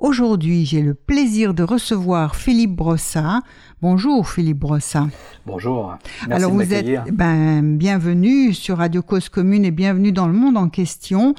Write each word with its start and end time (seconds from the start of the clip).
Aujourd'hui, 0.00 0.64
j'ai 0.64 0.80
le 0.80 0.94
plaisir 0.94 1.52
de 1.52 1.62
recevoir 1.62 2.34
Philippe 2.34 2.74
Brossat. 2.74 3.42
Bonjour 3.82 4.26
Philippe 4.26 4.60
Brossat. 4.60 5.08
Bonjour. 5.44 5.94
Merci 6.26 6.32
Alors 6.32 6.54
vous 6.54 6.72
êtes 6.72 7.12
ben, 7.12 7.76
bienvenue 7.76 8.54
sur 8.54 8.78
Radio 8.78 9.02
Cause 9.02 9.28
Commune 9.28 9.66
et 9.66 9.70
bienvenue 9.70 10.10
dans 10.10 10.26
le 10.26 10.32
monde 10.32 10.56
en 10.56 10.70
question. 10.70 11.34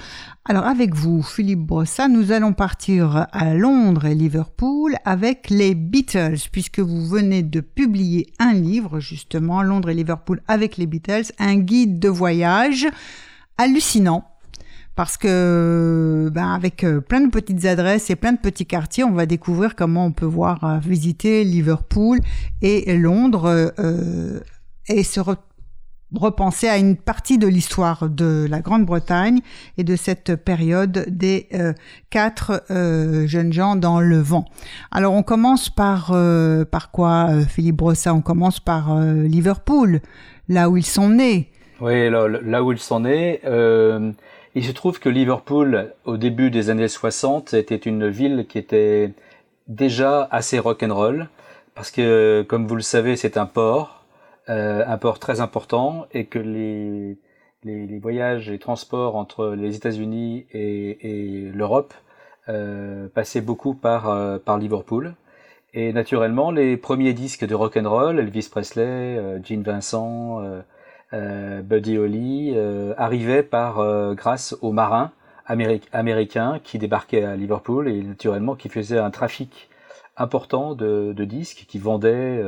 Alors 0.46 0.68
avec 0.68 0.94
vous, 0.94 1.24
Philippe 1.24 1.62
Brossat, 1.62 2.08
nous 2.08 2.32
allons 2.32 2.54
partir 2.54 3.26
à 3.32 3.56
Londres 3.56 4.06
et 4.06 4.14
Liverpool 4.14 4.96
avec 5.06 5.50
les 5.50 5.74
Beatles, 5.74 6.48
puisque 6.52 6.82
vous 6.82 7.04
venez 7.08 7.42
de 7.42 7.62
publier 7.62 8.28
un 8.38 8.54
livre 8.54 9.00
justement, 9.00 9.64
Londres 9.64 9.90
et 9.90 9.96
Liverpool 9.96 10.40
avec 10.48 10.78
les 10.78 10.86
Beatles, 10.86 11.32
un 11.40 11.56
guide 11.56 11.98
de 11.98 12.10
voyage 12.10 12.88
hallucinant 13.58 14.31
parce 14.96 15.18
que 15.18 16.30
ben, 16.34 16.54
avec 16.54 16.84
euh, 16.84 17.00
plein 17.00 17.22
de 17.22 17.30
petites 17.30 17.66
adresses 17.66 18.10
et 18.10 18.16
plein 18.16 18.34
de 18.34 18.40
petits 18.40 18.66
quartiers, 18.66 19.04
on 19.04 19.12
va 19.12 19.26
découvrir 19.26 19.76
comment 19.76 20.06
on 20.06 20.12
peut 20.12 20.26
voir 20.26 20.64
euh, 20.64 20.78
visiter 20.80 21.44
Liverpool 21.44 22.20
et 22.62 22.98
Londres 22.98 23.74
euh, 23.80 24.40
et 24.90 25.04
se 25.04 25.22
repenser 26.14 26.68
à 26.68 26.78
une 26.78 26.98
partie 26.98 27.38
de 27.38 27.48
l'histoire 27.48 28.10
de 28.10 28.46
la 28.50 28.60
Grande-Bretagne 28.60 29.40
et 29.78 29.86
de 29.86 29.96
cette 29.96 30.36
période 30.36 31.06
des 31.08 31.48
quatre 32.10 32.66
jeunes 33.28 33.54
gens 33.54 33.78
dans 33.78 34.02
le 34.02 34.18
vent. 34.18 34.44
Alors 34.92 35.14
on 35.14 35.24
commence 35.24 35.70
par 35.70 36.14
par 36.70 36.92
quoi, 36.92 37.30
Philippe 37.48 37.78
Brossat 37.78 38.14
On 38.14 38.20
commence 38.20 38.60
par 38.60 38.94
Liverpool, 39.00 40.02
là 40.50 40.70
où 40.70 40.76
ils 40.76 40.86
sont 40.86 41.08
nés. 41.08 41.50
Oui, 41.80 42.10
là, 42.10 42.28
là 42.28 42.62
où 42.62 42.74
ils 42.74 42.78
sont 42.78 43.00
nés. 43.00 43.40
Il 44.54 44.66
se 44.66 44.72
trouve 44.72 45.00
que 45.00 45.10
Liverpool, 45.10 45.94
au 46.06 46.18
début 46.18 46.52
des 46.52 46.70
années 46.70 46.90
60, 46.90 47.54
était 47.54 47.76
une 47.76 48.10
ville 48.10 48.46
qui 48.48 48.58
était 48.58 49.14
déjà 49.68 50.28
assez 50.32 50.60
rock'n'roll, 50.60 51.30
parce 51.74 51.90
que, 51.92 52.46
comme 52.48 52.68
vous 52.68 52.76
le 52.76 52.82
savez, 52.82 53.16
c'est 53.16 53.38
un 53.38 53.46
port, 53.46 54.04
euh, 54.50 54.84
un 54.86 54.98
port 54.98 55.20
très 55.20 55.40
important, 55.40 56.06
et 56.14 56.26
que 56.26 56.40
les, 56.40 57.18
les, 57.64 58.00
voyages 58.00 58.50
et 58.50 58.60
transports 58.60 59.16
entre 59.16 59.50
les 59.56 59.76
États-Unis 59.78 60.46
et, 60.54 61.50
l'Europe 61.54 61.94
euh, 62.50 63.08
passaient 63.14 63.42
beaucoup 63.42 63.74
par, 63.74 64.10
euh, 64.10 64.38
par 64.38 64.58
Liverpool. 64.58 65.16
Et 65.74 65.94
naturellement, 65.94 66.52
les 66.52 66.76
premiers 66.76 67.14
disques 67.14 67.46
de 67.46 67.56
rock'n'roll, 67.56 68.20
Elvis 68.20 68.50
Presley, 68.52 69.42
Gene 69.44 69.64
Vincent, 69.64 70.42
euh, 70.44 70.62
Buddy 71.14 71.98
Holly, 71.98 72.54
euh, 72.56 72.94
arrivait 72.98 73.44
par 73.44 73.80
euh, 73.80 74.14
grâce 74.14 74.56
aux 74.62 74.72
marins 74.72 75.12
américains 75.46 76.60
qui 76.64 76.78
débarquaient 76.78 77.24
à 77.24 77.36
Liverpool 77.36 77.90
et 77.90 78.02
naturellement 78.02 78.56
qui 78.56 78.70
faisaient 78.70 79.00
un 79.00 79.12
trafic 79.12 79.70
important 80.16 80.76
de, 80.76 81.14
disques 81.26 81.66
qui 81.68 81.78
vendaient 81.78 82.42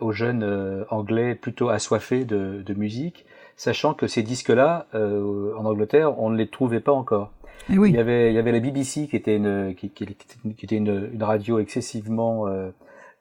aux 0.00 0.10
jeunes 0.10 0.84
anglais 0.90 1.36
plutôt 1.36 1.68
assoiffés 1.68 2.24
de, 2.24 2.74
musique, 2.74 3.24
sachant 3.56 3.94
que 3.94 4.08
ces 4.08 4.24
disques-là, 4.24 4.86
en 4.94 5.64
Angleterre, 5.64 6.18
on 6.18 6.30
ne 6.30 6.36
les 6.36 6.48
trouvait 6.48 6.80
pas 6.80 6.92
encore. 6.92 7.30
Eh 7.70 7.74
il, 7.74 7.94
y 7.94 7.98
avait, 7.98 8.32
il 8.32 8.34
y 8.34 8.38
avait 8.38 8.52
la 8.52 8.58
BBC 8.58 9.06
qui 9.06 9.14
était 9.14 9.36
une, 9.36 9.76
qui, 9.76 9.86
était 9.86 10.76
une, 10.76 11.10
une 11.12 11.22
radio 11.22 11.60
excessivement 11.60 12.46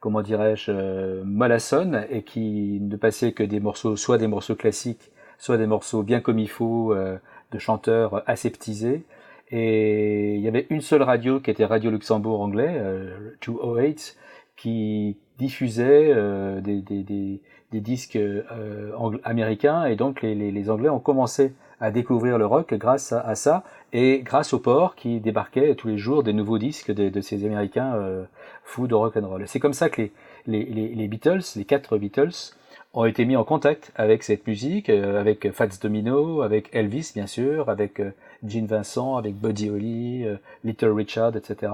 comment 0.04 0.22
dirais-je, 0.22 0.70
euh, 0.70 1.24
malassonne 1.24 2.06
et 2.09 2.24
qui 2.24 2.80
ne 2.81 2.97
passait 2.97 3.31
que 3.31 3.41
des 3.41 3.62
morceaux, 3.62 3.96
soit 3.96 4.18
des 4.18 4.28
morceaux 4.28 4.56
classiques, 4.56 5.14
soit 5.38 5.58
des 5.58 5.66
morceaux 5.66 6.03
bien 6.03 6.19
comme 6.19 6.40
il 6.40 6.50
faut, 6.50 6.91
euh, 6.94 7.18
de 7.53 7.58
chanteurs 7.58 8.22
aseptisés. 8.28 9.06
Et 9.50 10.36
il 10.36 10.42
y 10.42 10.47
avait 10.50 10.68
une 10.69 10.81
seule 10.81 11.03
radio 11.03 11.40
qui 11.40 11.52
était 11.52 11.63
Radio 11.63 11.90
Luxembourg 11.90 12.42
anglais, 12.42 12.75
euh, 12.81 13.31
208, 13.47 14.18
qui 14.58 15.16
diffusait 15.38 16.12
euh, 16.13 16.59
des, 16.59 16.81
des, 16.81 17.42
des, 17.73 17.79
disques 17.81 18.16
euh, 18.16 18.91
américains 19.23 19.85
et 19.85 19.95
donc 19.95 20.22
les, 20.22 20.69
Anglais 20.69 20.89
ont 20.89 21.00
commencé 21.00 21.53
à 21.79 21.91
découvrir 21.91 22.38
le 22.38 22.45
rock 22.45 22.73
grâce 22.75 23.11
à, 23.11 23.35
ça 23.35 23.63
et 23.91 24.22
grâce 24.23 24.53
au 24.53 24.59
port 24.59 24.95
qui 24.95 25.19
débarquait 25.19 25.75
tous 25.75 25.88
les 25.88 25.97
jours 25.97 26.23
des 26.23 26.33
nouveaux 26.33 26.57
disques 26.57 26.91
de, 26.91 27.22
ces 27.22 27.45
Américains 27.45 27.94
euh, 27.95 28.23
fous 28.63 28.88
de 28.88 28.95
rock 28.95 29.17
and 29.17 29.28
roll. 29.28 29.44
C'est 29.47 29.59
comme 29.59 29.73
ça 29.73 29.89
que 29.89 30.01
les, 30.01 30.12
les, 30.47 30.66
les, 30.66 31.07
Beatles, 31.07 31.41
les 31.56 31.66
quatre 31.66 31.97
Beatles, 31.97 32.53
ont 32.94 33.06
été 33.06 33.25
mis 33.25 33.35
en 33.35 33.44
contact 33.44 33.91
avec 33.95 34.23
cette 34.23 34.45
musique, 34.47 34.89
euh, 34.89 35.19
avec 35.19 35.51
Fats 35.51 35.67
Domino, 35.81 36.41
avec 36.41 36.69
Elvis 36.73 37.12
bien 37.13 37.28
sûr, 37.28 37.69
avec 37.69 38.01
Gene 38.45 38.67
Vincent, 38.67 39.17
avec 39.17 39.35
Buddy 39.35 39.69
Holly, 39.69 40.25
Little 40.63 40.91
Richard, 40.91 41.35
etc. 41.35 41.72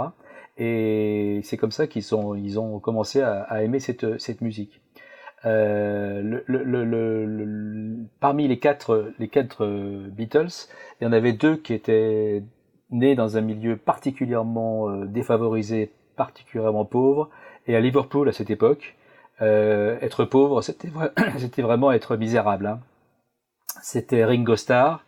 Et 0.59 1.39
c'est 1.43 1.55
comme 1.55 1.71
ça 1.71 1.88
qu'ils 1.88 2.13
ont, 2.13 2.79
commencé 2.79 3.21
à, 3.21 3.63
aimer 3.63 3.79
cette 3.79 4.41
musique. 4.41 4.81
Euh, 5.45 6.22
le, 6.22 6.44
le, 6.47 6.83
le, 6.83 8.05
parmi 8.19 8.47
les 8.47 8.59
quatre, 8.59 9.13
les 9.19 9.29
quatre 9.29 9.63
euh, 9.63 10.07
Beatles, 10.09 10.67
il 11.00 11.05
y 11.05 11.07
en 11.07 11.13
avait 11.13 11.31
deux 11.31 11.55
qui 11.55 11.73
étaient 11.73 12.44
nés 12.91 13.16
dans 13.16 13.38
un 13.38 13.41
milieu 13.41 13.77
particulièrement 13.77 14.89
euh, 14.89 15.05
défavorisé, 15.05 15.91
particulièrement 16.17 16.83
pauvre. 16.83 17.29
Et 17.67 17.75
à 17.75 17.79
Liverpool, 17.79 18.27
à 18.27 18.33
cette 18.33 18.50
époque, 18.50 18.95
être 19.39 20.25
pauvre, 20.25 20.61
c'était 20.61 20.89
c'était 21.38 21.61
vraiment 21.61 21.91
être 21.94 22.17
misérable. 22.17 22.67
Hein. 22.67 22.79
C'était 23.81 24.25
Ringo 24.25 24.56
Starr 24.57 25.06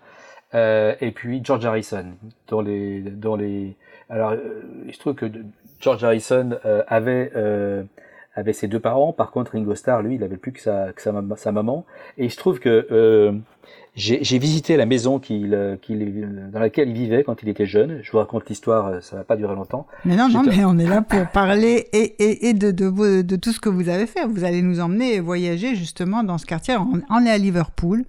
et 0.53 1.11
puis 1.13 1.41
George 1.43 1.65
Harrison. 1.65 2.13
Dans 2.47 2.61
les, 2.61 3.01
dans 3.01 3.35
les... 3.35 3.75
Alors, 4.09 4.33
il 4.85 4.93
se 4.93 4.99
trouve 4.99 5.15
que 5.15 5.25
George 5.79 6.03
Harrison 6.03 6.57
avait 6.87 7.31
avec 8.41 8.55
ses 8.55 8.67
deux 8.67 8.79
parents. 8.79 9.13
Par 9.13 9.31
contre, 9.31 9.53
Ringo 9.53 9.75
Starr, 9.75 10.01
lui, 10.01 10.15
il 10.15 10.23
avait 10.23 10.37
plus 10.37 10.51
que 10.51 10.59
sa, 10.59 10.91
que 10.93 11.01
sa, 11.01 11.13
sa 11.37 11.51
maman. 11.51 11.85
Et 12.17 12.25
il 12.25 12.31
se 12.31 12.37
trouve 12.37 12.59
que 12.59 12.87
euh, 12.91 13.31
j'ai 13.95 14.39
visité 14.39 14.77
la 14.77 14.85
maison 14.85 15.19
qu'il, 15.19 15.53
euh, 15.53 15.75
dans 16.51 16.59
laquelle 16.59 16.89
il 16.89 16.95
vivait 16.95 17.23
quand 17.23 17.43
il 17.43 17.49
était 17.49 17.65
jeune. 17.65 17.99
Je 18.03 18.11
vous 18.11 18.17
raconte 18.17 18.49
l'histoire, 18.49 18.87
euh, 18.87 19.01
ça 19.01 19.17
va 19.17 19.23
pas 19.23 19.35
durer 19.35 19.55
longtemps. 19.55 19.85
Mais 20.05 20.15
non, 20.15 20.29
non, 20.29 20.43
mais 20.43 20.63
on 20.65 20.77
est 20.77 20.87
là 20.87 21.01
pour 21.01 21.27
parler 21.27 21.87
et, 21.93 22.15
et, 22.19 22.49
et 22.49 22.53
de, 22.53 22.71
de, 22.71 23.21
de, 23.21 23.35
tout 23.35 23.51
ce 23.51 23.59
que 23.59 23.69
vous 23.69 23.89
avez 23.89 24.07
fait. 24.07 24.25
Vous 24.25 24.43
allez 24.43 24.61
nous 24.61 24.79
emmener 24.79 25.19
voyager 25.19 25.75
justement 25.75 26.23
dans 26.23 26.37
ce 26.37 26.45
quartier. 26.45 26.75
On, 26.77 27.01
on 27.09 27.25
est 27.25 27.31
à 27.31 27.37
Liverpool. 27.37 28.05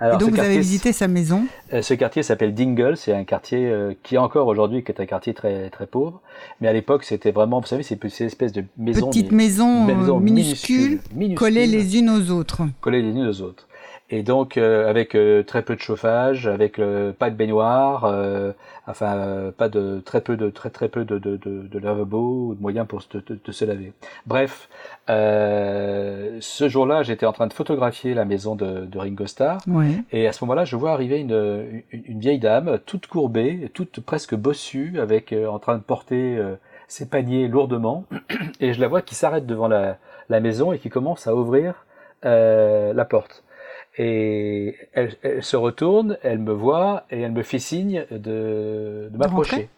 Alors, 0.00 0.16
et 0.16 0.24
donc 0.24 0.34
vous 0.34 0.40
avez 0.40 0.58
visité 0.58 0.92
sa 0.92 1.08
maison 1.08 1.46
euh, 1.72 1.82
Ce 1.82 1.92
quartier 1.94 2.22
s'appelle 2.22 2.54
Dingle, 2.54 2.96
c'est 2.96 3.12
un 3.12 3.24
quartier 3.24 3.66
euh, 3.66 3.94
qui 4.02 4.16
encore 4.16 4.46
aujourd'hui 4.46 4.84
est 4.86 5.00
un 5.00 5.06
quartier 5.06 5.34
très 5.34 5.70
très 5.70 5.86
pauvre, 5.86 6.20
mais 6.60 6.68
à 6.68 6.72
l'époque 6.72 7.04
c'était 7.04 7.32
vraiment, 7.32 7.60
vous 7.60 7.66
savez, 7.66 7.82
c'est 7.82 7.98
ces 8.08 8.24
espèces 8.24 8.52
de 8.52 8.64
maisons, 8.76 9.08
petites 9.08 9.32
maisons, 9.32 9.88
euh, 9.88 10.20
minuscules, 10.20 11.00
collées 11.34 11.66
les 11.66 11.98
unes 11.98 12.10
aux 12.10 12.30
autres. 12.30 12.62
Collées 12.80 13.02
les 13.02 13.10
unes 13.10 13.26
aux 13.26 13.40
autres. 13.40 13.67
Et 14.10 14.22
donc 14.22 14.56
euh, 14.56 14.88
avec 14.88 15.14
euh, 15.14 15.42
très 15.42 15.62
peu 15.62 15.76
de 15.76 15.80
chauffage, 15.80 16.46
avec 16.46 16.78
euh, 16.78 17.12
pas 17.12 17.28
de 17.28 17.36
baignoire, 17.36 18.04
enfin 18.86 19.52
pas 19.56 19.68
de 19.68 20.00
très 20.00 20.22
peu 20.22 20.36
de 20.36 20.48
très 20.48 20.70
très 20.70 20.88
peu 20.88 21.04
de 21.04 21.18
de, 21.18 21.36
de, 21.36 21.68
de 21.68 21.78
lavabo 21.78 22.48
ou 22.48 22.54
de 22.54 22.60
moyens 22.62 22.86
pour 22.86 23.02
de, 23.12 23.22
de, 23.28 23.52
se 23.52 23.64
laver. 23.66 23.92
Bref, 24.26 24.70
ce 25.08 26.68
jour-là, 26.68 27.02
j'étais 27.02 27.26
en 27.26 27.32
train 27.32 27.48
de 27.48 27.52
photographier 27.52 28.14
la 28.14 28.24
maison 28.24 28.56
de, 28.56 28.86
de 28.86 28.98
Ringo 28.98 29.26
Starr, 29.26 29.58
et 30.10 30.26
à 30.26 30.32
ce 30.32 30.42
moment-là, 30.44 30.64
je 30.64 30.76
vois 30.76 30.92
arriver 30.92 31.18
une, 31.18 31.82
une, 31.92 32.02
une, 32.06 32.20
vieille 32.20 32.38
dame, 32.38 32.78
toute 32.86 33.08
courbée, 33.08 33.70
toute 33.74 34.00
presque 34.00 34.34
bossue, 34.34 34.98
avec 34.98 35.34
en 35.34 35.58
train 35.58 35.76
de 35.76 35.82
porter 35.82 36.38
ses 36.86 37.06
paniers 37.08 37.46
lourdement, 37.48 38.04
et 38.60 38.72
je 38.72 38.80
la 38.80 38.88
vois 38.88 39.02
qui 39.02 39.14
s'arrête 39.14 39.44
devant 39.44 39.68
la, 39.68 39.98
la 40.30 40.40
maison 40.40 40.72
et 40.72 40.78
qui 40.78 40.88
commence 40.88 41.26
à 41.26 41.34
ouvrir 41.34 41.84
la 42.22 43.04
porte. 43.04 43.44
Et 43.98 44.76
elle, 44.92 45.16
se 45.42 45.56
retourne, 45.56 46.18
elle 46.22 46.38
me 46.38 46.52
voit 46.52 47.04
et 47.10 47.20
elle 47.20 47.32
me 47.32 47.42
fait 47.42 47.58
signe 47.58 48.06
de, 48.12 49.08
de 49.10 49.16
m'approcher. 49.16 49.68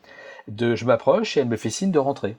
De, 0.47 0.75
je 0.75 0.85
m'approche 0.85 1.37
et 1.37 1.41
elle 1.41 1.49
me 1.49 1.57
fait 1.57 1.71
signe 1.71 1.91
de 1.91 1.99
rentrer. 1.99 2.37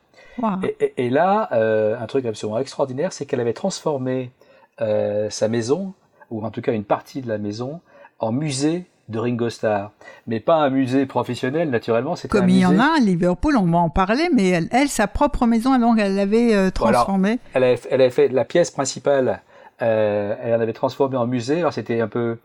Et, 0.64 0.94
et, 0.98 1.10
là, 1.10 1.50
euh, 1.52 2.00
un 2.00 2.06
truc 2.06 2.26
absolument 2.26 2.60
extraordinaire, 2.60 3.14
c'est 3.14 3.26
qu'elle 3.26 3.40
avait 3.40 3.54
transformé 3.54 4.32
euh, 4.80 5.30
sa 5.30 5.48
maison, 5.48 5.94
ou 6.30 6.46
en 6.46 6.52
tout 6.52 6.62
cas 6.62 6.72
une 6.72 6.84
partie 6.84 7.22
de 7.22 7.28
la 7.28 7.38
maison, 7.38 7.82
en 8.20 8.32
musée 8.32 8.86
de 9.10 9.20
Ringo 9.20 9.50
Starr. 9.50 9.92
Mais 10.28 10.40
pas 10.40 10.56
un 10.56 10.70
musée 10.70 11.06
professionnel, 11.06 11.70
naturellement. 11.70 12.16
C'était 12.16 12.38
Comme 12.38 12.50
il 12.50 12.60
y 12.60 12.66
en 12.66 12.80
a 12.80 12.98
à 12.98 13.00
Liverpool, 13.00 13.58
on 13.58 13.66
va 13.66 13.80
en 13.80 13.90
parler, 13.90 14.30
mais 14.34 14.50
elle, 14.50 14.70
elle 14.72 14.88
sa 14.88 15.08
propre 15.08 15.46
maison, 15.48 15.78
donc 15.78 16.00
elle 16.00 16.16
l'avait 16.16 16.56
euh, 16.56 16.70
transformée. 16.72 17.40
elle, 17.54 17.64
elle 17.64 18.02
avait 18.02 18.10
fait 18.10 18.28
la 18.30 18.46
pièce 18.46 18.72
principale 18.72 19.42
euh, 19.82 20.36
elle 20.42 20.54
en 20.56 20.60
avait 20.60 20.74
transformé 20.74 21.18
en 21.18 21.28
musée. 21.28 21.60
Alors 21.60 21.74
c'était 21.74 22.02
un 22.02 22.08
peu, 22.08 22.38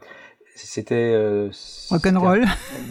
c'était 0.56 1.12
euh, 1.14 1.50
rock'n'roll. 1.90 2.44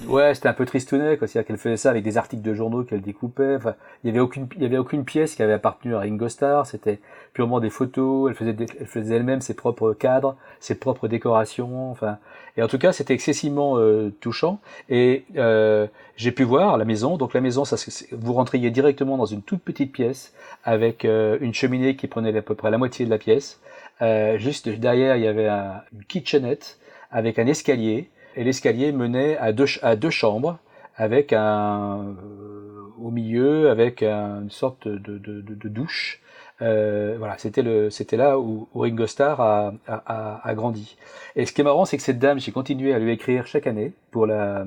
Ouais, 0.07 0.35
c'était 0.35 0.49
un 0.49 0.53
peu 0.53 0.65
tristounet, 0.65 1.17
quoi. 1.17 1.27
C'est-à-dire 1.27 1.47
qu'elle 1.47 1.57
faisait 1.57 1.77
ça 1.77 1.89
avec 1.89 2.03
des 2.03 2.17
articles 2.17 2.43
de 2.43 2.53
journaux 2.53 2.83
qu'elle 2.83 3.01
découpait. 3.01 3.55
Enfin, 3.55 3.75
il 4.03 4.07
y 4.07 4.09
avait 4.11 4.19
aucune, 4.19 4.47
il 4.55 4.61
y 4.61 4.65
avait 4.65 4.77
aucune 4.77 5.03
pièce 5.03 5.35
qui 5.35 5.43
avait 5.43 5.53
appartenu 5.53 5.95
à 5.95 5.99
Ringo 5.99 6.29
Starr. 6.29 6.67
C'était 6.67 6.99
purement 7.33 7.59
des 7.59 7.71
photos. 7.71 8.29
Elle 8.29 8.35
faisait, 8.35 8.55
elle 8.79 8.85
faisait 8.85 9.15
elle-même 9.15 9.41
ses 9.41 9.55
propres 9.55 9.93
cadres, 9.93 10.35
ses 10.59 10.75
propres 10.75 11.07
décorations. 11.07 11.89
Enfin, 11.91 12.17
et 12.57 12.63
en 12.63 12.67
tout 12.67 12.77
cas, 12.77 12.93
c'était 12.93 13.13
excessivement 13.13 13.77
euh, 13.77 14.13
touchant. 14.21 14.59
Et 14.89 15.25
euh, 15.35 15.87
j'ai 16.15 16.31
pu 16.31 16.43
voir 16.43 16.77
la 16.77 16.85
maison. 16.85 17.17
Donc 17.17 17.33
la 17.33 17.41
maison, 17.41 17.65
ça, 17.65 17.75
vous 18.11 18.33
rentriez 18.33 18.71
directement 18.71 19.17
dans 19.17 19.25
une 19.25 19.41
toute 19.41 19.61
petite 19.61 19.91
pièce 19.91 20.33
avec 20.63 21.03
euh, 21.03 21.37
une 21.41 21.53
cheminée 21.53 21.95
qui 21.95 22.07
prenait 22.07 22.35
à 22.37 22.41
peu 22.41 22.55
près 22.55 22.71
la 22.71 22.77
moitié 22.77 23.05
de 23.05 23.09
la 23.09 23.17
pièce. 23.17 23.59
Euh, 24.01 24.37
juste 24.37 24.67
derrière, 24.69 25.15
il 25.15 25.23
y 25.23 25.27
avait 25.27 25.47
un, 25.47 25.81
une 25.93 26.03
kitchenette 26.05 26.77
avec 27.11 27.39
un 27.39 27.47
escalier, 27.47 28.09
et 28.35 28.43
l'escalier 28.43 28.91
menait 28.91 29.37
à 29.37 29.53
deux, 29.53 29.65
à 29.81 29.95
deux 29.95 30.09
chambres, 30.09 30.57
avec 30.97 31.33
un 31.33 32.15
euh, 32.23 32.93
au 33.01 33.11
milieu, 33.11 33.69
avec 33.69 34.03
une 34.03 34.49
sorte 34.49 34.87
de, 34.87 35.17
de, 35.17 35.41
de, 35.41 35.69
douche. 35.69 36.21
Euh, 36.61 37.15
voilà, 37.17 37.37
c'était 37.37 37.61
le, 37.61 37.89
c'était 37.89 38.17
là 38.17 38.39
où, 38.39 38.67
Ringo 38.73 39.07
Starr 39.07 39.41
a, 39.41 39.73
a, 39.87 40.41
a, 40.43 40.55
grandi. 40.55 40.97
Et 41.35 41.45
ce 41.45 41.51
qui 41.51 41.61
est 41.61 41.63
marrant, 41.63 41.85
c'est 41.85 41.97
que 41.97 42.03
cette 42.03 42.19
dame, 42.19 42.39
j'ai 42.39 42.51
continué 42.51 42.93
à 42.93 42.99
lui 42.99 43.11
écrire 43.11 43.47
chaque 43.47 43.67
année 43.67 43.93
pour 44.11 44.25
la, 44.25 44.65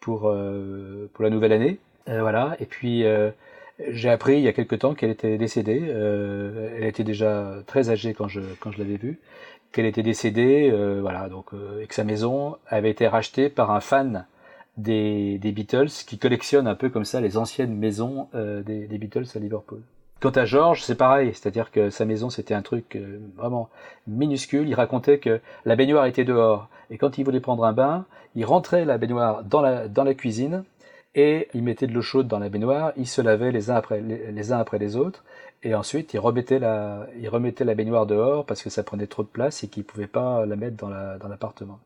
pour, 0.00 0.28
euh, 0.28 1.10
pour 1.12 1.24
la 1.24 1.30
nouvelle 1.30 1.52
année. 1.52 1.78
Voilà. 2.06 2.56
Et 2.60 2.64
puis 2.64 3.04
j'ai 3.90 4.10
appris 4.10 4.38
il 4.38 4.42
y 4.42 4.48
a 4.48 4.52
quelque 4.52 4.74
temps 4.74 4.94
qu'elle 4.94 5.10
était 5.10 5.38
décédée. 5.38 5.80
elle 5.80 6.84
était 6.84 7.04
déjà 7.04 7.54
très 7.66 7.90
âgée 7.90 8.14
quand 8.14 8.28
je, 8.28 8.40
quand 8.60 8.72
je 8.72 8.78
l'avais 8.78 8.96
vue 8.96 9.18
qu'elle 9.72 9.86
était 9.86 10.02
décédée, 10.02 10.70
euh, 10.72 11.00
voilà, 11.00 11.28
donc, 11.28 11.52
euh, 11.52 11.82
et 11.82 11.86
que 11.86 11.94
sa 11.94 12.04
maison 12.04 12.56
avait 12.68 12.90
été 12.90 13.06
rachetée 13.06 13.48
par 13.48 13.70
un 13.70 13.80
fan 13.80 14.26
des, 14.76 15.38
des, 15.38 15.52
Beatles 15.52 15.88
qui 16.06 16.18
collectionne 16.18 16.66
un 16.66 16.74
peu 16.74 16.88
comme 16.88 17.04
ça 17.04 17.20
les 17.20 17.36
anciennes 17.36 17.74
maisons 17.74 18.28
euh, 18.34 18.62
des, 18.62 18.86
des, 18.86 18.98
Beatles 18.98 19.26
à 19.34 19.38
Liverpool. 19.38 19.80
Quant 20.20 20.30
à 20.30 20.44
George, 20.44 20.82
c'est 20.82 20.94
pareil, 20.94 21.32
c'est-à-dire 21.34 21.70
que 21.70 21.90
sa 21.90 22.04
maison 22.04 22.30
c'était 22.30 22.54
un 22.54 22.62
truc 22.62 22.96
euh, 22.96 23.18
vraiment 23.36 23.68
minuscule. 24.06 24.68
Il 24.68 24.74
racontait 24.74 25.18
que 25.18 25.40
la 25.64 25.76
baignoire 25.76 26.06
était 26.06 26.24
dehors 26.24 26.68
et 26.90 26.98
quand 26.98 27.18
il 27.18 27.24
voulait 27.24 27.40
prendre 27.40 27.64
un 27.64 27.72
bain, 27.72 28.04
il 28.34 28.44
rentrait 28.44 28.84
la 28.84 28.98
baignoire 28.98 29.44
dans 29.44 29.60
la, 29.60 29.88
dans 29.88 30.04
la 30.04 30.14
cuisine 30.14 30.64
et 31.14 31.48
il 31.54 31.62
mettait 31.62 31.86
de 31.86 31.92
l'eau 31.92 32.02
chaude 32.02 32.28
dans 32.28 32.38
la 32.38 32.48
baignoire, 32.48 32.92
il 32.96 33.06
se 33.06 33.20
lavait 33.20 33.50
les 33.50 33.70
uns 33.70 33.76
après 33.76 34.00
les, 34.00 34.52
uns 34.52 34.58
après 34.58 34.78
les 34.78 34.96
autres 34.96 35.24
et 35.62 35.74
ensuite, 35.74 36.14
il 36.14 36.18
remettait 36.18 36.58
la, 36.58 37.06
il 37.18 37.28
remettait 37.28 37.64
la 37.64 37.74
baignoire 37.74 38.06
dehors 38.06 38.46
parce 38.46 38.62
que 38.62 38.70
ça 38.70 38.82
prenait 38.82 39.06
trop 39.06 39.22
de 39.22 39.28
place 39.28 39.64
et 39.64 39.68
qu'il 39.68 39.84
pouvait 39.84 40.06
pas 40.06 40.46
la 40.46 40.56
mettre 40.56 40.76
dans 40.76 40.88
la, 40.88 41.18
dans 41.18 41.28
l'appartement. 41.28 41.80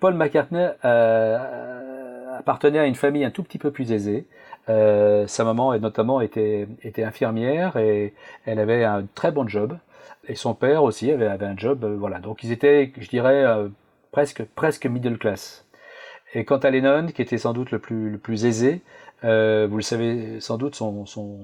Paul 0.00 0.14
McCartney 0.14 0.68
euh, 0.84 2.36
appartenait 2.38 2.78
à 2.78 2.86
une 2.86 2.94
famille 2.94 3.24
un 3.24 3.30
tout 3.30 3.42
petit 3.42 3.58
peu 3.58 3.70
plus 3.70 3.92
aisée. 3.92 4.26
Euh, 4.68 5.26
sa 5.26 5.44
maman, 5.44 5.78
notamment, 5.78 6.20
était, 6.20 6.68
infirmière 6.98 7.76
et 7.76 8.14
elle 8.44 8.58
avait 8.58 8.84
un 8.84 9.06
très 9.14 9.32
bon 9.32 9.48
job. 9.48 9.78
Et 10.28 10.34
son 10.34 10.54
père 10.54 10.82
aussi 10.82 11.10
avait, 11.10 11.26
un 11.28 11.56
job. 11.56 11.84
Euh, 11.84 11.96
voilà. 11.96 12.18
Donc 12.18 12.42
ils 12.42 12.52
étaient, 12.52 12.92
je 12.98 13.08
dirais, 13.08 13.44
euh, 13.44 13.68
presque, 14.12 14.44
presque 14.44 14.86
middle 14.86 15.18
class. 15.18 15.65
Et 16.34 16.44
quant 16.44 16.58
à 16.58 16.70
Lennon, 16.70 17.06
qui 17.06 17.22
était 17.22 17.38
sans 17.38 17.52
doute 17.52 17.70
le 17.70 17.78
plus, 17.78 18.10
le 18.10 18.18
plus 18.18 18.44
aisé, 18.44 18.82
euh, 19.24 19.66
vous 19.70 19.76
le 19.76 19.82
savez 19.82 20.40
sans 20.40 20.58
doute, 20.58 20.74
son, 20.74 21.06
son, 21.06 21.38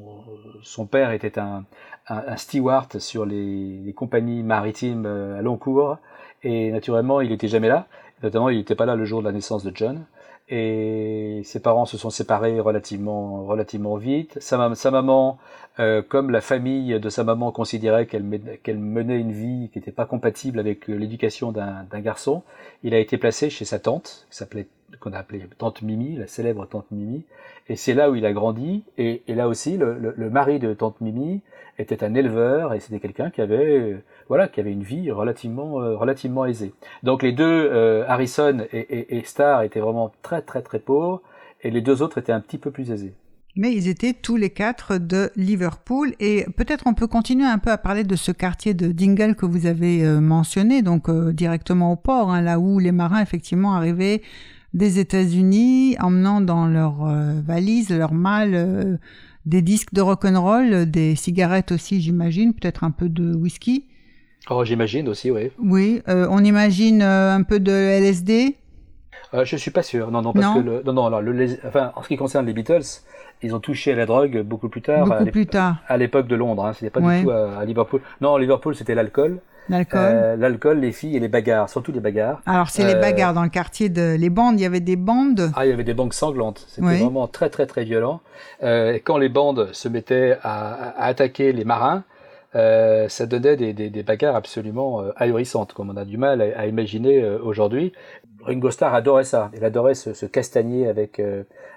son 0.63 0.87
père 0.87 1.13
était 1.13 1.39
un, 1.39 1.65
un, 2.09 2.23
un 2.27 2.37
steward 2.37 2.99
sur 2.99 3.25
les, 3.25 3.81
les, 3.85 3.93
compagnies 3.93 4.43
maritimes 4.43 5.07
euh, 5.07 5.39
à 5.39 5.43
long 5.43 5.57
cours, 5.57 5.99
et 6.43 6.71
naturellement, 6.71 7.21
il 7.21 7.31
n'était 7.31 7.49
jamais 7.49 7.69
là. 7.69 7.87
Notamment, 8.23 8.51
il 8.51 8.59
n'était 8.59 8.75
pas 8.75 8.87
là 8.87 8.95
le 8.95 9.05
jour 9.05 9.21
de 9.21 9.27
la 9.27 9.33
naissance 9.33 9.65
de 9.65 9.73
John. 9.75 10.05
Et 10.55 11.41
ses 11.45 11.61
parents 11.61 11.87
se 11.87 11.97
sont 11.97 12.11
séparés 12.11 12.61
relativement, 12.61 13.43
relativement 13.45 13.97
vite. 13.97 14.37
Sa, 14.39 14.75
sa 14.75 14.91
maman, 14.91 15.39
euh, 15.81 16.03
comme 16.03 16.31
la 16.31 16.43
famille 16.43 17.01
de 17.01 17.09
sa 17.09 17.25
maman 17.25 17.53
considérait 17.53 18.05
qu'elle 18.05 18.79
menait 18.79 19.19
une 19.19 19.33
vie 19.33 19.71
qui 19.73 19.79
n'était 19.79 19.93
pas 19.93 20.05
compatible 20.05 20.59
avec 20.61 20.89
l'éducation 20.89 21.53
d'un 21.53 22.01
garçon, 22.01 22.43
il 22.83 22.93
a 22.93 22.99
été 22.99 23.17
placé 23.17 23.49
chez 23.49 23.65
sa 23.65 23.79
tante, 23.79 24.29
qu'on 25.01 25.15
a 25.15 25.19
appelé 25.19 25.43
tante 25.57 25.81
Mimi, 25.81 26.17
la 26.17 26.27
célèbre 26.27 26.67
tante 26.67 26.91
Mimi, 26.91 27.25
et 27.71 27.77
c'est 27.77 27.95
là 27.95 28.11
où 28.11 28.15
il 28.15 28.27
a 28.27 28.35
grandi. 28.35 28.85
Et, 28.99 29.23
là 29.29 29.49
aussi, 29.49 29.79
le, 29.79 29.99
le, 29.99 30.31
mari 30.31 30.59
de 30.59 30.75
tante 30.75 31.01
Mimi 31.01 31.41
était 31.79 32.05
un 32.05 32.15
éleveur 32.15 32.75
et 32.75 32.81
c'était 32.81 33.01
quelqu'un 33.01 33.31
qui 33.31 33.41
avait, 33.41 33.79
euh, 33.79 34.05
voilà, 34.29 34.49
qui 34.49 34.61
avait 34.61 34.73
une 34.73 34.83
vie 34.83 35.11
relativement, 35.11 35.81
euh, 35.81 35.97
relativement 35.97 36.45
aisée. 36.45 36.73
Donc 37.03 37.23
les 37.23 37.33
deux, 37.33 37.45
euh, 37.45 38.05
Harrison 38.09 38.67
et, 38.73 38.79
et, 38.79 39.17
et, 39.17 39.25
Starr, 39.25 39.63
étaient 39.63 39.81
vraiment 39.81 40.13
très 40.23 40.43
très 40.43 40.63
très 40.63 40.79
pauvres, 40.79 41.23
et 41.63 41.71
les 41.71 41.81
deux 41.81 42.03
autres 42.03 42.19
étaient 42.19 42.33
un 42.33 42.41
petit 42.41 42.59
peu 42.59 42.71
plus 42.71 42.91
aisés. 42.91 43.15
Mais 43.55 43.75
ils 43.75 43.89
étaient 43.89 44.15
tous 44.15 44.37
les 44.37 44.49
quatre 44.49 44.97
de 44.97 45.31
Liverpool 45.37 46.15
et 46.21 46.47
peut-être 46.57 46.87
on 46.87 46.95
peut 46.95 47.07
continuer 47.07 47.45
un 47.45 47.59
peu 47.59 47.71
à 47.71 47.77
parler 47.77 48.03
de 48.03 48.17
ce 48.17 48.33
quartier 48.33 48.73
de 48.73 48.93
Dingle 48.93 49.35
que 49.35 49.45
vous 49.45 49.67
avez 49.67 50.03
mentionné, 50.05 50.81
donc 50.81 51.11
directement 51.11 51.93
au 51.93 51.97
port, 51.97 52.31
hein, 52.31 52.41
là 52.41 52.59
où 52.59 52.79
les 52.79 52.93
marins 52.93 53.21
effectivement 53.21 53.75
arrivaient 53.75 54.23
des 54.75 54.99
États-Unis, 54.99 55.97
emmenant 56.01 56.41
dans 56.41 56.67
leur 56.67 57.05
euh, 57.05 57.41
valise, 57.45 57.91
leur 57.91 58.15
malle, 58.15 58.55
euh, 58.55 58.97
des 59.45 59.63
disques 59.63 59.93
de 59.93 60.01
rock'n'roll, 60.01 60.91
des 60.91 61.15
cigarettes 61.17 61.73
aussi, 61.73 62.01
j'imagine, 62.01 62.55
peut-être 62.55 62.85
un 62.85 62.91
peu 62.91 63.09
de 63.09 63.35
whisky. 63.35 63.87
Oh, 64.51 64.65
j'imagine 64.65 65.09
aussi, 65.09 65.31
oui. 65.31 65.51
Oui, 65.59 66.03
euh, 66.09 66.27
on 66.31 66.43
imagine 66.43 67.03
un 67.03 67.43
peu 67.43 67.61
de 67.61 67.73
LSD. 67.73 68.57
Euh, 69.35 69.45
je 69.45 69.57
suis 69.57 69.71
pas 69.71 69.83
sûr. 69.83 70.11
Non, 70.11 70.23
non, 70.23 70.33
parce 70.33 70.55
que 70.55 70.61
le, 70.61 70.83
non, 70.85 70.93
non, 70.93 71.21
le, 71.21 71.59
enfin, 71.67 71.93
en 71.95 72.03
ce 72.03 72.09
qui 72.09 72.17
concerne 72.17 72.47
les 72.47 72.53
Beatles, 72.53 72.83
ils 73.43 73.55
ont 73.55 73.61
touché 73.61 73.93
à 73.93 73.97
la 73.97 74.07
drogue 74.07 74.43
beaucoup 74.43 74.69
plus 74.69 74.83
tard. 74.83 75.07
Beaucoup 75.07 75.31
plus 75.31 75.47
tard. 75.47 75.77
À 75.89 75.97
l'époque 75.97 76.27
de 76.27 76.37
Londres, 76.37 76.67
hein, 76.67 76.73
c'était 76.75 76.91
pas 76.91 77.01
du 77.01 77.25
tout 77.25 77.31
à, 77.31 77.59
à, 77.59 77.65
Liverpool. 77.65 78.01
Non, 78.21 78.37
Liverpool, 78.37 78.75
c'était 78.75 78.95
l'alcool. 78.95 79.41
L'alcool. 79.69 80.01
Euh, 80.03 80.37
l'alcool, 80.37 80.81
les 80.81 80.93
filles 80.93 81.17
et 81.17 81.21
les 81.21 81.29
bagarres, 81.29 81.71
surtout 81.71 81.93
les 81.93 82.01
bagarres. 82.01 82.41
Alors 82.47 82.69
c'est 82.69 82.85
les 82.85 82.95
euh, 82.95 83.01
bagarres 83.01 83.33
dans 83.33 83.45
le 83.45 83.49
quartier 83.49 83.89
de 83.89 84.17
les 84.19 84.31
bandes. 84.31 84.59
Il 84.59 84.63
y 84.63 84.67
avait 84.67 84.81
des 84.81 84.97
bandes. 84.97 85.53
Ah, 85.55 85.65
il 85.65 85.71
y 85.71 85.73
avait 85.73 85.85
des 85.85 85.95
bandes 85.95 86.13
sanglantes. 86.13 86.65
C'était 86.69 86.99
vraiment 86.99 87.29
très 87.29 87.49
très 87.49 87.67
très 87.67 87.85
violent. 87.85 88.21
Euh, 88.63 88.99
quand 89.05 89.19
les 89.19 89.29
bandes 89.29 89.69
se 89.73 89.89
mettaient 89.89 90.37
à, 90.43 90.91
à 90.97 91.07
attaquer 91.07 91.53
les 91.53 91.65
marins, 91.65 92.03
euh, 92.55 93.09
ça 93.09 93.27
donnait 93.27 93.57
des, 93.57 93.73
des, 93.73 93.89
des, 93.89 94.03
bagarres 94.03 94.37
absolument 94.37 95.01
euh, 95.03 95.13
ahurissantes, 95.17 95.73
comme 95.73 95.91
on 95.91 95.97
a 95.97 96.05
du 96.05 96.19
mal 96.19 96.43
à, 96.43 96.61
à 96.61 96.67
imaginer 96.67 97.23
euh, 97.23 97.39
aujourd'hui. 97.43 97.93
Ringo 98.43 98.71
Starr 98.71 98.95
adorait 98.95 99.25
ça. 99.25 99.51
Il 99.57 99.65
adorait 99.65 99.95
se, 99.95 100.13
se 100.13 100.27
castagner 100.27 100.89
avec, 100.89 101.23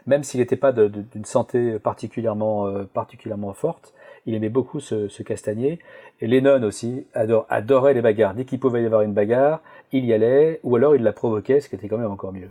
même 0.08 0.24
s'il 0.24 0.40
n'était 0.40 0.56
pas 0.56 0.72
d'une 0.72 1.26
santé 1.26 1.78
particulièrement 1.78 2.68
particulièrement 2.92 3.54
forte, 3.54 3.94
il 4.26 4.34
aimait 4.34 4.50
beaucoup 4.50 4.80
se, 4.80 5.08
se 5.08 5.22
castagner. 5.22 5.78
Et 6.22 6.28
Lennon 6.28 6.64
aussi 6.64 7.06
adore, 7.14 7.46
adorait 7.50 7.94
les 7.94 8.02
bagarres. 8.02 8.34
Dès 8.34 8.46
qu'il 8.46 8.60
pouvait 8.60 8.82
y 8.82 8.86
avoir 8.88 9.02
une 9.02 9.14
bagarre, 9.14 9.62
il 9.92 10.06
y 10.06 10.14
allait, 10.14 10.60
ou 10.64 10.76
alors 10.76 10.96
il 10.96 11.04
la 11.04 11.14
provoquait, 11.14 11.62
ce 11.62 11.70
qui 11.70 11.76
était 11.76 11.88
quand 11.88 12.00
même 12.00 12.12
encore 12.12 12.34
mieux. 12.34 12.50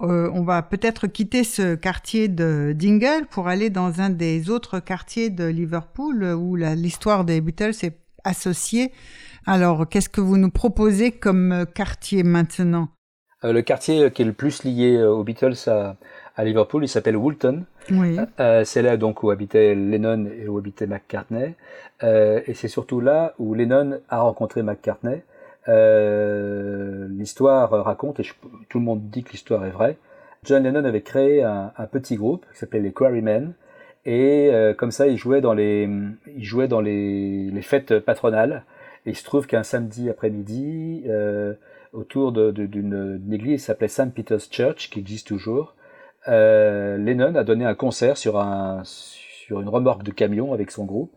Euh, 0.00 0.28
on 0.34 0.42
va 0.42 0.62
peut-être 0.62 1.06
quitter 1.06 1.44
ce 1.44 1.74
quartier 1.74 2.28
de 2.28 2.74
Dingle 2.74 3.26
pour 3.30 3.48
aller 3.48 3.70
dans 3.70 4.00
un 4.00 4.10
des 4.10 4.50
autres 4.50 4.80
quartiers 4.80 5.30
de 5.30 5.44
Liverpool 5.44 6.24
où 6.24 6.56
l'histoire 6.56 7.24
des 7.24 7.40
Beatles 7.40 7.74
est 7.82 7.96
associée. 8.24 8.92
Alors, 9.46 9.88
qu'est-ce 9.88 10.08
que 10.08 10.20
vous 10.20 10.36
nous 10.36 10.50
proposez 10.50 11.12
comme 11.12 11.66
quartier 11.74 12.22
maintenant? 12.22 12.88
Euh, 13.44 13.52
Le 13.52 13.62
quartier 13.62 14.10
qui 14.10 14.22
est 14.22 14.24
le 14.24 14.32
plus 14.32 14.64
lié 14.64 14.96
euh, 14.96 15.10
aux 15.10 15.22
Beatles 15.22 15.68
à, 15.68 15.96
à 16.34 16.44
Liverpool, 16.44 16.84
il 16.84 16.88
s'appelle 16.88 17.16
Woolton. 17.16 17.64
Oui. 17.90 18.16
Euh, 18.40 18.64
c'est 18.64 18.82
là 18.82 18.96
donc 18.96 19.22
où 19.22 19.30
habitait 19.30 19.74
Lennon 19.74 20.26
et 20.26 20.48
où 20.48 20.58
habitait 20.58 20.86
McCartney. 20.86 21.54
Euh, 22.02 22.40
et 22.46 22.54
c'est 22.54 22.68
surtout 22.68 23.00
là 23.00 23.34
où 23.38 23.54
Lennon 23.54 24.00
a 24.08 24.22
rencontré 24.22 24.62
McCartney. 24.62 25.22
Euh, 25.68 27.08
l'histoire 27.10 27.70
raconte, 27.70 28.20
et 28.20 28.24
tout 28.68 28.78
le 28.78 28.84
monde 28.84 29.08
dit 29.10 29.24
que 29.24 29.32
l'histoire 29.32 29.64
est 29.64 29.70
vraie, 29.70 29.96
John 30.44 30.62
Lennon 30.62 30.84
avait 30.84 31.00
créé 31.00 31.42
un, 31.42 31.72
petit 31.90 32.16
groupe 32.16 32.44
qui 32.52 32.58
s'appelait 32.58 32.80
les 32.80 32.92
Quarrymen, 32.92 33.54
et 34.04 34.50
euh, 34.52 34.74
comme 34.74 34.90
ça 34.90 35.06
il 35.06 35.16
jouait 35.16 35.40
dans 35.40 35.54
les, 35.54 35.88
il 36.36 36.44
jouait 36.44 36.68
dans 36.68 36.82
les, 36.82 37.50
les 37.50 37.62
fêtes 37.62 37.98
patronales. 38.00 38.64
Et 39.06 39.10
il 39.10 39.16
se 39.16 39.24
trouve 39.24 39.46
qu'un 39.46 39.62
samedi 39.62 40.08
après-midi, 40.08 41.04
euh, 41.08 41.54
autour 41.92 42.32
d'une 42.32 43.20
église 43.32 43.60
qui 43.60 43.66
s'appelait 43.66 43.88
St. 43.88 44.14
Peter's 44.14 44.48
Church, 44.50 44.90
qui 44.90 44.98
existe 44.98 45.26
toujours, 45.28 45.74
Lennon 46.26 47.34
a 47.34 47.44
donné 47.44 47.66
un 47.66 47.74
concert 47.74 48.16
sur, 48.16 48.40
un, 48.40 48.82
sur 48.84 49.60
une 49.60 49.68
remorque 49.68 50.02
de 50.02 50.10
camion 50.10 50.54
avec 50.54 50.70
son 50.70 50.84
groupe. 50.86 51.12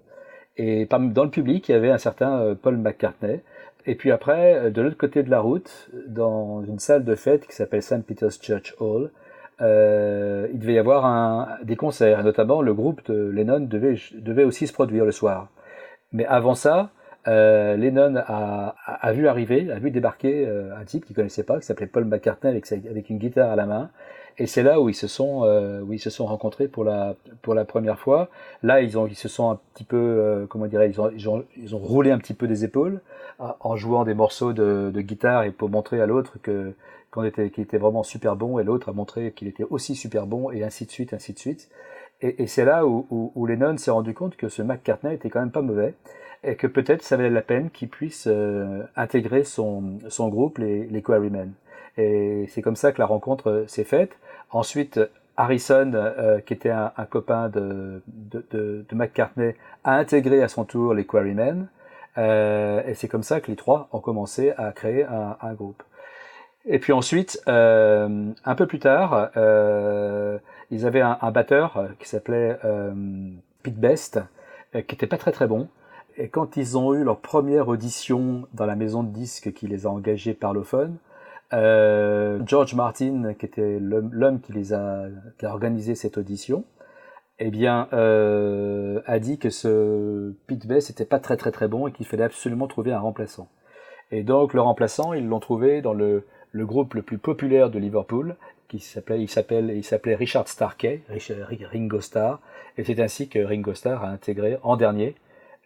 Et 0.58 0.88
dans 0.88 1.24
le 1.24 1.30
public, 1.30 1.70
il 1.70 1.72
y 1.72 1.76
avait 1.76 1.92
un 1.92 1.98
certain 1.98 2.40
euh, 2.40 2.56
Paul 2.56 2.78
McCartney. 2.78 3.42
Et 3.86 3.96
puis 3.96 4.12
après, 4.12 4.56
euh, 4.56 4.70
de 4.70 4.82
l'autre 4.82 4.98
côté 4.98 5.24
de 5.24 5.30
la 5.30 5.40
route, 5.40 5.90
dans 6.08 6.64
une 6.64 6.80
salle 6.80 7.06
de 7.06 7.16
fête 7.16 7.48
qui 7.48 7.56
s'appelle 7.56 7.84
St. 7.84 8.04
Peter's 8.06 8.40
Church 8.42 8.76
Hall, 8.80 9.12
euh, 9.62 10.48
il 10.52 10.60
devait 10.60 10.74
y 10.74 10.80
avoir 10.80 11.60
des 11.64 11.76
concerts. 11.76 12.24
Notamment, 12.24 12.62
le 12.62 12.74
groupe 12.74 13.02
de 13.10 13.30
Lennon 13.30 13.60
devait, 13.60 14.44
aussi 14.44 14.68
se 14.68 14.74
produire 14.74 15.06
le 15.06 15.12
soir. 15.12 15.50
Mais 16.12 16.26
avant 16.26 16.56
ça, 16.56 16.90
Lennon 17.26 18.16
a, 18.16 19.12
vu 19.14 19.28
arriver, 19.28 19.70
a 19.70 19.80
vu 19.80 19.92
débarquer 19.92 20.48
un 20.48 20.86
type 20.86 21.06
qu'il 21.06 21.16
connaissait 21.16 21.44
pas, 21.44 21.60
qui 21.60 21.66
s'appelait 21.66 21.88
Paul 21.88 22.06
McCartney 22.06 22.50
avec 22.52 23.10
une 23.10 23.18
guitare 23.18 23.52
à 23.52 23.56
la 23.58 23.66
main. 23.66 23.90
Et 24.40 24.46
c'est 24.46 24.62
là 24.64 24.80
où 24.80 24.88
ils 24.90 24.96
se 24.96 25.08
sont 25.08 25.42
où 25.84 25.94
ils 25.94 26.00
se 26.00 26.10
sont 26.10 26.26
rencontrés 26.26 26.68
pour 26.68 26.84
la 26.84 27.16
pour 27.42 27.56
la 27.56 27.66
première 27.66 28.00
fois. 28.00 28.30
Là, 28.64 28.82
ils 28.82 28.98
ont 28.98 29.08
ils 29.08 29.16
se 29.16 29.28
sont 29.28 29.50
un 29.50 29.60
petit 29.74 29.84
peu 29.84 30.46
comment 30.50 30.68
dirais 30.68 30.90
ils 30.90 31.02
ont, 31.02 31.10
ils 31.12 31.28
ont 31.30 31.44
ils 31.58 31.76
ont 31.76 31.80
roulé 31.80 32.12
un 32.12 32.20
petit 32.20 32.36
peu 32.36 32.48
des 32.48 32.64
épaules 32.64 33.02
en 33.40 33.76
jouant 33.76 34.04
des 34.04 34.14
morceaux 34.14 34.54
de, 34.54 34.92
de 34.94 35.02
guitare 35.02 35.44
et 35.44 35.52
pour 35.52 35.70
montrer 35.70 36.02
à 36.02 36.06
l'autre 36.06 36.38
que 36.42 36.74
qu'on 37.10 37.24
était 37.24 37.50
qu'il 37.50 37.64
était 37.64 37.78
vraiment 37.78 38.04
super 38.04 38.36
bon 38.36 38.60
et 38.60 38.64
l'autre 38.64 38.90
a 38.90 38.94
montré 38.94 39.32
qu'il 39.32 39.48
était 39.48 39.66
aussi 39.70 39.96
super 39.96 40.28
bon 40.28 40.52
et 40.52 40.64
ainsi 40.64 40.86
de 40.86 40.92
suite 40.92 41.14
ainsi 41.14 41.34
de 41.34 41.40
suite. 41.40 41.70
Et, 42.22 42.44
et 42.44 42.48
c'est 42.48 42.66
là 42.66 42.86
où, 42.86 43.06
où, 43.10 43.32
où 43.36 43.46
Lennon 43.46 43.78
s'est 43.78 43.92
rendu 43.92 44.14
compte 44.14 44.36
que 44.36 44.50
ce 44.50 44.62
McCartney 44.62 45.14
était 45.14 45.30
quand 45.30 45.40
même 45.40 45.52
pas 45.52 45.62
mauvais 45.62 45.94
et 46.44 46.56
que 46.56 46.68
peut-être 46.68 47.04
ça 47.04 47.18
valait 47.18 47.30
la 47.30 47.42
peine 47.42 47.70
qu'il 47.70 47.90
puisse 47.90 48.28
euh, 48.28 48.84
intégrer 48.96 49.44
son, 49.44 50.00
son 50.10 50.30
groupe, 50.30 50.58
les, 50.60 50.86
les 50.86 51.02
Quarrymen. 51.02 51.52
Et 51.98 52.46
c'est 52.50 52.62
comme 52.62 52.76
ça 52.76 52.92
que 52.92 53.00
la 53.00 53.06
rencontre 53.06 53.66
s'est 53.68 53.84
faite. 53.84 54.18
Ensuite, 54.52 55.00
Harrison, 55.36 55.92
euh, 55.94 56.40
qui 56.40 56.54
était 56.54 56.70
un, 56.70 56.92
copain 57.10 57.50
de, 57.50 58.02
McCartney, 58.92 59.56
a 59.84 59.96
intégré 59.96 60.42
à 60.44 60.48
son 60.48 60.64
tour 60.66 60.94
les 60.94 61.06
Quarrymen. 61.06 61.68
Euh, 62.18 62.82
et 62.88 62.96
c'est 62.96 63.08
comme 63.08 63.24
ça 63.24 63.42
que 63.42 63.52
les 63.52 63.58
trois 63.58 63.90
ont 63.92 64.00
commencé 64.00 64.52
à 64.58 64.72
créer 64.72 65.06
un, 65.06 65.54
groupe. 65.54 65.84
Et 66.66 66.80
puis 66.80 66.94
ensuite, 66.94 67.42
euh, 67.48 68.32
un 68.44 68.56
peu 68.56 68.68
plus 68.68 68.80
tard, 68.80 69.30
euh, 69.38 70.38
ils 70.72 70.86
avaient 70.86 71.02
un, 71.02 71.32
batteur 71.32 71.78
euh, 71.78 71.88
qui 72.00 72.08
s'appelait 72.08 72.58
euh, 72.66 72.94
Pete 73.64 73.78
Best, 73.78 74.20
euh, 74.76 74.82
qui 74.82 74.96
était 74.96 75.08
pas 75.08 75.18
très 75.18 75.32
très 75.32 75.48
bon. 75.48 75.70
Et 76.18 76.30
quand 76.30 76.58
ils 76.58 76.78
ont 76.78 76.94
eu 76.94 77.04
leur 77.04 77.20
première 77.20 77.68
audition 77.68 78.48
dans 78.54 78.66
la 78.66 78.76
maison 78.76 79.04
de 79.04 79.10
disques 79.10 79.54
qui 79.54 79.68
les 79.68 79.86
a 79.86 79.90
engagés 79.90 80.34
parlophone, 80.34 80.98
euh, 81.54 82.40
George 82.46 82.74
Martin, 82.76 83.34
qui 83.34 83.46
était 83.46 83.80
l'homme 83.80 84.42
qui 84.42 84.54
les 84.54 84.74
a, 84.74 85.08
organisé 85.44 85.96
cette 85.96 86.18
audition, 86.18 86.66
eh 87.40 87.52
bien, 87.52 87.88
euh, 87.94 89.02
a 89.06 89.20
dit 89.20 89.38
que 89.38 89.50
ce 89.50 90.34
Pete 90.48 90.68
Best 90.68 90.90
n'était 90.90 91.06
pas 91.06 91.20
très 91.20 91.38
très 91.38 91.52
très 91.52 91.68
bon 91.68 91.88
et 91.88 91.92
qu'il 91.92 92.06
fallait 92.06 92.24
absolument 92.24 92.68
trouver 92.68 92.92
un 92.94 93.00
remplaçant. 93.00 93.48
Et 94.12 94.24
donc 94.24 94.54
le 94.54 94.62
remplaçant, 94.62 95.14
ils 95.14 95.28
l'ont 95.28 95.40
trouvé 95.40 95.82
dans 95.82 95.94
le 95.94 96.24
groupe 96.54 96.96
le 96.96 97.02
plus 97.02 97.18
populaire 97.18 97.70
de 97.70 97.80
Liverpool, 97.80 98.36
qui 98.68 98.80
s'appelait, 98.80 99.22
il 99.22 99.30
s'appelait 99.84 100.16
Richard 100.16 100.48
Starkey, 100.48 101.02
Ringo 101.72 102.02
Starr, 102.02 102.40
et 102.78 102.84
c'est 102.84 103.00
ainsi 103.00 103.30
que 103.30 103.40
Ringo 103.40 103.74
Starr 103.74 104.04
a 104.04 104.10
intégré 104.10 104.58
en 104.64 104.76
dernier 104.76 105.16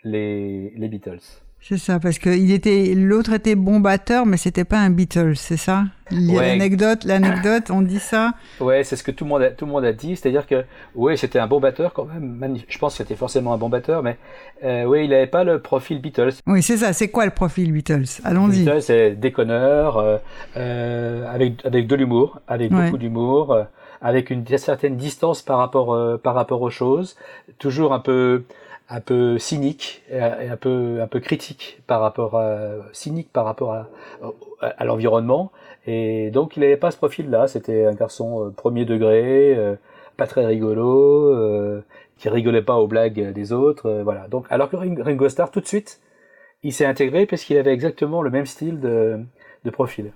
les 0.04 0.72
Beatles. 0.76 1.42
C'est 1.64 1.78
ça, 1.78 2.00
parce 2.00 2.18
que 2.18 2.30
il 2.30 2.52
était, 2.52 2.94
l'autre 2.96 3.34
était 3.34 3.54
bon 3.56 3.80
batteur, 3.80 4.26
mais 4.26 4.38
c'était 4.38 4.66
pas 4.66 4.80
un 4.80 4.90
Beatles, 4.90 5.36
c'est 5.36 5.58
ça? 5.58 5.84
L'anecdote, 6.10 7.06
l'anecdote, 7.06 7.70
on 7.70 7.84
dit 7.84 8.00
ça? 8.00 8.34
Ouais, 8.60 8.84
c'est 8.84 8.96
ce 8.96 9.04
que 9.04 9.12
tout 9.12 9.26
le 9.26 9.30
monde 9.30 9.44
a, 9.44 9.52
tout 9.52 9.66
le 9.66 9.72
monde 9.72 9.86
a 9.86 9.94
dit, 9.94 10.16
c'est-à-dire 10.16 10.48
que 10.48 10.66
oui, 10.96 11.18
c'était 11.18 11.40
un 11.40 11.46
bon 11.48 11.60
batteur 11.60 11.94
quand 11.94 12.06
même. 12.06 12.58
Je 12.68 12.78
pense 12.80 12.94
que 12.94 12.98
c'était 12.98 13.16
forcément 13.16 13.54
un 13.54 13.58
bon 13.58 13.70
batteur, 13.70 14.02
mais 14.02 14.18
euh, 14.64 14.86
oui, 14.86 15.06
il 15.06 15.12
n'avait 15.12 15.28
pas 15.28 15.44
le 15.44 15.60
profil 15.60 16.02
Beatles. 16.02 16.32
Oui, 16.48 16.64
c'est 16.64 16.78
ça. 16.78 16.94
C'est 16.94 17.10
quoi 17.10 17.26
le 17.26 17.32
profil 17.32 17.72
Beatles? 17.72 18.06
Allons-y. 18.24 18.64
Beatles, 18.64 18.82
c'est 18.82 19.12
déconneur, 19.12 19.98
euh, 19.98 20.18
euh, 20.58 21.32
avec 21.32 21.64
avec 21.64 21.86
de 21.88 21.96
l'humour, 21.96 22.42
avec 22.48 22.72
beaucoup 22.72 22.98
d'humour, 22.98 23.54
euh, 23.54 23.64
avec 24.02 24.32
une 24.32 24.46
certaine 24.58 24.98
distance 24.98 25.44
par 25.44 25.60
rapport 25.60 26.20
par 26.22 26.34
rapport 26.34 26.64
aux 26.64 26.72
choses, 26.72 27.16
toujours 27.60 27.94
un 27.94 28.00
peu 28.00 28.44
un 28.92 29.00
peu 29.00 29.40
cynique 29.40 30.04
et 30.12 30.20
un 30.20 30.58
peu 30.58 31.00
un 31.02 31.08
peu 31.08 31.20
critique 31.22 31.82
par 31.88 32.02
rapport 32.02 32.36
à 32.38 32.60
cynique 32.92 33.32
par 33.32 33.46
rapport 33.46 33.74
à, 33.74 33.88
à, 34.62 34.86
l'environnement. 34.86 35.52
Et 35.88 36.30
donc 36.32 36.58
il 36.58 36.60
n'avait 36.60 36.78
pas 36.78 36.92
ce 36.92 36.98
profil 36.98 37.30
là 37.30 37.48
c'était 37.48 37.86
un 37.86 37.94
garçon 37.94 38.48
euh, 38.48 38.50
premier 38.52 38.86
degré 38.86 39.56
euh, 39.58 39.76
pas 40.18 40.28
très 40.28 40.46
rigolo 40.46 41.34
euh, 41.34 41.82
qui 42.18 42.30
rigolait 42.30 42.62
pas 42.62 42.76
aux 42.76 42.88
blagues 42.88 43.32
des 43.32 43.54
autres 43.54 44.02
voilà. 44.04 44.28
Donc 44.28 44.46
alors 44.50 44.70
que 44.70 44.76
Ringo 44.76 45.30
Starr 45.30 45.52
tout 45.52 45.62
de 45.62 45.68
suite 45.68 46.02
il 46.64 46.74
s'est 46.74 46.86
intégré 46.86 47.26
parce 47.26 47.44
qu'il 47.44 47.58
avait 47.58 47.74
exactement 47.74 48.22
le 48.22 48.30
même 48.30 48.46
style 48.46 48.80
de, 48.82 49.20
de 49.64 49.70
profil 49.72 50.12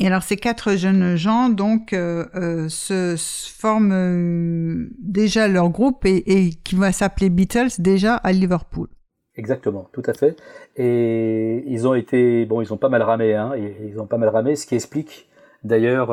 et 0.00 0.06
alors 0.06 0.22
ces 0.22 0.36
quatre 0.36 0.76
jeunes 0.76 1.14
gens 1.14 1.50
donc 1.50 1.92
euh, 1.92 2.24
euh, 2.34 2.68
se, 2.68 3.14
forment 3.18 3.92
euh, 3.92 4.88
déjà 4.98 5.46
leur 5.46 5.68
groupe 5.68 6.06
et, 6.06 6.50
qui 6.64 6.74
va 6.74 6.90
s'appeler 6.90 7.28
Beatles 7.28 7.78
déjà 7.78 8.14
à 8.14 8.32
Liverpool. 8.32 8.88
Exactement, 9.36 9.88
tout 9.92 10.02
à 10.06 10.14
fait. 10.14 10.36
Et 10.76 11.62
ils 11.66 11.86
ont 11.86 11.94
été 11.94 12.46
bon, 12.46 12.62
ils 12.62 12.72
ont 12.72 12.78
pas 12.78 12.88
mal 12.88 13.02
ramé, 13.02 13.34
hein, 13.34 13.52
ils 13.56 14.00
ont 14.00 14.06
pas 14.06 14.18
mal 14.18 14.30
ramé, 14.30 14.56
ce 14.56 14.66
qui 14.66 14.74
explique 14.74 15.28
d'ailleurs 15.64 16.12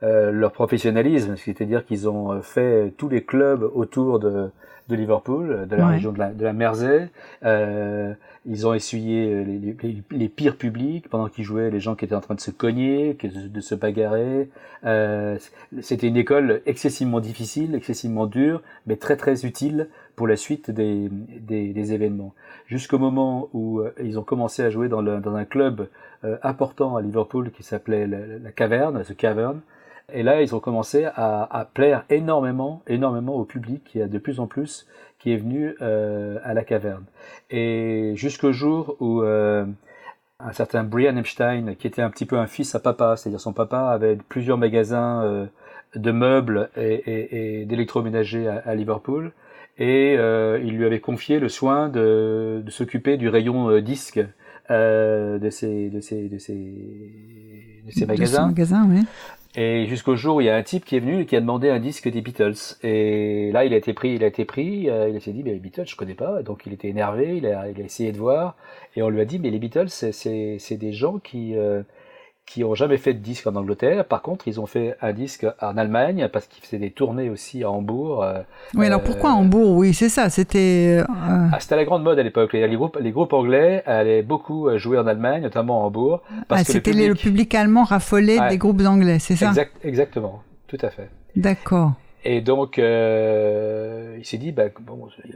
leur 0.00 0.52
professionnalisme, 0.52 1.36
c'est-à-dire 1.36 1.84
qu'ils 1.84 2.08
ont 2.08 2.40
fait 2.42 2.92
tous 2.96 3.08
les 3.08 3.24
clubs 3.24 3.62
autour 3.74 4.18
de, 4.18 4.50
de 4.88 4.96
Liverpool, 4.96 5.66
de 5.68 5.76
la 5.76 5.86
ouais. 5.86 5.92
région 5.94 6.12
de 6.12 6.18
la, 6.18 6.32
de 6.32 6.44
la 6.44 6.52
Mersey. 6.52 7.08
Euh, 7.44 8.12
ils 8.46 8.66
ont 8.66 8.74
essuyé 8.74 9.42
les, 9.44 9.76
les, 9.82 10.02
les 10.10 10.28
pires 10.28 10.56
publics 10.56 11.08
pendant 11.08 11.28
qu'ils 11.28 11.44
jouaient, 11.44 11.70
les 11.70 11.80
gens 11.80 11.94
qui 11.94 12.04
étaient 12.04 12.14
en 12.14 12.20
train 12.20 12.34
de 12.34 12.40
se 12.40 12.50
cogner, 12.50 13.16
de 13.22 13.60
se 13.60 13.74
bagarrer. 13.74 14.50
Euh, 14.84 15.38
C'était 15.80 16.08
une 16.08 16.18
école 16.18 16.60
excessivement 16.66 17.20
difficile, 17.20 17.74
excessivement 17.74 18.26
dure, 18.26 18.60
mais 18.86 18.96
très 18.96 19.16
très 19.16 19.46
utile 19.46 19.88
pour 20.14 20.28
la 20.28 20.36
suite 20.36 20.70
des, 20.70 21.08
des, 21.40 21.72
des 21.72 21.92
événements. 21.92 22.34
Jusqu'au 22.66 22.98
moment 22.98 23.48
où 23.52 23.80
euh, 23.80 23.92
ils 24.02 24.18
ont 24.18 24.22
commencé 24.22 24.62
à 24.62 24.70
jouer 24.70 24.88
dans, 24.88 25.00
le, 25.00 25.20
dans 25.20 25.34
un 25.34 25.44
club 25.46 25.88
euh, 26.24 26.36
important 26.42 26.96
à 26.96 27.02
Liverpool 27.02 27.50
qui 27.50 27.62
s'appelait 27.62 28.06
la, 28.06 28.18
la, 28.42 28.52
Caverne, 28.52 29.02
The 29.02 29.16
Cavern, 29.16 29.60
et 30.12 30.22
là, 30.22 30.42
ils 30.42 30.54
ont 30.54 30.60
commencé 30.60 31.04
à, 31.04 31.42
à, 31.50 31.64
plaire 31.64 32.04
énormément, 32.10 32.82
énormément 32.86 33.34
au 33.36 33.44
public 33.44 33.82
qui 33.84 34.02
a 34.02 34.06
de 34.06 34.18
plus 34.18 34.40
en 34.40 34.46
plus 34.46 34.86
qui 35.18 35.32
est 35.32 35.36
venu 35.38 35.74
euh, 35.80 36.38
à 36.44 36.52
la 36.52 36.64
caverne. 36.64 37.04
Et 37.50 38.12
jusqu'au 38.14 38.52
jour 38.52 38.96
où 39.00 39.22
euh, 39.22 39.64
un 40.38 40.52
certain 40.52 40.84
Brian 40.84 41.16
Epstein, 41.16 41.74
qui 41.78 41.86
était 41.86 42.02
un 42.02 42.10
petit 42.10 42.26
peu 42.26 42.36
un 42.36 42.46
fils 42.46 42.74
à 42.74 42.80
papa, 42.80 43.16
c'est-à-dire 43.16 43.40
son 43.40 43.54
papa 43.54 43.88
avait 43.88 44.16
plusieurs 44.16 44.58
magasins 44.58 45.22
euh, 45.22 45.46
de 45.94 46.12
meubles 46.12 46.68
et, 46.76 46.94
et, 46.94 47.60
et 47.60 47.64
d'électroménager 47.64 48.46
à, 48.48 48.56
à, 48.66 48.74
Liverpool, 48.74 49.32
et 49.78 50.14
il 50.14 50.76
lui 50.76 50.84
avait 50.84 51.00
confié 51.00 51.40
le 51.40 51.48
soin 51.48 51.88
de, 51.88 52.62
de 52.64 52.70
s'occuper 52.70 53.16
du 53.16 53.28
rayon 53.28 53.80
disque 53.80 54.20
de 54.70 55.48
ces 55.50 55.90
de 55.90 56.00
ces 56.00 56.28
de 56.28 56.38
ces 56.38 57.82
de 57.84 57.90
ces 57.90 58.06
magasins. 58.06 58.42
De 58.42 58.48
magasin, 58.48 58.86
oui. 58.88 59.00
Et 59.56 59.86
jusqu'au 59.86 60.16
jour 60.16 60.36
où 60.36 60.40
il 60.40 60.46
y 60.46 60.50
a 60.50 60.56
un 60.56 60.62
type 60.64 60.84
qui 60.84 60.96
est 60.96 61.00
venu 61.00 61.20
et 61.20 61.26
qui 61.26 61.36
a 61.36 61.40
demandé 61.40 61.70
un 61.70 61.78
disque 61.78 62.08
des 62.08 62.20
Beatles. 62.20 62.76
Et 62.82 63.52
là, 63.52 63.64
il 63.64 63.72
a 63.72 63.76
été 63.76 63.92
pris, 63.92 64.14
il 64.14 64.24
a 64.24 64.26
été 64.26 64.44
pris, 64.44 64.90
euh, 64.90 65.08
il 65.08 65.20
s'est 65.20 65.32
dit, 65.32 65.44
mais 65.44 65.52
les 65.52 65.60
Beatles, 65.60 65.86
je 65.86 65.94
connais 65.94 66.14
pas. 66.14 66.42
Donc 66.42 66.62
il 66.66 66.72
était 66.72 66.88
énervé, 66.88 67.36
il 67.36 67.46
a, 67.46 67.68
essayé 67.68 68.10
de 68.10 68.18
voir. 68.18 68.56
Et 68.96 69.02
on 69.02 69.08
lui 69.08 69.20
a 69.20 69.24
dit, 69.24 69.38
mais 69.38 69.50
les 69.50 69.60
Beatles, 69.60 69.88
c'est 69.88 70.76
des 70.76 70.92
gens 70.92 71.18
qui, 71.18 71.56
euh, 71.56 71.82
qui 72.46 72.62
ont 72.62 72.74
jamais 72.74 72.98
fait 72.98 73.14
de 73.14 73.18
disque 73.18 73.46
en 73.46 73.56
Angleterre. 73.56 74.04
Par 74.04 74.22
contre, 74.22 74.46
ils 74.48 74.60
ont 74.60 74.66
fait 74.66 74.96
un 75.00 75.12
disque 75.12 75.46
en 75.60 75.76
Allemagne 75.76 76.28
parce 76.32 76.46
qu'ils 76.46 76.62
faisaient 76.62 76.78
des 76.78 76.90
tournées 76.90 77.30
aussi 77.30 77.64
à 77.64 77.70
Hambourg. 77.70 78.22
Euh, 78.22 78.40
oui, 78.74 78.86
alors 78.86 79.02
pourquoi 79.02 79.30
euh, 79.30 79.34
Hambourg? 79.34 79.76
Oui, 79.76 79.94
c'est 79.94 80.08
ça. 80.08 80.28
C'était. 80.28 80.98
Euh... 81.00 81.04
Ah, 81.52 81.58
c'était 81.58 81.76
la 81.76 81.84
grande 81.84 82.02
mode 82.02 82.18
à 82.18 82.22
l'époque. 82.22 82.52
Les, 82.52 82.76
groupes, 82.76 82.98
les 83.00 83.12
groupes 83.12 83.32
anglais 83.32 83.82
allaient 83.86 84.22
beaucoup 84.22 84.68
jouer 84.76 84.98
en 84.98 85.06
Allemagne, 85.06 85.42
notamment 85.42 85.82
à 85.82 85.86
Hambourg. 85.86 86.22
Parce 86.48 86.62
ah, 86.62 86.64
c'était 86.64 86.92
le, 86.92 86.98
public... 86.98 87.08
le, 87.08 87.14
public 87.14 87.54
allemand 87.54 87.84
raffolé 87.84 88.38
des 88.50 88.58
groupes 88.58 88.82
anglais, 88.84 89.18
c'est 89.18 89.36
ça? 89.36 89.48
Exact, 89.48 89.72
Exactement, 89.82 90.42
tout 90.68 90.78
à 90.82 90.90
fait. 90.90 91.08
D'accord. 91.36 91.92
Et 92.26 92.40
donc, 92.40 92.78
euh, 92.78 94.16
il 94.18 94.24
s'est 94.24 94.38
dit, 94.38 94.50
bah, 94.50 94.64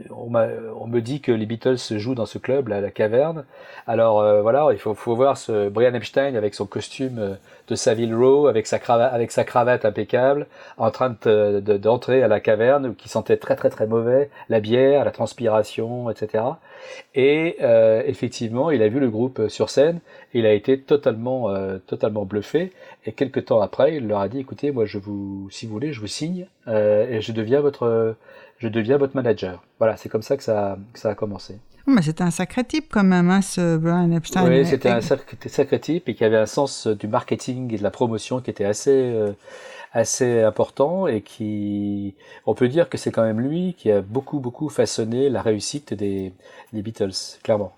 on, 0.09 0.87
me 0.87 0.99
dit 1.01 1.21
que 1.21 1.31
les 1.31 1.45
Beatles 1.45 1.77
jouent 1.77 2.15
dans 2.15 2.25
ce 2.25 2.39
club, 2.39 2.67
la 2.67 2.89
caverne. 2.89 3.45
Alors 3.85 4.19
euh, 4.21 4.41
voilà, 4.41 4.67
il 4.71 4.79
faut, 4.79 4.95
voir 5.15 5.37
ce 5.37 5.69
Brian 5.69 5.93
Epstein 5.93 6.33
avec 6.33 6.55
son 6.55 6.65
costume 6.65 7.19
euh, 7.19 7.35
de 7.67 7.75
Savile 7.75 8.15
Row, 8.15 8.47
avec 8.47 8.65
sa 8.65 8.79
cravate, 8.79 9.85
impeccable, 9.85 10.47
en 10.77 10.89
train 10.89 11.09
d'entrer 11.09 12.19
de, 12.19 12.23
à 12.23 12.27
la 12.27 12.39
caverne, 12.39 12.95
qui 12.95 13.07
sentait 13.07 13.37
très 13.37 13.55
très 13.55 13.69
très 13.69 13.85
mauvais, 13.85 14.31
la 14.49 14.59
bière, 14.59 15.05
la 15.05 15.11
transpiration, 15.11 16.09
etc. 16.09 16.43
Et 17.13 17.57
effectivement, 18.07 18.71
il 18.71 18.81
a 18.81 18.87
vu 18.87 18.99
le 18.99 19.09
groupe 19.09 19.47
sur 19.49 19.69
scène, 19.69 19.99
il 20.33 20.47
a 20.47 20.53
été 20.53 20.79
totalement 20.79 21.53
totalement 21.85 22.25
bluffé. 22.25 22.71
Et 23.05 23.13
quelques 23.13 23.45
temps 23.45 23.61
après, 23.61 23.95
il 23.95 24.07
leur 24.07 24.19
a 24.19 24.27
dit, 24.27 24.39
écoutez, 24.39 24.71
moi, 24.71 24.85
je 24.85 24.97
vous, 24.97 25.47
si 25.51 25.65
vous 25.65 25.71
voulez, 25.71 25.93
je 25.93 26.01
vous 26.01 26.07
signe 26.07 26.47
euh, 26.67 27.07
et 27.09 27.21
je 27.21 27.31
deviens 27.31 27.61
votre 27.61 28.15
je 28.59 28.67
deviens 28.67 28.97
votre 28.97 29.15
manager. 29.15 29.63
Voilà, 29.79 29.97
c'est 29.97 30.09
comme 30.09 30.21
ça 30.21 30.37
que 30.37 30.43
ça, 30.43 30.77
que 30.93 30.99
ça 30.99 31.09
a 31.09 31.15
commencé. 31.15 31.55
Mais 31.87 32.01
c'était 32.01 32.23
un 32.23 32.31
sacré 32.31 32.63
type 32.63 32.87
quand 32.91 33.03
même, 33.03 33.29
hein, 33.29 33.41
ce 33.41 33.77
Brian 33.77 34.11
Epstein. 34.11 34.47
Oui, 34.47 34.65
c'était 34.65 34.89
un 34.89 35.01
sacré, 35.01 35.37
sacré, 35.47 35.79
type 35.79 36.07
et 36.07 36.13
qui 36.13 36.23
avait 36.23 36.37
un 36.37 36.45
sens 36.45 36.85
du 36.87 37.07
marketing 37.07 37.73
et 37.73 37.77
de 37.77 37.83
la 37.83 37.89
promotion 37.89 38.41
qui 38.41 38.51
était 38.51 38.65
assez, 38.65 38.91
euh, 38.91 39.31
assez 39.93 40.43
important 40.43 41.07
et 41.07 41.21
qui, 41.21 42.15
on 42.45 42.53
peut 42.53 42.67
dire 42.67 42.89
que 42.89 42.97
c'est 42.97 43.11
quand 43.11 43.23
même 43.23 43.39
lui 43.39 43.73
qui 43.75 43.91
a 43.91 44.01
beaucoup, 44.01 44.39
beaucoup 44.39 44.69
façonné 44.69 45.29
la 45.29 45.41
réussite 45.41 45.93
des, 45.93 46.33
des 46.73 46.81
Beatles, 46.81 47.39
clairement. 47.43 47.73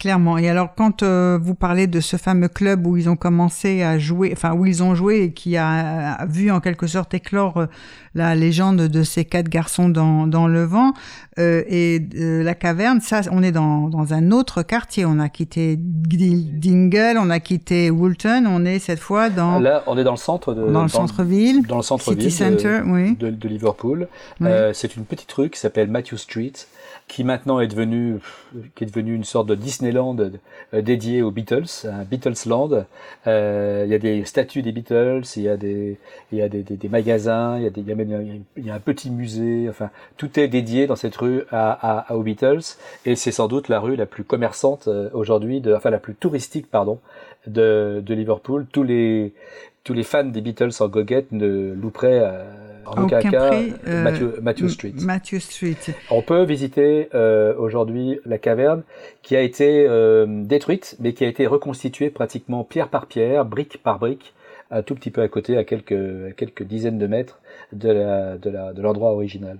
Clairement. 0.00 0.38
Et 0.38 0.48
alors, 0.48 0.74
quand 0.74 1.02
euh, 1.02 1.38
vous 1.40 1.54
parlez 1.54 1.86
de 1.86 2.00
ce 2.00 2.16
fameux 2.16 2.48
club 2.48 2.86
où 2.86 2.96
ils 2.96 3.08
ont 3.08 3.16
commencé 3.16 3.82
à 3.82 3.98
jouer, 3.98 4.30
enfin 4.32 4.52
où 4.52 4.66
ils 4.66 4.82
ont 4.82 4.94
joué 4.94 5.22
et 5.22 5.32
qui 5.32 5.56
a, 5.56 6.26
vu 6.26 6.50
en 6.50 6.60
quelque 6.60 6.86
sorte 6.86 7.14
éclore 7.14 7.58
euh, 7.58 7.66
la 8.14 8.34
légende 8.34 8.82
de 8.82 9.02
ces 9.02 9.24
quatre 9.24 9.48
garçons 9.48 9.88
dans, 9.88 10.26
dans 10.26 10.46
le 10.46 10.64
vent 10.64 10.92
euh, 11.38 11.62
et 11.68 12.00
la 12.12 12.54
caverne, 12.54 13.00
ça, 13.00 13.22
on 13.30 13.42
est 13.42 13.52
dans, 13.52 13.88
dans 13.88 14.12
un 14.14 14.30
autre 14.30 14.62
quartier. 14.62 15.04
On 15.04 15.18
a 15.18 15.28
quitté 15.28 15.76
Dingle, 15.78 17.18
on 17.18 17.30
a 17.30 17.40
quitté 17.40 17.90
Woolton, 17.90 18.44
on 18.46 18.64
est 18.64 18.80
cette 18.80 19.00
fois 19.00 19.30
dans. 19.30 19.60
Là, 19.60 19.84
on 19.86 19.96
est 19.96 20.04
dans 20.04 20.12
le 20.12 20.16
centre 20.16 20.54
de. 20.54 20.70
Dans 20.70 20.82
le 20.82 20.88
centre-ville. 20.88 21.66
Dans 21.66 21.76
le 21.76 21.82
centre-ville. 21.82 22.32
Center, 22.32 22.80
de, 22.84 22.90
oui. 22.90 23.16
de, 23.16 23.48
Liverpool. 23.48 24.08
C'est 24.72 24.96
une 24.96 25.04
petite 25.04 25.32
rue 25.32 25.50
qui 25.50 25.58
s'appelle 25.58 25.88
Matthew 25.88 26.16
Street 26.16 26.52
qui 27.08 27.24
maintenant 27.24 27.60
est 27.60 27.66
devenu, 27.66 28.18
qui 28.74 28.84
est 28.84 28.86
devenu 28.86 29.14
une 29.14 29.24
sorte 29.24 29.48
de 29.48 29.54
Disneyland 29.84 30.16
euh, 30.72 30.82
dédié 30.82 31.22
aux 31.22 31.30
Beatles, 31.30 31.66
un 31.84 32.04
Beatles 32.04 32.48
Land. 32.48 32.84
Euh, 33.26 33.82
il 33.86 33.92
y 33.92 33.94
a 33.94 33.98
des 33.98 34.24
statues 34.24 34.62
des 34.62 34.72
Beatles, 34.72 35.22
il 35.36 35.42
y 35.42 35.48
a 35.48 35.56
des, 35.56 35.98
il 36.32 36.38
y 36.38 36.42
a 36.42 36.48
des, 36.48 36.88
magasins, 36.88 37.58
il 37.58 37.64
y 37.64 37.66
a, 37.66 37.70
il, 37.76 37.86
y 37.86 37.92
a 37.92 38.20
il 38.56 38.66
y 38.66 38.70
a 38.70 38.74
un 38.74 38.80
petit 38.80 39.10
musée. 39.10 39.66
Enfin, 39.68 39.90
tout 40.16 40.38
est 40.40 40.48
dédié 40.48 40.86
dans 40.86 40.96
cette 40.96 41.16
rue 41.16 41.42
à, 41.50 42.06
aux 42.14 42.22
Beatles, 42.22 42.76
et 43.04 43.16
c'est 43.16 43.32
sans 43.32 43.48
doute 43.48 43.68
la 43.68 43.80
rue 43.80 43.96
la 43.96 44.06
plus 44.06 44.24
commerçante 44.24 44.88
euh, 44.88 45.10
aujourd'hui, 45.12 45.62
enfin 45.74 45.90
la 45.90 45.98
plus 45.98 46.14
touristique, 46.14 46.70
pardon, 46.70 46.98
de, 47.46 48.02
de 48.04 48.14
Liverpool. 48.14 48.66
Tous 48.72 48.82
les 48.82 49.32
tous 49.84 49.92
les 49.92 50.02
fans 50.02 50.24
des 50.24 50.40
Beatles 50.40 50.70
en 50.80 50.88
goguette 50.88 51.30
ne 51.30 51.74
louperaient 51.74 52.24
en 52.86 53.04
aucun, 53.04 53.20
cas 53.20 53.52
euh, 53.86 54.40
Matthew, 54.40 54.68
Street. 54.68 54.94
Matthew 55.00 55.38
Street. 55.38 55.94
On 56.10 56.22
peut 56.22 56.44
visiter 56.44 57.08
euh, 57.14 57.54
aujourd'hui 57.56 58.20
la 58.24 58.38
caverne 58.38 58.82
qui 59.22 59.36
a 59.36 59.40
été 59.40 59.86
euh, 59.88 60.26
détruite, 60.28 60.96
mais 61.00 61.12
qui 61.12 61.24
a 61.24 61.28
été 61.28 61.46
reconstituée 61.46 62.10
pratiquement 62.10 62.64
pierre 62.64 62.88
par 62.88 63.06
pierre, 63.06 63.44
brique 63.44 63.82
par 63.82 63.98
brique, 63.98 64.34
un 64.70 64.82
tout 64.82 64.94
petit 64.94 65.10
peu 65.10 65.22
à 65.22 65.28
côté, 65.28 65.56
à 65.56 65.64
quelques, 65.64 65.92
à 65.92 66.32
quelques 66.32 66.62
dizaines 66.62 66.98
de 66.98 67.06
mètres 67.06 67.40
de 67.72 67.88
l'endroit 67.88 68.30
la, 68.30 68.38
de 68.38 68.50
la, 68.50 68.72
de 68.72 68.82
original. 68.82 69.58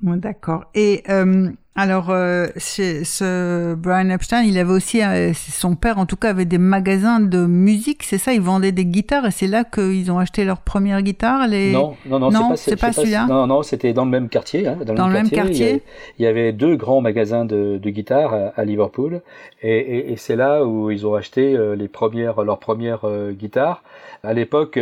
Bon, 0.00 0.16
D'accord. 0.16 0.64
Et 0.76 1.02
euh, 1.08 1.50
alors, 1.74 2.10
euh, 2.10 2.46
ce 2.56 3.74
Brian 3.74 4.10
Epstein, 4.10 4.42
il 4.42 4.56
avait 4.58 4.72
aussi, 4.72 5.02
euh, 5.02 5.32
son 5.34 5.74
père 5.74 5.98
en 5.98 6.06
tout 6.06 6.14
cas, 6.14 6.30
avait 6.30 6.44
des 6.44 6.58
magasins 6.58 7.18
de 7.18 7.46
musique, 7.46 8.04
c'est 8.04 8.18
ça? 8.18 8.32
Ils 8.32 8.40
vendaient 8.40 8.70
des 8.70 8.84
guitares 8.84 9.26
et 9.26 9.32
c'est 9.32 9.48
là 9.48 9.64
qu'ils 9.64 10.12
ont 10.12 10.18
acheté 10.18 10.44
leur 10.44 10.60
première 10.60 11.02
guitare 11.02 11.48
les... 11.48 11.72
Non, 11.72 11.96
non, 12.06 12.20
non, 12.20 12.30
non 12.30 12.52
c'est 12.54 12.76
pas, 12.76 12.88
pas 12.88 12.92
celui-là? 12.92 13.26
Non, 13.28 13.48
non, 13.48 13.62
c'était 13.64 13.92
dans 13.92 14.04
le 14.04 14.10
même 14.12 14.28
quartier. 14.28 14.68
Hein, 14.68 14.78
dans, 14.86 15.08
le, 15.08 15.12
même 15.12 15.30
quartier. 15.30 15.82
Il, 16.20 16.24
y 16.24 16.28
avait, 16.28 16.52
deux 16.52 16.76
grands 16.76 17.00
magasins 17.00 17.44
de, 17.44 17.80
de 17.82 17.90
guitares 17.90 18.52
à, 18.54 18.64
Liverpool 18.64 19.22
et, 19.62 19.78
et, 19.78 20.12
et 20.12 20.16
c'est 20.16 20.36
là 20.36 20.64
où 20.64 20.92
ils 20.92 21.06
ont 21.06 21.14
acheté 21.14 21.56
les 21.76 21.88
premières, 21.88 22.42
leurs 22.42 22.60
premières 22.60 23.04
guitares. 23.32 23.82
À 24.22 24.32
l'époque, 24.32 24.78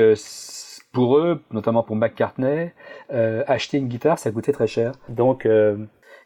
pour 0.97 1.19
eux, 1.19 1.43
notamment 1.51 1.83
pour 1.83 1.95
McCartney, 1.95 2.73
euh, 3.13 3.45
acheter 3.47 3.77
une 3.77 3.87
guitare, 3.87 4.19
ça 4.19 4.31
coûtait 4.31 4.53
très 4.53 4.67
cher. 4.67 4.93
Donc, 5.11 5.45
euh, 5.45 5.77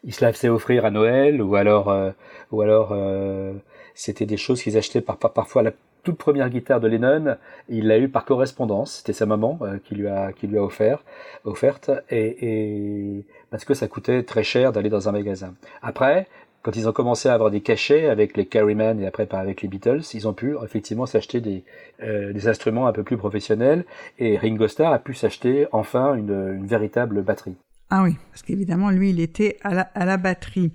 ils 0.05 0.13
se 0.13 0.23
la 0.23 0.31
faisaient 0.31 0.47
offrir 0.47 0.85
à 0.85 0.91
Noël, 0.91 1.41
ou 1.41 1.55
alors, 1.55 1.89
euh, 1.89 2.11
ou 2.53 2.61
alors, 2.61 2.91
euh, 2.93 3.51
c'était 3.95 4.25
des 4.25 4.37
choses 4.37 4.63
qu'ils 4.63 4.77
achetaient 4.77 5.01
par, 5.01 5.17
parfois 5.17 5.61
la 5.61 5.71
toute 6.03 6.17
première 6.17 6.49
guitare 6.49 6.79
de 6.79 6.87
Lennon, 6.87 7.35
il 7.67 7.87
l'a 7.89 7.97
eu 7.97 8.07
par 8.07 8.23
correspondance. 8.23 8.99
C'était 8.99 9.11
sa 9.11 9.25
maman 9.25 9.59
qui 9.83 9.93
lui 9.93 10.07
a 10.07 10.31
qui 10.31 10.47
lui 10.47 10.57
a 10.57 10.63
offert 10.63 11.03
offerte 11.43 11.91
et, 12.09 12.37
et 12.41 13.25
parce 13.51 13.65
que 13.65 13.75
ça 13.75 13.87
coûtait 13.87 14.23
très 14.23 14.41
cher 14.41 14.71
d'aller 14.71 14.89
dans 14.89 15.09
un 15.09 15.11
magasin. 15.11 15.53
Après, 15.83 16.27
quand 16.61 16.75
ils 16.75 16.87
ont 16.87 16.91
commencé 16.91 17.27
à 17.27 17.33
avoir 17.33 17.49
des 17.49 17.61
cachets 17.61 18.07
avec 18.07 18.37
les 18.37 18.45
Carrymen 18.45 18.99
et 18.99 19.07
après 19.07 19.27
avec 19.31 19.61
les 19.61 19.67
Beatles, 19.67 20.01
ils 20.13 20.27
ont 20.27 20.33
pu 20.33 20.55
effectivement 20.63 21.05
s'acheter 21.05 21.41
des, 21.41 21.63
euh, 22.03 22.33
des 22.33 22.47
instruments 22.47 22.87
un 22.87 22.93
peu 22.93 23.03
plus 23.03 23.17
professionnels 23.17 23.85
et 24.19 24.37
Ringo 24.37 24.67
Starr 24.67 24.93
a 24.93 24.99
pu 24.99 25.13
s'acheter 25.13 25.67
enfin 25.71 26.13
une, 26.15 26.65
véritable 26.65 27.23
batterie. 27.23 27.55
Ah 27.89 28.03
oui, 28.03 28.15
parce 28.31 28.43
qu'évidemment, 28.43 28.89
lui, 28.89 29.09
il 29.09 29.19
était 29.19 29.57
à 29.63 30.05
la, 30.05 30.17
batterie. 30.17 30.71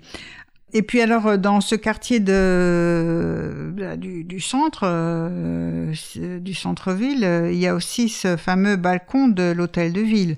Et 0.73 0.81
puis 0.83 1.01
alors, 1.01 1.27
euh, 1.27 1.37
dans 1.37 1.61
ce 1.61 1.75
quartier 1.75 2.19
du, 2.19 2.29
centre, 4.39 4.83
euh, 4.83 5.93
du 6.39 6.53
centre-ville, 6.53 7.49
il 7.51 7.57
y 7.57 7.67
a 7.67 7.73
aussi 7.73 8.09
ce 8.09 8.35
fameux 8.37 8.75
balcon 8.75 9.29
de 9.29 9.51
l'hôtel 9.51 9.93
de 9.93 10.01
ville. 10.01 10.37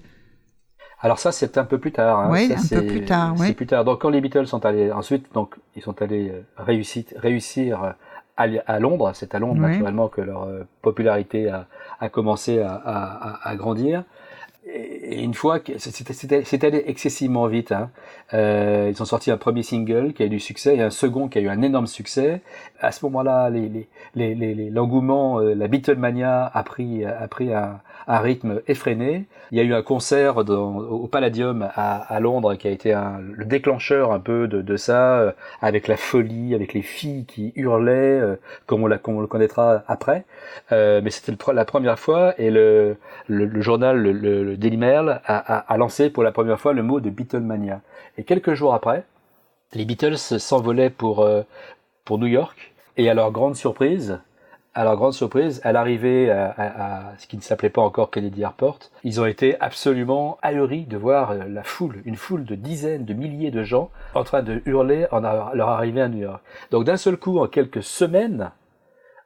Alors 1.01 1.19
ça, 1.19 1.31
c'est 1.31 1.57
un 1.57 1.63
peu 1.63 1.77
plus 1.77 1.91
tard. 1.91 2.19
Hein. 2.19 2.29
Oui, 2.31 2.51
un 2.53 2.75
peu 2.79 2.85
plus 2.85 3.05
tard. 3.05 3.33
Oui. 3.37 3.47
C'est 3.47 3.53
plus 3.53 3.67
tard. 3.67 3.85
Donc 3.85 4.01
quand 4.01 4.09
les 4.09 4.21
Beatles 4.21 4.47
sont 4.47 4.65
allés 4.65 4.91
ensuite, 4.91 5.33
donc 5.33 5.55
ils 5.75 5.81
sont 5.81 6.01
allés 6.01 6.29
euh, 6.29 6.41
réussir, 6.57 7.05
réussir 7.15 7.95
à, 8.35 8.43
à 8.67 8.79
Londres. 8.79 9.11
C'est 9.13 9.33
à 9.33 9.39
Londres 9.39 9.61
naturellement 9.61 10.09
que 10.09 10.21
leur 10.21 10.43
euh, 10.43 10.67
popularité 10.81 11.49
a, 11.49 11.67
a 12.01 12.09
commencé 12.09 12.59
à, 12.59 12.73
à, 12.73 13.49
à, 13.49 13.55
grandir. 13.55 14.03
Et 14.71 15.23
une 15.23 15.33
fois 15.33 15.59
c'est 15.77 16.63
allé 16.63 16.83
excessivement 16.85 17.47
vite. 17.47 17.71
Hein. 17.71 17.89
Euh, 18.33 18.91
ils 18.93 19.01
ont 19.01 19.05
sorti 19.05 19.31
un 19.31 19.37
premier 19.37 19.63
single 19.63 20.13
qui 20.13 20.21
a 20.21 20.25
eu 20.25 20.29
du 20.29 20.39
succès 20.39 20.75
et 20.75 20.81
un 20.81 20.91
second 20.91 21.27
qui 21.27 21.39
a 21.39 21.41
eu 21.41 21.47
un 21.49 21.61
énorme 21.61 21.87
succès. 21.87 22.41
À 22.79 22.91
ce 22.91 23.03
moment-là, 23.05 23.49
l'engouement, 23.49 23.79
les, 24.15 24.35
les, 24.35 24.53
les, 24.53 25.55
la 25.55 25.67
Beatlemania 25.67 26.51
a 26.53 26.63
pris, 26.63 27.03
a 27.05 27.27
pris 27.29 27.53
un, 27.53 27.79
un 28.09 28.19
rythme 28.19 28.61
effréné. 28.67 29.25
Il 29.51 29.59
y 29.59 29.61
a 29.61 29.63
eu 29.63 29.73
un 29.73 29.83
concert 29.83 30.37
au 30.37 31.07
Palladium 31.07 31.69
à, 31.75 31.97
à, 31.97 32.19
Londres 32.19 32.55
qui 32.55 32.67
a 32.67 32.71
été 32.71 32.91
un, 32.91 33.19
le 33.19 33.45
déclencheur 33.45 34.11
un 34.11 34.19
peu 34.19 34.47
de, 34.47 34.77
ça, 34.77 35.19
euh, 35.19 35.31
avec 35.61 35.87
la 35.87 35.95
folie, 35.95 36.55
avec 36.55 36.73
les 36.73 36.81
filles 36.81 37.25
qui 37.25 37.53
hurlaient, 37.55 38.19
euh, 38.19 38.35
comme, 38.65 38.83
on 38.83 38.87
le 38.87 39.27
connaîtra 39.27 39.83
après. 39.87 40.25
Euh, 40.71 41.01
mais 41.03 41.11
c'était 41.11 41.33
la 41.53 41.65
première 41.65 41.99
fois 41.99 42.33
et 42.39 42.49
le, 42.49 42.97
journal, 43.29 44.01
le, 44.01 44.57
Daily 44.57 44.77
Mail, 44.77 45.21
a, 45.25 45.77
lancé 45.77 46.09
pour 46.09 46.23
la 46.23 46.31
première 46.31 46.59
fois 46.59 46.73
le 46.73 46.81
mot 46.81 46.99
de 46.99 47.11
Beatlemania. 47.11 47.81
Et 48.17 48.23
quelques 48.23 48.55
jours 48.55 48.73
après, 48.73 49.03
les 49.73 49.85
Beatles 49.85 50.17
s'envolaient 50.17 50.89
pour 50.89 51.27
New 52.09 52.27
York. 52.27 52.73
Et 52.97 53.09
à 53.09 53.13
leur 53.13 53.31
grande 53.31 53.55
surprise, 53.55 54.19
leur 54.83 54.95
grande 54.95 55.13
surprise, 55.13 55.61
à 55.63 55.71
l'arrivée 55.71 56.29
à, 56.31 57.13
ce 57.17 57.27
qui 57.27 57.37
ne 57.37 57.41
s'appelait 57.41 57.69
pas 57.69 57.81
encore 57.81 58.11
Kennedy 58.11 58.41
Airport, 58.41 58.79
ils 59.03 59.19
ont 59.19 59.25
été 59.25 59.59
absolument 59.59 60.37
ahuris 60.41 60.85
de 60.85 60.97
voir 60.97 61.31
euh, 61.31 61.43
la 61.47 61.63
foule, 61.63 62.01
une 62.05 62.15
foule 62.15 62.45
de 62.45 62.55
dizaines, 62.55 63.05
de 63.05 63.13
milliers 63.13 63.51
de 63.51 63.63
gens 63.63 63.89
en 64.15 64.23
train 64.23 64.41
de 64.41 64.61
hurler 64.65 65.07
en 65.11 65.19
leur 65.19 65.69
arrivée 65.69 66.01
à 66.01 66.07
New 66.07 66.19
York. 66.19 66.41
Donc 66.71 66.85
d'un 66.85 66.97
seul 66.97 67.17
coup, 67.17 67.39
en 67.39 67.47
quelques 67.47 67.83
semaines, 67.83 68.51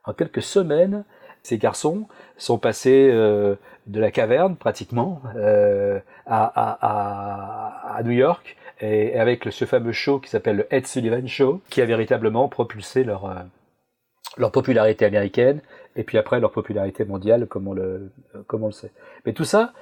en 0.05 0.13
quelques 0.13 0.41
semaines, 0.41 1.03
ces 1.43 1.57
garçons 1.57 2.07
sont 2.37 2.57
passés 2.57 3.09
euh, 3.11 3.55
de 3.87 3.99
la 3.99 4.11
caverne 4.11 4.55
pratiquement 4.55 5.21
euh, 5.35 5.99
à, 6.25 7.99
New 8.03 8.11
York 8.11 8.55
et 8.79 9.19
avec 9.19 9.45
ce 9.51 9.65
fameux 9.65 9.91
show 9.91 10.19
qui 10.19 10.29
s'appelle 10.29 10.57
le 10.57 10.67
Ed 10.73 10.87
Sullivan 10.87 11.27
Show 11.27 11.61
qui 11.69 11.81
a 11.81 11.85
véritablement 11.85 12.47
propulsé 12.47 13.03
leur 13.03 13.45
leur 14.37 14.51
popularité 14.51 15.05
américaine 15.05 15.61
et 15.95 16.03
puis 16.03 16.17
après 16.17 16.39
leur 16.39 16.51
popularité 16.51 17.05
mondiale 17.05 17.47
comme 17.47 17.67
on 17.67 17.73
le 17.73 18.11
comme 18.47 18.63
on 18.63 18.67
le 18.67 18.73
sait. 18.73 18.91
Mais 19.25 19.33
tout 19.33 19.45
ça 19.45 19.73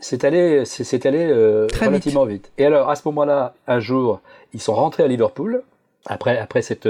c'est 0.00 0.24
allé 0.24 0.64
c'est 0.64 1.06
allé 1.06 1.26
euh, 1.28 1.66
relativement 1.80 2.24
vite. 2.24 2.52
Et 2.58 2.66
alors 2.66 2.88
à 2.88 2.94
ce 2.96 3.02
moment-là, 3.06 3.54
un 3.66 3.80
jour, 3.80 4.20
ils 4.52 4.60
sont 4.60 4.74
rentrés 4.74 5.02
à 5.02 5.08
Liverpool 5.08 5.62
après 6.06 6.38
après 6.38 6.62
cette 6.62 6.88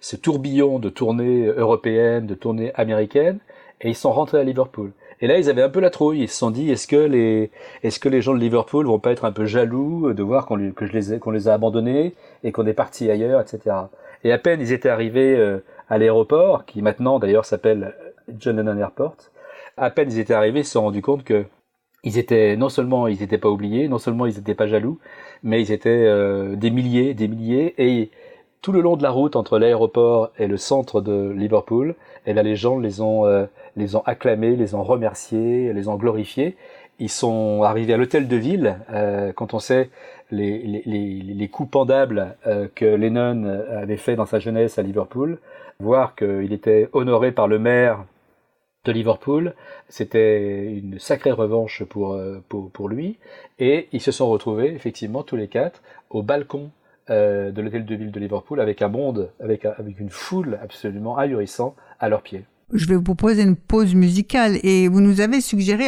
ce 0.00 0.16
tourbillon 0.16 0.78
de 0.78 0.88
tournées 0.88 1.46
européennes, 1.46 2.26
de 2.26 2.34
tournées 2.34 2.72
américaines 2.74 3.38
et 3.80 3.88
ils 3.88 3.96
sont 3.96 4.12
rentrés 4.12 4.38
à 4.38 4.44
Liverpool. 4.44 4.92
Et 5.20 5.26
là, 5.26 5.38
ils 5.38 5.50
avaient 5.50 5.62
un 5.62 5.68
peu 5.68 5.80
la 5.80 5.90
trouille. 5.90 6.22
Ils 6.22 6.28
se 6.28 6.38
sont 6.38 6.50
dit, 6.50 6.70
est-ce 6.70 6.86
que 6.86 6.96
les, 6.96 7.50
est-ce 7.82 7.98
que 7.98 8.08
les 8.08 8.22
gens 8.22 8.34
de 8.34 8.38
Liverpool 8.38 8.86
vont 8.86 9.00
pas 9.00 9.10
être 9.10 9.24
un 9.24 9.32
peu 9.32 9.46
jaloux 9.46 10.12
de 10.12 10.22
voir 10.22 10.46
qu'on 10.46 10.70
que 10.70 10.86
je 10.86 10.92
les 10.92 11.18
qu'on 11.18 11.32
les 11.32 11.48
a 11.48 11.54
abandonnés 11.54 12.14
et 12.44 12.52
qu'on 12.52 12.66
est 12.66 12.74
parti 12.74 13.10
ailleurs, 13.10 13.40
etc. 13.40 13.76
Et 14.24 14.32
à 14.32 14.38
peine 14.38 14.60
ils 14.60 14.72
étaient 14.72 14.88
arrivés 14.88 15.36
euh, 15.36 15.58
à 15.88 15.98
l'aéroport, 15.98 16.64
qui 16.66 16.82
maintenant 16.82 17.18
d'ailleurs 17.18 17.44
s'appelle 17.44 17.94
John 18.38 18.56
Lennon 18.56 18.78
Airport. 18.78 19.16
À 19.76 19.90
peine 19.90 20.10
ils 20.10 20.18
étaient 20.18 20.34
arrivés, 20.34 20.60
ils 20.60 20.64
se 20.64 20.72
sont 20.72 20.82
rendus 20.82 21.02
compte 21.02 21.24
que 21.24 21.44
ils 22.04 22.18
étaient 22.18 22.56
non 22.56 22.68
seulement 22.68 23.06
ils 23.08 23.20
n'étaient 23.20 23.38
pas 23.38 23.48
oubliés, 23.48 23.88
non 23.88 23.98
seulement 23.98 24.26
ils 24.26 24.36
n'étaient 24.36 24.54
pas 24.54 24.66
jaloux, 24.66 24.98
mais 25.42 25.60
ils 25.60 25.72
étaient 25.72 25.90
euh, 25.90 26.56
des 26.56 26.70
milliers, 26.70 27.14
des 27.14 27.28
milliers, 27.28 27.74
et 27.78 28.10
tout 28.62 28.72
le 28.72 28.80
long 28.80 28.96
de 28.96 29.02
la 29.02 29.10
route 29.10 29.36
entre 29.36 29.58
l'aéroport 29.58 30.30
et 30.38 30.46
le 30.46 30.56
centre 30.56 31.00
de 31.00 31.30
Liverpool, 31.30 31.94
et 32.26 32.30
eh 32.30 32.34
là 32.34 32.42
les 32.42 32.56
gens 32.56 32.78
les 32.78 33.00
ont 33.00 33.26
euh, 33.26 33.46
les 33.76 33.96
ont 33.96 34.02
acclamés, 34.06 34.56
les 34.56 34.74
ont 34.74 34.82
remerciés, 34.82 35.72
les 35.72 35.88
ont 35.88 35.96
glorifiés. 35.96 36.56
Ils 37.00 37.10
sont 37.10 37.62
arrivés 37.62 37.94
à 37.94 37.96
l'hôtel 37.96 38.26
de 38.26 38.36
ville 38.36 38.78
euh, 38.90 39.32
quand 39.32 39.54
on 39.54 39.60
sait 39.60 39.90
les, 40.32 40.82
les, 40.84 41.48
coups 41.48 41.70
pendables 41.70 42.36
que 42.74 42.84
Lennon 42.84 43.44
avait 43.70 43.96
fait 43.96 44.14
dans 44.16 44.26
sa 44.26 44.38
jeunesse 44.40 44.78
à 44.78 44.82
Liverpool 44.82 45.38
voir 45.80 46.16
qu'il 46.16 46.52
était 46.52 46.88
honoré 46.92 47.30
par 47.30 47.46
le 47.46 47.60
maire 47.60 48.04
de 48.84 48.90
Liverpool, 48.90 49.54
c'était 49.88 50.72
une 50.72 50.98
sacrée 50.98 51.30
revanche 51.30 51.84
pour, 51.84 52.14
euh, 52.14 52.42
pour, 52.48 52.70
pour, 52.72 52.88
lui. 52.88 53.18
Et 53.60 53.88
ils 53.92 54.00
se 54.00 54.10
sont 54.10 54.28
retrouvés, 54.28 54.74
effectivement, 54.74 55.22
tous 55.22 55.36
les 55.36 55.46
quatre, 55.46 55.82
au 56.10 56.22
balcon 56.22 56.70
de 57.08 57.62
l'hôtel 57.62 57.86
de 57.86 57.94
ville 57.94 58.10
de 58.10 58.20
Liverpool 58.20 58.60
avec 58.60 58.82
un 58.82 58.88
monde, 58.88 59.30
avec, 59.40 59.64
avec 59.64 59.98
une 59.98 60.10
foule 60.10 60.58
absolument 60.62 61.16
ahurissante 61.16 61.74
à 62.00 62.10
leurs 62.10 62.20
pieds. 62.20 62.44
Je 62.72 62.86
vais 62.86 62.96
vous 62.96 63.02
proposer 63.02 63.42
une 63.42 63.56
pause 63.56 63.94
musicale 63.94 64.58
et 64.62 64.88
vous 64.88 65.00
nous 65.00 65.22
avez 65.22 65.40
suggéré 65.40 65.86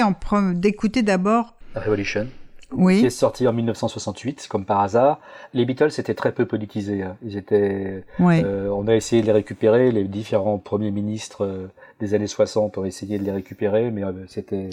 d'écouter 0.54 1.02
d'abord 1.02 1.56
Revolution 1.74 2.26
oui. 2.72 3.00
qui 3.00 3.06
est 3.06 3.10
sorti 3.10 3.46
en 3.46 3.52
1968, 3.52 4.46
comme 4.48 4.64
par 4.64 4.80
hasard. 4.80 5.20
Les 5.54 5.64
Beatles 5.64 5.90
étaient 5.98 6.14
très 6.14 6.32
peu 6.32 6.46
politisés. 6.46 7.02
Hein. 7.02 7.16
Ils 7.24 7.36
étaient. 7.36 8.04
Euh, 8.20 8.68
on 8.68 8.86
a 8.88 8.94
essayé 8.94 9.22
de 9.22 9.26
les 9.26 9.32
récupérer. 9.32 9.90
Les 9.92 10.04
différents 10.04 10.58
premiers 10.58 10.90
ministres 10.90 11.44
euh, 11.44 11.70
des 12.00 12.14
années 12.14 12.26
60 12.26 12.78
ont 12.78 12.84
essayé 12.84 13.18
de 13.18 13.24
les 13.24 13.32
récupérer, 13.32 13.90
mais 13.90 14.04
euh, 14.04 14.12
c'était 14.28 14.70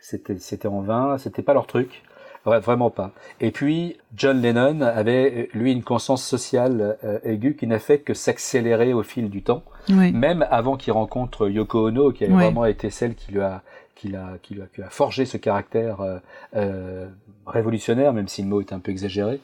c'était 0.00 0.38
c'était 0.38 0.68
en 0.68 0.80
vain. 0.80 1.18
C'était 1.18 1.42
pas 1.42 1.54
leur 1.54 1.66
truc. 1.66 2.02
vraiment 2.44 2.90
pas. 2.90 3.10
Et 3.40 3.50
puis 3.50 3.96
John 4.16 4.40
Lennon 4.40 4.80
avait 4.80 5.48
lui 5.52 5.72
une 5.72 5.82
conscience 5.82 6.24
sociale 6.24 6.96
aiguë 7.24 7.56
qui 7.56 7.66
n'a 7.66 7.80
fait 7.80 7.98
que 7.98 8.14
s'accélérer 8.14 8.92
au 8.92 9.02
fil 9.02 9.30
du 9.30 9.42
temps. 9.42 9.62
Même 9.88 10.46
avant 10.50 10.76
qu'il 10.76 10.92
rencontre 10.92 11.48
Yoko 11.48 11.88
Ono, 11.88 12.12
qui 12.12 12.24
a 12.24 12.28
vraiment 12.28 12.64
été 12.64 12.90
celle 12.90 13.14
qui 13.14 13.32
lui 13.32 13.40
a 13.40 13.62
qui 13.96 14.14
a, 14.14 14.38
qui 14.42 14.56
qui 14.74 14.82
a 14.82 14.90
forgé 14.90 15.24
ce 15.24 15.36
caractère 15.36 16.00
euh, 16.00 16.18
euh, 16.54 17.08
révolutionnaire, 17.46 18.12
même 18.12 18.28
si 18.28 18.42
le 18.42 18.48
mot 18.48 18.60
est 18.60 18.72
un 18.72 18.78
peu 18.78 18.92
exagéré. 18.92 19.40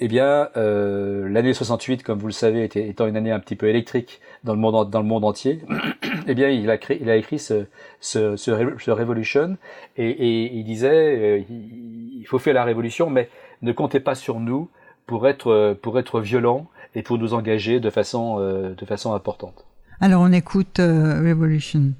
Eh 0.00 0.08
bien, 0.08 0.48
euh, 0.56 1.28
l'année 1.28 1.54
68, 1.54 2.02
comme 2.02 2.18
vous 2.18 2.26
le 2.26 2.32
savez, 2.32 2.64
étant 2.64 3.06
une 3.06 3.16
année 3.16 3.30
un 3.30 3.38
petit 3.38 3.54
peu 3.54 3.68
électrique 3.68 4.20
dans 4.42 4.52
le 4.52 4.58
monde, 4.58 4.90
dans 4.90 4.98
le 4.98 5.06
monde 5.06 5.24
entier, 5.24 5.62
eh 6.26 6.34
bien, 6.34 6.48
il 6.48 6.68
a, 6.68 6.78
créé, 6.78 6.98
il 7.00 7.08
a 7.08 7.16
écrit 7.16 7.38
ce, 7.38 7.66
ce, 8.00 8.36
ce, 8.36 8.90
Revolution 8.90 9.56
et, 9.96 10.56
il 10.56 10.64
disait, 10.64 11.46
il 11.48 12.24
faut 12.26 12.40
faire 12.40 12.54
la 12.54 12.64
révolution, 12.64 13.08
mais 13.08 13.30
ne 13.62 13.70
comptez 13.70 14.00
pas 14.00 14.16
sur 14.16 14.40
nous 14.40 14.68
pour 15.06 15.28
être, 15.28 15.78
pour 15.80 15.96
être 16.00 16.20
violent 16.20 16.66
et 16.96 17.02
pour 17.02 17.18
nous 17.18 17.32
engager 17.32 17.78
de 17.78 17.90
façon, 17.90 18.40
de 18.40 18.84
façon 18.84 19.14
importante. 19.14 19.64
Alors, 20.00 20.22
on 20.22 20.32
écoute 20.32 20.78
Revolution. 20.78 21.92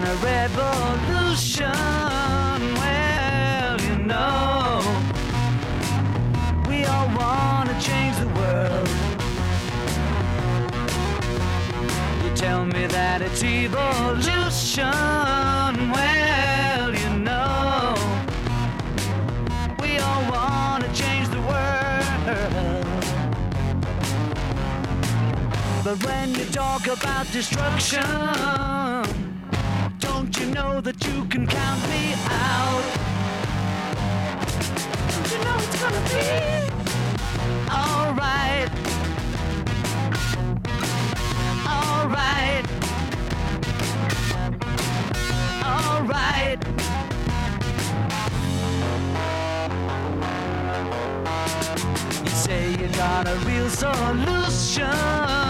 on 0.00 0.06
a 0.06 0.14
revolution. 0.16 1.72
Well, 2.80 3.80
you 3.80 3.96
know, 3.96 4.82
we 6.68 6.84
all 6.84 7.08
wanna 7.16 7.78
change 7.80 8.16
the 8.16 8.28
world. 8.38 8.88
You 12.24 12.30
tell 12.34 12.64
me 12.64 12.86
that 12.86 13.20
it's 13.22 13.42
evolution. 13.42 14.84
Well, 15.96 16.94
you 16.94 17.10
know, 17.18 17.94
we 19.80 19.98
all 19.98 20.22
wanna 20.30 20.88
change 20.94 21.28
the 21.28 21.42
world. 21.50 22.86
But 25.84 26.04
when 26.04 26.34
you 26.34 26.44
talk 26.46 26.86
about 26.86 27.30
destruction, 27.32 28.79
you 30.40 30.46
know 30.54 30.80
that 30.80 31.06
you 31.06 31.24
can 31.26 31.46
count 31.46 31.82
me 31.90 32.14
out? 32.30 32.84
You 35.30 35.38
know 35.44 35.56
it's 35.64 35.76
gonna 35.82 36.04
be 36.08 36.24
alright? 37.70 38.70
Alright. 41.76 42.66
alright. 45.62 46.60
You 52.24 52.30
say 52.30 52.70
you 52.70 52.88
got 52.96 53.28
a 53.28 53.36
real 53.46 53.68
solution. 53.68 55.49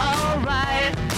Alright. 0.00 1.13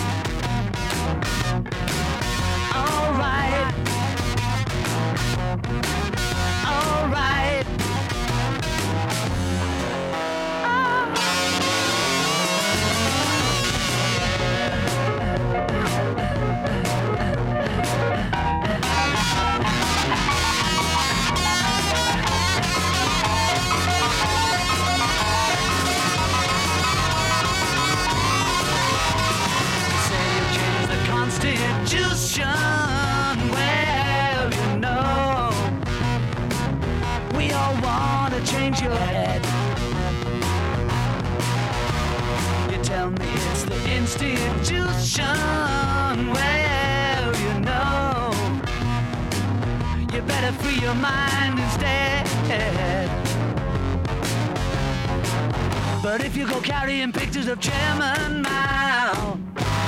If 56.36 56.40
you 56.40 56.54
go 56.54 56.60
carrying 56.60 57.12
pictures 57.12 57.48
of 57.48 57.58
Chairman 57.60 58.42
Mao, 58.42 59.38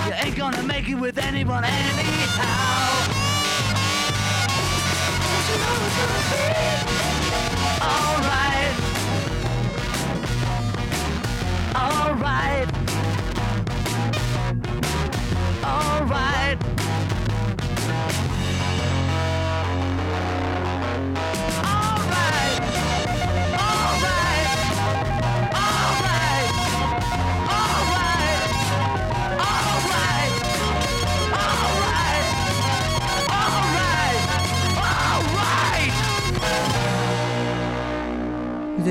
you 0.06 0.12
ain't 0.14 0.34
gonna 0.34 0.62
make 0.62 0.88
it 0.88 0.94
with 0.94 1.18
anyone 1.18 1.62
anyhow. 1.62 3.04
Don't 5.20 5.48
you 5.50 5.58
know 5.60 5.76
it's 5.84 5.96
gonna 6.00 6.22
be 6.32 6.48
alright? 7.84 8.74
Alright. 11.76 12.77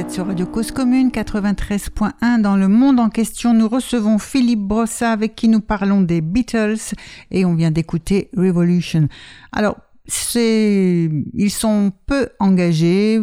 Sur 0.09 0.27
Radio 0.27 0.45
Cause 0.45 0.71
Commune 0.71 1.09
93.1 1.09 2.41
dans 2.41 2.55
le 2.55 2.67
monde 2.67 2.99
en 2.99 3.09
question. 3.09 3.53
Nous 3.53 3.67
recevons 3.67 4.19
Philippe 4.19 4.61
Brossa 4.61 5.11
avec 5.11 5.35
qui 5.35 5.47
nous 5.47 5.59
parlons 5.59 6.01
des 6.01 6.21
Beatles 6.21 6.95
et 7.31 7.45
on 7.45 7.55
vient 7.55 7.71
d'écouter 7.71 8.29
Revolution. 8.35 9.09
Alors, 9.51 9.77
c'est, 10.05 11.09
ils 11.33 11.49
sont 11.49 11.91
peu 12.05 12.29
engagés 12.39 13.19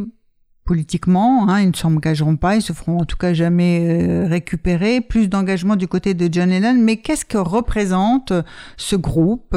politiquement, 0.65 1.49
hein, 1.49 1.61
ils 1.61 1.69
ne 1.69 1.75
s'engageront 1.75 2.37
pas, 2.37 2.57
ils 2.57 2.63
se 2.63 2.73
feront 2.73 2.99
en 2.99 3.05
tout 3.05 3.17
cas 3.17 3.33
jamais 3.33 4.01
euh, 4.03 4.27
récupérer. 4.27 5.01
Plus 5.01 5.29
d'engagement 5.29 5.77
du 5.77 5.89
côté 5.89 6.15
de 6.15 6.29
John 6.33 6.51
Lennon, 6.51 6.77
mais 6.79 6.97
qu'est-ce 6.97 7.25
que 7.25 7.39
représente 7.39 8.33
ce 8.77 8.97
groupe 8.97 9.57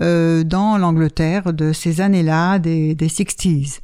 euh, 0.00 0.44
dans 0.44 0.78
l'Angleterre 0.78 1.52
de 1.52 1.72
ces 1.72 2.00
années-là, 2.00 2.58
des, 2.58 2.94
des 2.94 3.08
60s 3.08 3.80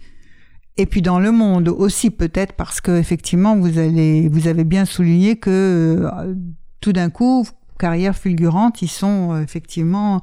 Et 0.76 0.86
puis 0.86 1.02
dans 1.02 1.20
le 1.20 1.32
monde 1.32 1.68
aussi 1.68 2.10
peut-être 2.10 2.54
parce 2.54 2.80
que 2.80 2.92
effectivement 2.92 3.56
vous 3.56 3.78
avez 3.78 4.64
bien 4.64 4.84
souligné 4.84 5.36
que 5.36 5.50
euh, 5.50 6.34
tout 6.80 6.92
d'un 6.92 7.10
coup 7.10 7.46
carrière 7.78 8.14
fulgurante 8.14 8.82
ils 8.82 8.88
sont 8.88 9.32
euh, 9.32 9.42
effectivement 9.42 10.22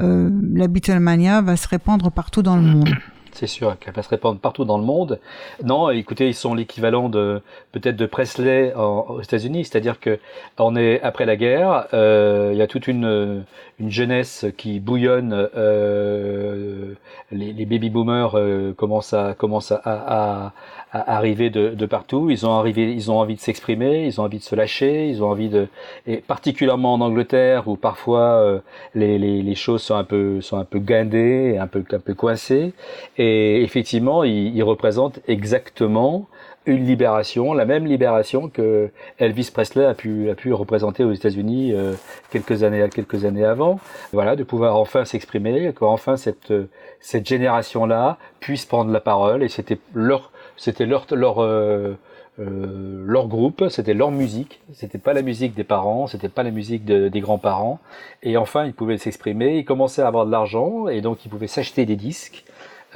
euh, 0.00 0.30
la 0.52 0.68
Beatlemania 0.68 1.42
va 1.42 1.56
se 1.56 1.68
répandre 1.68 2.10
partout 2.10 2.42
dans 2.42 2.56
le 2.56 2.62
monde. 2.62 2.90
C'est 3.34 3.48
sûr 3.48 3.76
qu'elle 3.80 3.94
va 3.94 4.02
se 4.02 4.08
répandre 4.08 4.38
partout 4.38 4.64
dans 4.64 4.78
le 4.78 4.84
monde. 4.84 5.18
Non, 5.64 5.90
écoutez, 5.90 6.28
ils 6.28 6.34
sont 6.34 6.54
l'équivalent 6.54 7.08
de 7.08 7.42
peut-être 7.72 7.96
de 7.96 8.06
Presley 8.06 8.72
aux 8.74 9.20
États-Unis, 9.20 9.64
c'est-à-dire 9.64 9.98
que 9.98 10.20
on 10.56 10.76
est 10.76 11.00
après 11.02 11.26
la 11.26 11.34
guerre, 11.34 11.88
euh, 11.94 12.50
il 12.52 12.58
y 12.58 12.62
a 12.62 12.68
toute 12.68 12.86
une 12.86 13.44
une 13.80 13.90
jeunesse 13.90 14.46
qui 14.56 14.78
bouillonne. 14.78 15.48
Euh, 15.56 16.94
les, 17.32 17.52
les 17.52 17.66
baby 17.66 17.90
boomers 17.90 18.38
euh, 18.38 18.72
commencent 18.72 19.12
à 19.14 19.34
commencent 19.34 19.72
à, 19.72 19.80
à, 19.84 20.46
à 20.46 20.52
arriver 20.94 21.50
de, 21.50 21.70
de, 21.70 21.86
partout. 21.86 22.30
Ils 22.30 22.46
ont 22.46 22.56
arrivé, 22.58 22.92
ils 22.92 23.10
ont 23.10 23.18
envie 23.18 23.34
de 23.34 23.40
s'exprimer, 23.40 24.06
ils 24.06 24.20
ont 24.20 24.24
envie 24.24 24.38
de 24.38 24.44
se 24.44 24.54
lâcher, 24.54 25.08
ils 25.08 25.22
ont 25.22 25.30
envie 25.30 25.48
de, 25.48 25.66
et 26.06 26.18
particulièrement 26.18 26.94
en 26.94 27.00
Angleterre 27.00 27.66
où 27.68 27.76
parfois 27.76 28.20
euh, 28.20 28.60
les, 28.94 29.18
les, 29.18 29.42
les, 29.42 29.54
choses 29.54 29.82
sont 29.82 29.96
un 29.96 30.04
peu 30.04 30.40
sont 30.40 30.56
un 30.56 30.64
peu 30.64 30.78
guindées, 30.78 31.58
un 31.58 31.66
peu 31.66 31.84
un 31.92 31.98
peu 31.98 32.14
coincées. 32.14 32.72
Et 33.18 33.62
effectivement, 33.62 34.22
ils, 34.24 34.54
ils 34.54 34.62
représentent 34.62 35.20
exactement 35.26 36.28
une 36.66 36.86
libération, 36.86 37.52
la 37.52 37.66
même 37.66 37.84
libération 37.86 38.48
que 38.48 38.90
Elvis 39.18 39.50
Presley 39.52 39.84
a 39.84 39.92
pu, 39.92 40.30
a 40.30 40.34
pu 40.34 40.52
représenter 40.54 41.04
aux 41.04 41.12
États-Unis 41.12 41.72
euh, 41.74 41.92
quelques 42.30 42.62
années 42.62 42.88
quelques 42.90 43.24
années 43.24 43.44
avant. 43.44 43.80
Voilà, 44.12 44.34
de 44.36 44.44
pouvoir 44.44 44.76
enfin 44.76 45.04
s'exprimer, 45.04 45.72
que 45.74 45.84
enfin 45.84 46.16
cette 46.16 46.52
cette 47.00 47.26
génération-là 47.26 48.16
puisse 48.40 48.64
prendre 48.64 48.90
la 48.90 49.00
parole. 49.00 49.42
Et 49.42 49.48
c'était 49.48 49.78
leur 49.92 50.30
c'était 50.56 50.86
leur 50.86 51.06
leur 51.12 51.42
euh, 51.42 51.96
euh, 52.40 53.04
leur 53.06 53.28
groupe, 53.28 53.64
c'était 53.68 53.94
leur 53.94 54.10
musique, 54.10 54.60
c'était 54.72 54.98
pas 54.98 55.12
la 55.12 55.22
musique 55.22 55.54
des 55.54 55.64
parents, 55.64 56.06
c'était 56.06 56.28
pas 56.28 56.42
la 56.42 56.50
musique 56.50 56.84
de, 56.84 57.08
des 57.08 57.20
grands-parents, 57.20 57.78
et 58.22 58.36
enfin 58.36 58.64
ils 58.64 58.74
pouvaient 58.74 58.98
s'exprimer, 58.98 59.58
ils 59.58 59.64
commençaient 59.64 60.02
à 60.02 60.08
avoir 60.08 60.26
de 60.26 60.32
l'argent, 60.32 60.88
et 60.88 61.00
donc 61.00 61.24
ils 61.24 61.28
pouvaient 61.28 61.46
s'acheter 61.46 61.86
des 61.86 61.96
disques, 61.96 62.44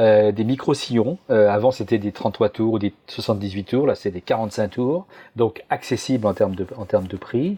euh, 0.01 0.33
des 0.33 0.45
micro-sillons. 0.45 1.19
Avant, 1.29 1.71
c'était 1.71 1.99
des 1.99 2.13
33 2.13 2.49
tours 2.51 2.75
ou 2.75 2.79
des 2.79 2.95
78 3.09 3.65
tours. 3.65 3.87
Là, 3.87 3.97
c'est 3.97 4.13
des 4.13 4.21
45 4.21 4.69
tours. 4.69 5.07
Donc, 5.35 5.65
accessible 5.71 6.25
en 6.29 6.35
termes 6.35 6.55
de, 6.55 6.65
en 6.77 6.85
termes 6.85 7.09
de 7.09 7.17
prix. 7.17 7.57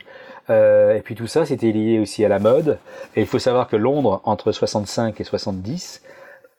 Et 0.48 1.00
puis 1.04 1.14
tout 1.14 1.26
ça, 1.26 1.44
c'était 1.44 1.70
lié 1.70 1.98
aussi 1.98 2.24
à 2.24 2.28
la 2.28 2.38
mode. 2.38 2.78
Et 3.14 3.20
il 3.20 3.26
faut 3.26 3.38
savoir 3.38 3.68
que 3.68 3.76
Londres, 3.76 4.22
entre 4.24 4.52
65 4.52 5.20
et 5.20 5.24
70, 5.24 6.02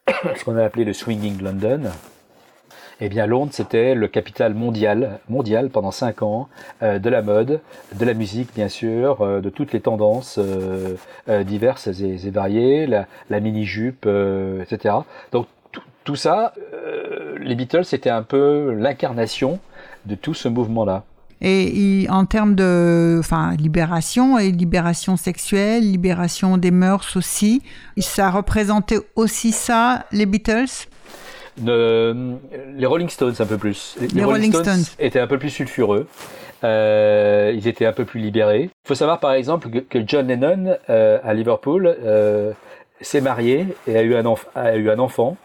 ce 0.36 0.43
qu'on 0.43 0.56
a 0.56 0.63
appelé 0.63 0.86
le 0.86 0.93
Swinging 0.93 1.41
London, 1.41 1.91
eh 3.02 3.10
bien 3.10 3.26
Londres 3.26 3.52
c'était 3.52 3.96
le 3.96 4.08
capital 4.08 4.54
mondial, 4.54 5.20
mondial 5.28 5.70
pendant 5.70 5.92
cinq 5.92 6.22
ans 6.22 6.48
euh, 6.84 7.00
de 7.00 7.10
la 7.10 7.22
mode, 7.22 7.60
de 7.96 8.06
la 8.06 8.14
musique 8.14 8.54
bien 8.56 8.70
sûr, 8.70 9.22
euh, 9.22 9.42
de 9.42 9.50
toutes 9.50 9.74
les 9.74 9.82
tendances 9.82 10.40
euh, 10.40 11.44
diverses 11.44 11.88
et, 11.88 12.28
et, 12.28 12.30
variées, 12.30 12.86
la, 12.86 13.08
la 13.30 13.40
mini 13.40 13.66
jupe, 13.66 14.06
euh, 14.06 14.62
etc. 14.62 14.96
Donc 15.32 15.48
tout 16.04 16.16
ça, 16.16 16.54
les 17.40 17.54
Beatles 17.54 17.86
c'était 17.86 18.10
un 18.10 18.24
peu 18.24 18.74
l'incarnation 18.74 19.60
de 20.06 20.16
tout 20.16 20.34
ce 20.34 20.48
mouvement 20.48 20.84
là. 20.84 21.04
Et 21.42 22.06
en 22.10 22.26
termes 22.26 22.54
de 22.54 23.18
enfin, 23.20 23.56
libération 23.56 24.38
et 24.38 24.52
libération 24.52 25.18
sexuelle, 25.18 25.84
libération 25.84 26.58
des 26.58 26.70
mœurs 26.70 27.18
aussi, 27.18 27.64
ça 27.98 28.30
représentait 28.30 29.00
aussi 29.16 29.52
ça, 29.52 30.06
les 30.12 30.28
Beatles? 30.28 30.88
Les 31.58 32.86
Rolling 32.86 33.10
Stones 33.10 33.36
un 33.40 33.46
peu 33.46 33.58
plus. 33.58 33.96
Les, 34.00 34.08
les 34.08 34.24
Rolling, 34.24 34.52
Stones, 34.52 34.64
Stones, 34.64 34.96
étaient 35.00 35.20
un 35.20 35.28
peu 35.28 35.38
plus 35.38 35.50
sulfureux. 35.50 36.08
Euh, 36.64 37.52
ils 37.56 37.68
étaient 37.68 37.86
un 37.86 37.94
peu 37.94 38.06
plus 38.06 38.20
libérés. 38.20 38.64
Il 38.64 38.88
faut 38.88 38.96
savoir 38.96 39.20
par 39.20 39.34
exemple 39.34 39.70
que, 39.70 39.80
que 39.80 40.00
John 40.06 40.28
Lennon 40.28 40.78
euh, 40.90 41.20
à 41.24 41.34
Liverpool 41.34 41.96
euh, 42.04 42.52
s'est 43.02 43.22
marié 43.22 43.68
et 43.88 43.98
a 43.98 44.02
eu 44.04 44.16
un, 44.16 44.34
a 44.56 44.76
eu 44.76 44.90
un 44.90 45.00
enfant 45.00 45.38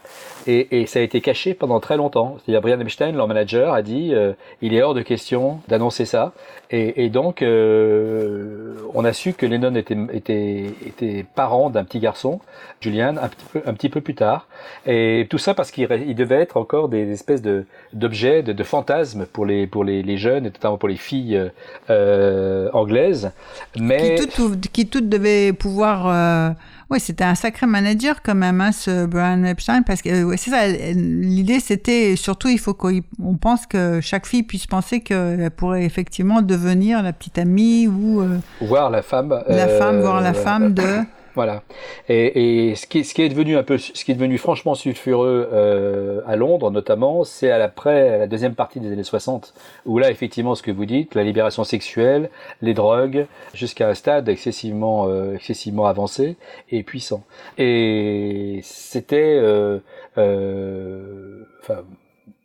et, 0.46 0.80
et, 0.80 0.86
ça 0.86 1.00
a 1.00 1.02
été 1.02 1.20
caché 1.20 1.54
pendant 1.54 1.80
très 1.80 1.96
longtemps. 1.96 2.36
C'est-à-dire 2.38 2.60
Brian 2.60 2.80
Epstein, 2.80 3.12
leur 3.12 3.26
manager, 3.26 3.74
a 3.74 3.82
dit 3.82 4.14
euh, 4.14 4.32
il 4.62 4.74
est 4.74 4.82
hors 4.82 4.94
de 4.94 5.02
question 5.02 5.60
d'annoncer 5.66 6.04
ça. 6.04 6.32
Et, 6.70 7.04
et 7.04 7.10
donc 7.10 7.42
euh, 7.42 8.74
on 8.94 9.04
a 9.04 9.12
su 9.12 9.32
que 9.32 9.46
Lennon 9.46 9.74
était, 9.74 9.96
était, 10.12 10.66
était 10.86 11.26
parent 11.34 11.70
d'un 11.70 11.84
petit 11.84 11.98
garçon, 11.98 12.40
Julian, 12.80 13.16
un 13.20 13.28
petit 13.28 13.46
peu, 13.52 13.62
un 13.66 13.74
petit 13.74 13.88
peu 13.88 14.00
plus 14.00 14.14
tard. 14.14 14.46
Et 14.86 15.26
tout 15.30 15.38
ça 15.38 15.54
parce 15.54 15.72
qu'il 15.72 15.88
devait 16.14 16.40
être 16.40 16.56
encore 16.56 16.88
des 16.88 17.10
espèces 17.10 17.42
de 17.42 17.64
d'objets, 17.92 18.42
de, 18.42 18.52
de, 18.52 18.64
fantasmes 18.64 19.26
pour 19.26 19.46
les 19.46 19.66
pour 19.66 19.82
les, 19.82 20.02
les, 20.02 20.16
jeunes, 20.16 20.46
et 20.46 20.50
notamment 20.50 20.78
pour 20.78 20.88
les 20.88 20.96
filles 20.96 21.50
euh, 21.90 22.68
anglaises. 22.72 23.32
Mais 23.78 24.14
qui 24.14 24.28
toutes, 24.28 24.60
qui 24.68 24.88
toutes 24.88 25.08
devaient 25.08 25.52
pouvoir 25.52 26.54
oui, 26.88 27.00
c'était 27.00 27.24
un 27.24 27.34
sacré 27.34 27.66
manager 27.66 28.22
quand 28.22 28.36
même, 28.36 28.60
hein, 28.60 28.70
ce 28.70 29.06
Brian 29.06 29.42
Epstein, 29.42 29.82
parce 29.82 30.02
que 30.02 30.08
euh, 30.08 30.34
c'est 30.36 30.50
ça. 30.50 30.68
L'idée, 30.68 31.58
c'était 31.58 32.14
surtout, 32.14 32.48
il 32.48 32.60
faut 32.60 32.74
qu'on 32.74 33.02
pense 33.40 33.66
que 33.66 34.00
chaque 34.00 34.24
fille 34.24 34.44
puisse 34.44 34.68
penser 34.68 35.00
qu'elle 35.00 35.50
pourrait 35.50 35.84
effectivement 35.84 36.42
devenir 36.42 37.02
la 37.02 37.12
petite 37.12 37.38
amie 37.38 37.88
ou 37.88 38.20
euh, 38.20 38.38
voir 38.60 38.90
la 38.90 39.02
femme, 39.02 39.42
la 39.48 39.66
femme, 39.66 40.00
voir 40.00 40.20
la 40.20 40.32
femme 40.32 40.74
de 40.74 41.00
voilà. 41.36 41.62
Et, 42.08 42.70
et 42.70 42.74
ce, 42.76 42.86
qui, 42.86 43.04
ce, 43.04 43.12
qui, 43.12 43.20
est 43.20 43.28
devenu 43.28 43.58
un 43.58 43.62
peu, 43.62 43.76
ce 43.76 43.92
qui 43.92 44.10
est 44.10 44.14
devenu 44.14 44.38
franchement 44.38 44.74
sulfureux 44.74 45.48
euh, 45.52 46.22
à 46.26 46.34
Londres, 46.34 46.70
notamment, 46.70 47.24
c'est 47.24 47.50
à 47.50 47.58
l'après 47.58 48.18
la 48.20 48.26
deuxième 48.26 48.54
partie 48.54 48.80
des 48.80 48.90
années 48.90 49.04
60, 49.04 49.52
où 49.84 49.98
là, 49.98 50.10
effectivement, 50.10 50.54
ce 50.54 50.62
que 50.62 50.70
vous 50.70 50.86
dites, 50.86 51.14
la 51.14 51.24
libération 51.24 51.62
sexuelle, 51.62 52.30
les 52.62 52.72
drogues, 52.72 53.26
jusqu'à 53.52 53.86
un 53.86 53.94
stade 53.94 54.30
excessivement, 54.30 55.08
euh, 55.08 55.34
excessivement 55.34 55.86
avancé 55.86 56.36
et 56.70 56.82
puissant. 56.82 57.22
Et 57.58 58.60
c'était, 58.62 59.36
euh, 59.38 59.78
euh 60.16 61.44
enfin 61.60 61.82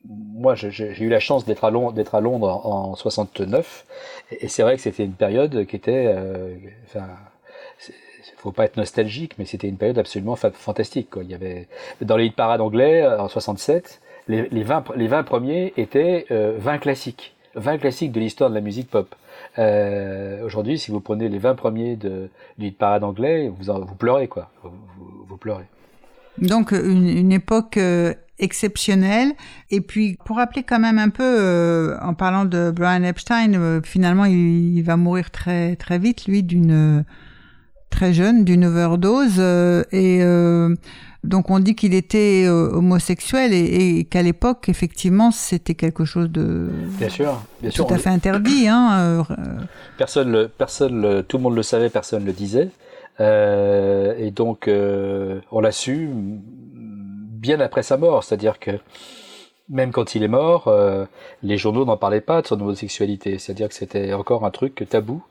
moi, 0.06 0.56
j'ai 0.56 1.04
eu 1.04 1.10
la 1.10 1.19
chance 1.19 1.45
d'être 1.45 1.63
à 1.63 1.69
Londres, 1.69 1.93
d'être 1.93 2.15
à 2.15 2.21
Londres 2.21 2.65
en, 2.65 2.91
en 2.91 2.95
69, 2.95 3.86
et, 4.32 4.45
et 4.45 4.47
c'est 4.49 4.63
vrai 4.63 4.75
que 4.75 4.82
c'était 4.82 5.06
une 5.06 5.13
période 5.13 5.65
qui 5.65 5.75
était, 5.75 6.08
euh, 6.08 6.56
enfin, 6.86 7.08
faut 8.41 8.51
pas 8.51 8.65
être 8.65 8.77
nostalgique, 8.77 9.34
mais 9.38 9.45
c'était 9.45 9.67
une 9.67 9.77
période 9.77 9.99
absolument 9.99 10.36
fa 10.36 10.51
fantastique. 10.51 11.10
Quoi. 11.12 11.23
Il 11.23 11.30
y 11.30 11.36
avait 11.36 11.67
dans 12.01 12.17
les 12.17 12.25
hit 12.25 12.36
parades 12.36 12.62
anglais 12.62 13.06
en 13.06 13.27
67, 13.27 14.01
les, 14.27 14.47
les 14.49 14.63
20 14.63 14.95
les 14.95 15.08
20 15.08 15.23
premiers 15.23 15.73
étaient 15.77 16.25
euh, 16.32 16.56
20 16.58 16.80
classiques, 16.80 17.36
20 17.56 17.77
classiques 17.77 18.12
de 18.12 18.19
l'histoire 18.19 18.49
de 18.49 18.56
la 18.56 18.62
musique 18.62 18.89
pop. 18.89 19.13
Euh, 19.60 20.43
Aujourd'hui, 20.43 20.80
si 20.80 20.89
vous 20.89 20.99
prenez 20.99 21.30
les 21.30 21.38
20 21.38 21.56
premiers 21.56 21.95
de, 21.95 22.30
de 22.58 22.65
hit 22.65 22.77
parade 22.77 23.04
anglais, 23.04 23.47
vous 23.47 23.71
vous 23.71 23.95
pleurez 23.95 24.27
quoi, 24.27 24.49
vous, 24.63 25.38
pleurez. 25.38 25.65
Donc 26.39 26.71
une, 26.71 27.32
époque 27.32 27.77
euh, 27.77 28.13
exceptionnelle. 28.39 29.34
Et 29.69 29.82
puis 29.82 30.17
pour 30.25 30.38
rappeler 30.38 30.63
quand 30.63 30.80
même 30.80 30.97
un 30.97 31.10
peu, 31.10 31.23
euh, 31.23 31.97
en 32.01 32.15
parlant 32.15 32.45
de 32.45 32.71
Brian 32.71 33.04
Epstein, 33.04 33.54
euh, 33.54 33.82
finalement 33.84 34.25
il, 34.25 34.77
il, 34.77 34.82
va 34.82 34.97
mourir 34.97 35.30
très 35.30 35.75
très 35.75 35.99
vite 35.99 36.25
lui 36.25 36.41
d'une 36.41 37.06
très 37.91 38.13
jeune 38.13 38.43
d'une 38.43 38.65
overdose 38.65 39.36
euh, 39.38 39.84
et 39.91 40.23
euh, 40.23 40.75
donc 41.23 41.51
on 41.51 41.60
dit 41.60 41.75
qu'il 41.75 41.93
était 41.93 42.45
euh, 42.47 42.71
homosexuel 42.71 43.54
et, 43.54 43.99
et 43.99 44.06
qu'à 44.06 44.23
l'époque 44.23 44.69
effectivement 44.69 45.30
c'était 45.30 45.75
quelque 45.75 46.04
chose 46.04 46.32
de 46.32 46.69
bien 46.97 47.10
sûr, 47.10 47.43
bien 47.62 47.69
tout 47.69 47.86
à 47.91 47.97
fait 47.99 48.10
interdit. 48.10 48.67
Hein, 48.67 49.23
personne, 49.99 50.32
le, 50.32 50.47
personne, 50.47 51.23
tout 51.27 51.38
le 51.38 51.43
monde 51.43 51.56
le 51.56 51.63
savait, 51.63 51.89
personne 51.89 52.25
le 52.25 52.34
disait. 52.34 52.69
Et 53.19 54.32
donc 54.32 54.67
on 54.67 55.60
l'a 55.60 55.71
su 55.71 56.10
bien 56.13 57.60
après 57.60 57.84
sa 57.84 57.97
mort, 57.97 58.23
c'est-à-dire 58.23 58.58
que 58.58 58.71
même 59.69 59.91
quand 59.91 60.15
il 60.15 60.23
est 60.23 60.27
mort, 60.27 60.73
les 61.43 61.58
journaux 61.58 61.86
n'en 61.86 61.97
parlaient 61.97 62.19
pas 62.19 62.41
de 62.41 62.47
son 62.47 62.60
homosexualité, 62.60 63.38
c'est-à-dire 63.38 63.67
que 63.67 63.75
c'était 63.75 64.13
encore 64.13 64.43
un 64.43 64.49
truc 64.49 64.88
tabou 64.89 65.21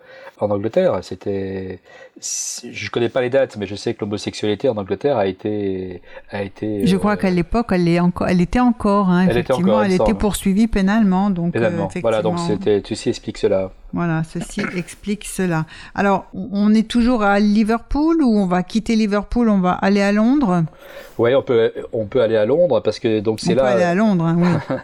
en 0.42 0.50
Angleterre. 0.50 0.98
C'était, 1.02 1.80
je 2.20 2.90
connais 2.90 3.08
pas 3.08 3.20
les 3.20 3.30
dates, 3.30 3.56
mais 3.56 3.66
je 3.66 3.74
sais 3.74 3.94
que 3.94 4.00
l'homosexualité 4.00 4.68
en 4.68 4.76
Angleterre 4.76 5.16
a 5.16 5.26
été, 5.26 6.02
a 6.30 6.42
été. 6.42 6.86
Je 6.86 6.96
crois 6.96 7.12
euh, 7.12 7.16
qu'à 7.16 7.30
l'époque, 7.30 7.68
elle 7.70 7.88
est 7.88 8.00
encore, 8.00 8.28
elle 8.28 8.40
était 8.40 8.60
encore, 8.60 9.08
hein, 9.08 9.24
elle 9.24 9.30
effectivement, 9.30 9.60
était 9.60 9.70
encore, 9.70 9.84
elle 9.84 9.92
était 9.92 10.14
poursuivie 10.18 10.66
pénalement, 10.66 11.30
donc. 11.30 11.52
Pénalement. 11.52 11.88
Euh, 11.94 12.00
voilà, 12.00 12.22
donc 12.22 12.38
c'était, 12.38 12.82
ceci 12.84 13.08
explique 13.08 13.38
cela. 13.38 13.70
Voilà, 13.92 14.22
ceci 14.22 14.62
explique 14.76 15.24
cela. 15.24 15.64
Alors, 15.94 16.26
on 16.34 16.72
est 16.74 16.88
toujours 16.88 17.22
à 17.22 17.40
Liverpool 17.40 18.22
ou 18.22 18.38
on 18.38 18.46
va 18.46 18.62
quitter 18.62 18.94
Liverpool, 18.96 19.48
on 19.48 19.58
va 19.58 19.72
aller 19.72 20.00
à 20.02 20.12
Londres? 20.12 20.64
Oui, 21.18 21.34
on 21.34 21.42
peut, 21.42 21.72
on 21.92 22.06
peut 22.06 22.22
aller 22.22 22.36
à 22.36 22.46
Londres 22.46 22.80
parce 22.80 22.98
que 22.98 23.20
donc 23.20 23.40
c'est 23.40 23.54
là. 23.54 23.62
On 23.62 23.66
peut 23.66 23.72
aller 23.72 23.84
à 23.84 23.94
Londres, 23.94 24.24
hein, 24.24 24.36
oui. 24.38 24.76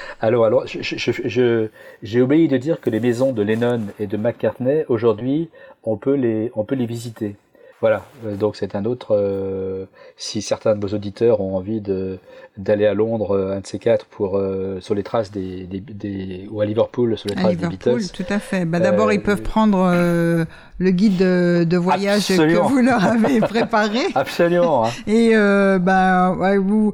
alors, 0.20 0.44
alors, 0.44 0.64
j'ai 0.66 2.22
oublié 2.22 2.48
de 2.48 2.56
dire 2.58 2.80
que 2.80 2.90
les 2.90 3.00
maisons 3.00 3.32
de 3.32 3.42
Lennon 3.42 3.80
et 3.98 4.06
de 4.06 4.16
McCartney 4.16 4.84
aujourd'hui, 5.00 5.48
on 5.84 5.96
peut 5.96 6.14
les, 6.14 6.52
on 6.54 6.64
peut 6.64 6.74
les 6.74 6.86
visiter. 6.86 7.36
Voilà, 7.80 8.04
euh, 8.26 8.36
donc 8.36 8.56
c'est 8.56 8.74
un 8.76 8.84
autre. 8.84 9.16
euh, 9.16 9.86
si 10.18 10.42
certains 10.42 10.74
de 10.76 10.80
vos 10.86 10.94
auditeurs 10.94 11.40
ont 11.40 11.56
envie 11.56 11.80
d'aller 12.58 12.84
à 12.86 12.92
Londres, 12.92 13.34
euh, 13.34 13.56
un 13.56 13.60
de 13.60 13.66
ces 13.66 13.78
quatre, 13.78 14.04
pour 14.04 14.36
euh, 14.36 14.78
sur 14.80 14.94
les 14.94 15.02
traces 15.02 15.30
des, 15.30 15.64
des, 15.64 15.80
des- 15.80 16.46
ou 16.50 16.60
à 16.60 16.66
Liverpool 16.66 17.16
sur 17.16 17.30
les 17.30 17.36
À 17.36 17.40
traces 17.40 17.56
des 17.56 17.64
Liverpool, 17.68 18.00
Beatles. 18.00 18.12
tout 18.24 18.30
à 18.30 18.38
fait. 18.38 18.66
Bah, 18.66 18.80
D'abord, 18.80 19.08
Euh, 19.08 19.14
ils 19.14 19.22
peuvent 19.22 19.40
prendre 19.40 19.78
le 20.78 20.90
guide 20.90 21.16
de, 21.16 21.64
de 21.64 21.76
voyage 21.78 22.30
Absolument. 22.30 22.66
que 22.66 22.72
vous 22.72 22.82
leur 22.82 23.02
avez 23.02 23.40
préparé. 23.54 24.00
Absolument. 24.14 24.84
hein. 24.84 24.90
Et 25.06 25.30
ben, 25.34 26.36
ouais, 26.38 26.58
vous, 26.58 26.92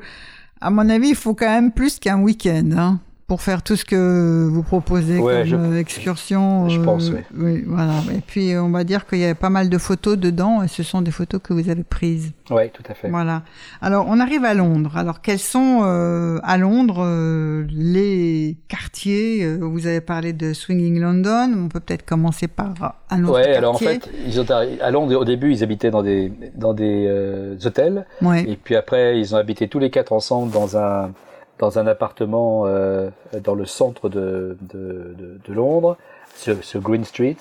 à 0.60 0.70
mon 0.70 0.88
avis, 0.88 1.08
il 1.08 1.14
faut 1.16 1.34
quand 1.34 1.48
même 1.50 1.72
plus 1.72 1.98
qu'un 1.98 2.20
week-end 2.22 2.70
hein, 2.78 3.00
pour 3.26 3.42
faire 3.42 3.62
tout 3.64 3.74
ce 3.74 3.84
que 3.84 4.46
vous 4.48 4.62
proposez 4.62 5.18
Ouais, 5.18 5.38
comme 5.40 5.44
je- 5.46 5.56
euh, 5.56 5.78
excursion. 5.80 6.68
je 6.68 6.78
euh, 6.78 6.84
pense, 6.84 7.10
oui. 7.10 7.18
Oui, 7.36 7.64
voilà. 7.66 7.94
Et 8.14 8.20
puis, 8.24 8.56
on 8.56 8.70
va 8.70 8.84
dire 8.84 9.04
qu'il 9.04 9.18
y 9.18 9.26
a 9.26 9.34
pas 9.34 9.50
mal 9.50 9.68
de 9.68 9.78
photos 9.78 10.16
dedans, 10.16 10.62
et 10.62 10.68
ce 10.68 10.84
sont 10.84 11.02
des 11.02 11.10
photos 11.10 11.40
que 11.42 11.52
vous 11.52 11.68
avez 11.68 11.82
prises. 11.82 12.30
Ouais, 12.52 12.68
tout 12.72 12.84
à 12.88 12.94
fait. 12.94 13.08
Voilà. 13.10 13.42
Alors, 13.82 14.06
on 14.08 14.20
arrive 14.20 14.44
à 14.44 14.54
Londres. 14.54 14.96
Alors, 14.96 15.22
quels 15.22 15.40
sont 15.40 15.80
euh, 15.82 16.38
à 16.44 16.56
Londres 16.56 17.02
euh, 17.04 17.66
les 17.68 18.56
quartiers 18.68 19.42
euh, 19.44 19.58
Vous 19.60 19.88
avez 19.88 20.00
parlé 20.00 20.32
de 20.32 20.52
Swinging 20.52 21.00
London. 21.00 21.52
On 21.64 21.68
peut 21.68 21.80
peut-être 21.80 22.04
commencer 22.06 22.46
par 22.46 22.94
un 23.10 23.24
autre 23.24 23.32
Ouais, 23.34 23.40
quartier. 23.42 23.56
alors 23.56 23.74
en 23.74 23.78
fait, 23.78 24.08
ils 24.24 24.40
ont 24.40 24.46
à 24.80 24.90
Londres, 24.92 25.16
au 25.16 25.24
début, 25.24 25.50
ils 25.52 25.64
habitaient 25.64 25.90
dans 25.90 26.04
des, 26.04 26.32
dans 26.54 26.74
des 26.74 27.06
euh, 27.08 27.56
hôtels. 27.64 28.06
Ouais. 28.22 28.44
Et 28.48 28.56
puis 28.56 28.76
après, 28.76 29.18
ils 29.18 29.34
ont 29.34 29.38
habité 29.38 29.66
tous 29.66 29.80
les 29.80 29.90
quatre 29.90 30.12
ensemble 30.12 30.52
dans 30.52 30.76
un, 30.76 31.10
dans 31.58 31.78
un 31.78 31.86
appartement 31.86 32.64
euh, 32.66 33.10
dans 33.42 33.54
le 33.54 33.66
centre 33.66 34.08
de, 34.08 34.56
Londres, 35.48 35.96
sur 36.34 36.80
Green 36.80 37.04
Street. 37.04 37.36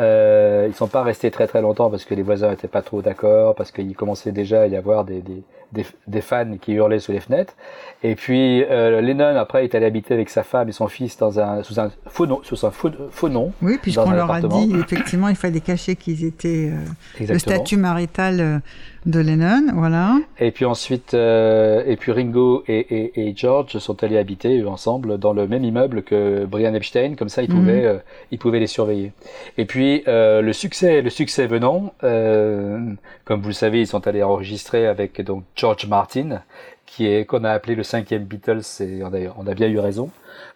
Euh, 0.00 0.66
ils 0.68 0.74
sont 0.74 0.88
pas 0.88 1.02
restés 1.02 1.30
très 1.30 1.46
très 1.46 1.62
longtemps 1.62 1.88
parce 1.90 2.04
que 2.04 2.14
les 2.14 2.22
voisins 2.22 2.50
étaient 2.52 2.68
pas 2.68 2.82
trop 2.82 3.00
d'accord, 3.02 3.54
parce 3.54 3.70
qu'il 3.70 3.94
commençait 3.94 4.32
déjà 4.32 4.62
à 4.62 4.66
y 4.66 4.76
avoir 4.76 5.04
des, 5.04 5.20
des, 5.20 5.42
des, 5.72 5.86
des 6.08 6.20
fans 6.20 6.56
qui 6.60 6.72
hurlaient 6.72 6.98
sous 6.98 7.12
les 7.12 7.20
fenêtres. 7.20 7.54
Et 8.02 8.16
puis 8.16 8.64
euh, 8.64 9.00
Lennon 9.00 9.36
après 9.36 9.64
est 9.64 9.74
allé 9.74 9.86
habiter 9.86 10.12
avec 10.14 10.30
sa 10.30 10.42
femme 10.42 10.68
et 10.68 10.72
son 10.72 10.88
fils 10.88 11.16
dans 11.16 11.38
un, 11.38 11.62
sous 11.62 11.78
un 11.80 11.90
faux 12.08 12.26
nom, 12.26 12.40
sous 12.42 12.66
un 12.66 12.70
faux, 12.72 12.90
faux 13.10 13.28
nom. 13.28 13.52
Oui, 13.62 13.78
puisqu'on 13.80 14.10
leur 14.10 14.30
a 14.30 14.40
dit, 14.40 14.74
effectivement, 14.78 15.28
il 15.28 15.36
fallait 15.36 15.60
cacher 15.60 15.94
qu'ils 15.94 16.24
étaient 16.24 16.70
euh, 16.72 17.24
le 17.32 17.38
statut 17.38 17.76
marital 17.76 18.40
euh, 18.40 18.58
de 19.06 19.20
Lennon, 19.20 19.66
voilà. 19.74 20.16
Et 20.40 20.50
puis 20.50 20.64
ensuite, 20.64 21.12
et 21.14 21.96
puis 22.00 22.10
Ringo 22.10 22.64
et, 22.66 22.78
et, 22.78 23.28
et 23.28 23.34
George 23.36 23.76
sont 23.78 24.02
allés 24.02 24.16
habiter 24.16 24.60
eux, 24.60 24.66
ensemble 24.66 25.18
dans 25.18 25.34
le 25.34 25.46
même 25.46 25.62
immeuble 25.62 26.02
que 26.02 26.46
Brian 26.46 26.72
Epstein, 26.74 27.14
comme 27.14 27.28
ça 27.28 27.42
ils 27.42 27.50
Mhm. 27.50 27.60
pouvaient, 27.60 28.00
ils 28.32 28.38
pouvaient 28.38 28.60
les 28.60 28.66
surveiller. 28.66 29.12
Et 29.58 29.66
puis 29.66 29.83
euh, 30.06 30.40
le 30.40 30.52
succès, 30.52 31.02
le 31.02 31.10
succès 31.10 31.46
venant, 31.46 31.94
euh, 32.04 32.78
comme 33.24 33.40
vous 33.40 33.48
le 33.48 33.54
savez, 33.54 33.80
ils 33.80 33.86
sont 33.86 34.06
allés 34.06 34.22
enregistrer 34.22 34.86
avec 34.86 35.20
donc 35.22 35.44
George 35.56 35.86
Martin, 35.86 36.42
qui 36.86 37.06
est 37.06 37.24
qu'on 37.24 37.44
a 37.44 37.50
appelé 37.50 37.74
le 37.74 37.82
cinquième 37.82 38.24
Beatles, 38.24 38.62
et 38.80 39.02
on 39.02 39.12
a, 39.12 39.18
on 39.36 39.46
a 39.46 39.54
bien 39.54 39.68
eu 39.68 39.78
raison. 39.78 40.10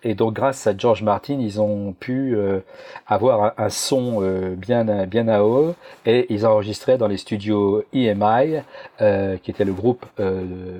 Et 0.04 0.14
donc 0.14 0.34
grâce 0.34 0.66
à 0.66 0.76
George 0.76 1.02
Martin, 1.02 1.38
ils 1.40 1.60
ont 1.60 1.94
pu 1.98 2.36
euh, 2.36 2.60
avoir 3.06 3.54
un, 3.58 3.68
son 3.70 4.20
bien 4.56 4.84
bien 5.06 5.28
à 5.28 5.42
haut 5.42 5.74
et 6.06 6.26
ils 6.32 6.46
enregistraient 6.46 6.98
dans 6.98 7.08
les 7.08 7.16
studios 7.16 7.84
EMI, 7.92 8.60
qui 8.98 9.50
était 9.50 9.64
le 9.64 9.72
groupe 9.72 10.04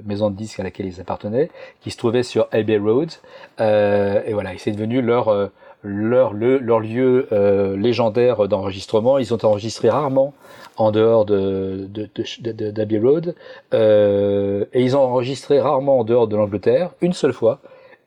maison 0.05 0.31
de 0.31 0.37
disques 0.37 0.61
à 0.61 0.65
laquelle 0.65 0.87
ils 0.87 1.01
appartenaient, 1.01 1.51
qui 1.81 1.91
se 1.91 1.97
trouvait 1.97 2.23
sur 2.23 2.49
Abbey 2.53 2.79
Road. 2.79 3.11
Et 3.59 4.33
voilà, 4.33 4.51
c'est 4.59 4.73
devenu 4.73 5.01
leur 5.01 5.51
leur, 5.89 6.33
le- 6.33 6.59
leur 6.59 6.81
lieu 6.81 7.27
euh, 7.33 7.77
légendaire 7.77 8.47
d'enregistrement. 8.49 9.19
Ils 9.19 9.33
ont 9.35 9.45
enregistré 9.45 9.89
rarement 9.91 10.35
en 10.77 10.91
dehors 10.93 11.25
de, 11.25 11.89
de, 11.91 12.09
de, 12.41 12.85
de- 12.85 12.99
Road. 13.07 13.35
Euh, 13.75 14.65
et 14.73 14.83
ils 14.83 14.97
ont 14.97 15.01
enregistré 15.01 15.61
rarement 15.61 15.99
en 16.01 16.05
dehors 16.05 16.29
de 16.29 16.37
l'Angleterre, 16.37 16.91
une 17.01 17.13
seule 17.13 17.33
fois. 17.33 17.61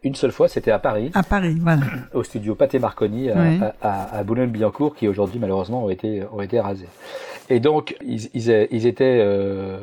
Une 0.03 0.15
seule 0.15 0.31
fois, 0.31 0.47
c'était 0.47 0.71
à 0.71 0.79
Paris, 0.79 1.11
À 1.13 1.21
Paris, 1.21 1.57
voilà. 1.61 1.81
au 2.15 2.23
studio 2.23 2.55
Pathé 2.55 2.79
Marconi 2.79 3.29
à, 3.29 3.35
Oui. 3.37 3.59
à, 3.81 4.15
à, 4.15 4.17
à 4.19 4.23
Boulogne-Billancourt, 4.23 4.95
qui 4.95 5.07
aujourd'hui 5.07 5.37
malheureusement 5.39 5.85
ont 5.85 5.89
été, 5.91 6.23
ont 6.33 6.41
été 6.41 6.59
rasés. 6.59 6.87
Et 7.51 7.59
donc, 7.59 7.97
ils, 8.01 8.87
étaient 8.87 9.19
euh, 9.21 9.77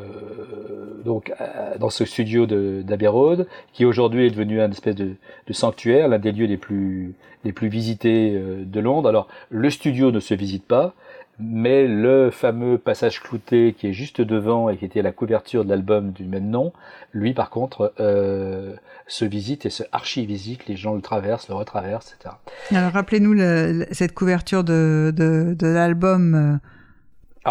donc 1.05 1.33
dans 1.79 1.91
ce 1.91 2.07
studio 2.07 2.47
d'Abbey 2.47 3.07
Road, 3.07 3.47
qui 3.75 3.85
aujourd'hui 3.85 4.27
est 4.27 4.31
devenu 4.31 4.63
un 4.63 4.71
espèce 4.71 4.95
de, 4.95 5.17
sanctuaire, 5.51 6.09
l'un 6.09 6.19
des 6.19 6.33
lieux 6.33 6.47
les 6.47 6.57
plus 6.57 7.13
les 7.45 7.53
plus 7.53 7.69
visités 7.69 8.33
euh, 8.35 8.65
de 8.65 8.81
Londres. 8.81 9.09
Alors, 9.09 9.29
le 9.51 9.69
studio 9.71 10.11
ne 10.11 10.19
se 10.19 10.33
visite 10.35 10.65
pas, 10.67 10.95
mais 11.39 11.87
le 11.87 12.31
fameux 12.31 12.79
passage 12.79 13.21
clouté 13.23 13.75
qui 13.79 13.87
est 13.89 13.93
juste 13.93 14.21
devant 14.21 14.71
et 14.71 14.77
qui 14.79 14.85
était 14.87 15.03
la 15.03 15.13
couverture 15.13 15.65
de 15.65 15.69
l'album 15.71 16.11
du 16.11 16.25
même 16.25 16.49
nom, 16.49 16.73
lui 17.13 17.35
par 17.35 17.51
contre 17.51 17.93
euh, 18.01 18.73
se 19.07 19.25
visite 19.27 19.67
et 19.67 19.71
se 19.71 19.83
archi-visite, 19.93 20.67
les 20.69 20.77
gens 20.77 20.95
le 20.95 21.01
traversent, 21.03 21.49
le 21.51 21.55
retraversent, 21.55 22.17
etc. 22.19 22.35
Alors, 22.73 22.93
rappelez-nous 22.93 23.35
le- 23.35 23.73
le- 23.73 23.87
cette 23.93 24.15
couverture 24.15 24.65
de, 24.65 25.13
de, 25.17 25.55
l'album 25.67 26.59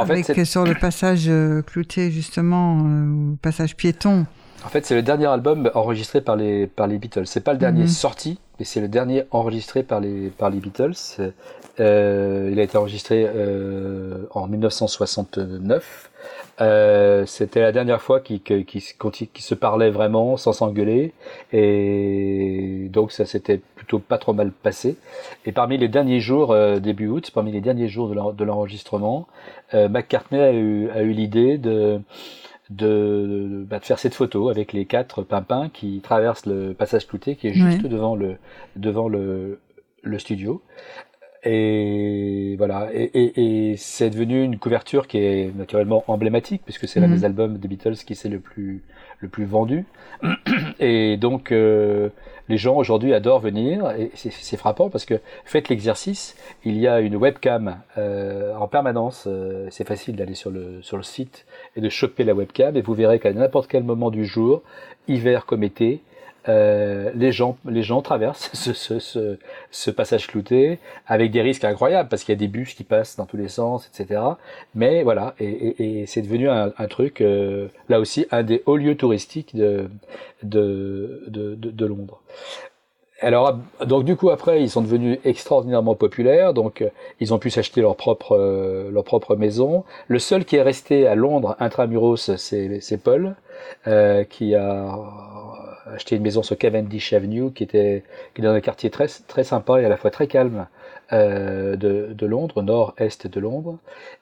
En 0.01 0.05
fait, 0.05 0.13
avec 0.13 0.25
c'est- 0.25 0.45
sur 0.45 0.63
le 0.63 0.73
passage 0.75 1.25
euh, 1.27 1.62
clouté, 1.62 2.12
justement, 2.12 2.79
euh, 2.86 3.05
ou 3.07 3.38
passage 3.41 3.75
piéton. 3.75 4.25
En 4.67 4.69
fait, 4.69 4.86
c'est 4.86 4.95
le 4.95 5.01
dernier 5.01 5.27
album 5.27 5.71
enregistré 5.75 6.19
par 6.19 6.36
les, 6.36 6.67
par 6.67 6.88
les 6.88 6.97
Beatles. 6.97 7.25
C'est 7.25 7.39
pas 7.39 7.53
le 7.53 7.58
dernier 7.58 7.84
Mhm. 7.84 7.88
sorti, 7.88 8.38
mais 8.60 8.65
c'est 8.65 8.82
le 8.82 8.89
dernier 8.89 9.23
enregistré 9.32 9.82
par 9.82 10.01
les, 10.01 10.27
par 10.27 10.49
les 10.49 10.58
Beatles. 10.60 10.91
Euh, 11.80 12.49
il 12.51 12.60
a 12.60 12.63
été 12.63 12.77
enregistré 12.77 13.25
euh, 13.34 14.25
en 14.32 14.45
1969. 14.47 16.12
Euh, 16.60 17.25
C'était 17.25 17.62
la 17.62 17.71
dernière 17.71 18.01
fois 18.01 18.19
qu'ils 18.19 18.41
se- 18.41 19.56
parlaient 19.56 19.89
vraiment 19.89 20.36
sans 20.36 20.51
s'engueuler. 20.51 21.13
Et 21.53 22.89
donc 22.91 23.13
ça 23.13 23.25
s'était 23.25 23.62
plutôt 23.75 23.99
pas 23.99 24.17
trop 24.17 24.34
mal 24.34 24.51
passé. 24.51 24.97
Et 25.45 25.53
parmi 25.53 25.77
les 25.77 25.88
derniers 25.88 26.19
jours, 26.19 26.53
début 26.82 27.08
août, 27.08 27.32
parmi 27.34 27.53
les 27.53 27.62
derniers 27.62 27.88
jours 27.88 28.10
de 28.10 28.15
l'en- 28.15 28.34
de 28.34 28.43
l'enregistrement, 28.43 29.27
McCartney 29.73 30.41
a 30.41 30.51
eu, 30.51 30.89
a 30.89 31.03
eu 31.03 31.12
l'idée 31.12 31.58
de 31.58 32.01
de, 32.69 33.65
bah, 33.69 33.80
de 33.80 33.86
faire 33.86 33.99
cette 33.99 34.13
photo 34.15 34.49
avec 34.49 34.73
les 34.73 34.86
quatre 34.86 35.23
pimpins 35.23 35.69
qui 35.69 35.99
traversent 36.01 36.45
le 36.45 36.73
passage 36.73 37.08
clouté 37.08 37.36
qui 37.36 37.47
est 37.47 37.53
juste 37.53 37.84
Ouais. 37.84 37.89
devant 37.89 38.15
le 38.15 38.38
devant 38.75 39.08
le, 39.10 39.60
le 40.03 40.19
studio 40.19 40.62
et 41.43 42.56
voilà 42.58 42.89
et, 42.93 43.03
et, 43.13 43.71
et 43.71 43.77
c'est 43.77 44.10
devenu 44.10 44.43
une 44.43 44.58
couverture 44.58 45.08
qui 45.08 45.19
est 45.19 45.56
naturellement 45.56 46.03
emblématique 46.08 46.62
puisque 46.65 46.88
c'est 46.88 46.99
l'un 46.99 47.08
Mhm. 47.08 47.15
des 47.15 47.25
albums 47.25 47.58
des 47.58 47.67
Beatles 47.67 47.95
qui 48.06 48.15
s'est 48.15 48.30
le 48.30 48.39
plus 48.39 48.84
le 49.19 49.30
plus 49.30 49.45
vendu 49.45 49.86
et 50.80 51.17
donc 51.17 51.51
euh, 51.51 52.10
les 52.49 52.57
gens 52.57 52.75
aujourd'hui 52.75 53.13
adorent 53.13 53.39
venir 53.39 53.91
et 53.91 54.12
c'est- 54.15 54.57
frappant 54.57 54.89
parce 54.89 55.05
que 55.05 55.19
faites 55.45 55.69
l'exercice 55.69 56.36
il 56.65 56.77
y 56.77 56.88
a 56.88 56.99
une 57.01 57.15
webcam 57.15 57.77
euh, 57.97 58.55
en 58.55 58.67
permanence 58.67 59.25
euh, 59.27 59.67
c'est 59.69 59.88
facile 59.88 60.15
d'aller 60.15 60.33
sur 60.36 60.49
le 60.49 60.81
sur 60.81 60.97
le 60.97 61.03
site 61.03 61.45
et 61.75 61.81
de 61.81 61.89
choper 61.89 62.23
la 62.23 62.33
webcam 62.33 62.75
et 62.77 62.81
vous 62.81 62.93
verrez 62.93 63.19
qu'à 63.19 63.33
n'importe 63.33 63.69
quel 63.69 63.83
moment 63.83 64.10
du 64.10 64.25
jour, 64.25 64.62
hiver 65.07 65.45
comme 65.45 65.63
été, 65.63 66.01
euh, 66.49 67.12
les 67.15 67.31
gens 67.31 67.57
les 67.65 67.83
gens 67.83 68.01
traversent 68.01 68.49
ce, 68.53 68.73
ce, 68.73 68.99
ce, 68.99 69.38
ce 69.71 69.91
passage 69.91 70.27
clouté 70.27 70.79
avec 71.05 71.31
des 71.31 71.41
risques 71.41 71.63
incroyables 71.63 72.10
parce 72.10 72.23
qu'il 72.23 72.33
y 72.33 72.38
a 72.38 72.39
des 72.39 72.47
bus 72.47 72.73
qui 72.73 72.83
passent 72.83 73.15
dans 73.17 73.25
tous 73.25 73.38
les 73.38 73.49
sens, 73.49 73.89
etc. 73.93 74.21
Mais 74.75 75.03
voilà, 75.03 75.36
et, 75.39 75.45
et, 75.45 76.01
et 76.01 76.05
c'est 76.05 76.21
devenu 76.21 76.49
un, 76.49 76.73
un 76.77 76.88
truc 76.88 77.21
euh, 77.21 77.67
là 77.89 77.99
aussi 77.99 78.25
un 78.31 78.43
des 78.43 78.63
hauts 78.65 78.77
lieux 78.77 78.95
touristiques 78.95 79.55
de 79.55 79.89
de, 80.43 81.23
de, 81.27 81.55
de, 81.55 81.86
Londres. 81.86 82.21
Alors, 83.21 83.57
donc 83.83 84.03
du 84.05 84.15
coup 84.15 84.29
après, 84.29 84.62
ils 84.62 84.69
sont 84.69 84.81
devenus 84.81 85.17
extraordinairement 85.25 85.95
populaires. 85.95 86.53
Donc, 86.53 86.83
ils 87.19 87.33
ont 87.33 87.39
pu 87.39 87.49
s'acheter 87.49 87.81
leur 87.81 87.95
propre 87.95 88.33
euh, 88.38 88.91
leur 88.91 89.03
propre 89.03 89.36
maison. 89.36 89.83
Le 90.07 90.19
seul 90.19 90.45
qui 90.45 90.55
est 90.57 90.62
resté 90.62 91.07
à 91.07 91.15
Londres 91.15 91.55
intramuros, 91.60 92.36
c'est 92.38 92.79
c'est 92.81 92.97
Paul, 92.97 93.36
euh, 93.88 94.23
qui 94.23 94.53
a 94.53 94.95
acheté 95.93 96.15
une 96.15 96.23
maison 96.23 96.43
sur 96.43 96.58
Cavendish 96.58 97.13
Avenue, 97.13 97.52
qui 97.52 97.63
était 97.63 98.04
qui 98.34 98.41
dans 98.41 98.52
un 98.52 98.62
quartier 98.62 98.89
très 98.89 99.08
très 99.28 99.43
sympa 99.43 99.82
et 99.82 99.86
à 99.86 99.89
la 99.89 99.97
fois 99.97 100.12
très 100.12 100.28
calme 100.28 100.67
euh, 101.13 101.78
de, 101.78 102.10
de 102.13 102.26
Londres, 102.26 102.62
nord-est 102.62 103.28
de 103.28 103.39
Londres. 103.39 103.78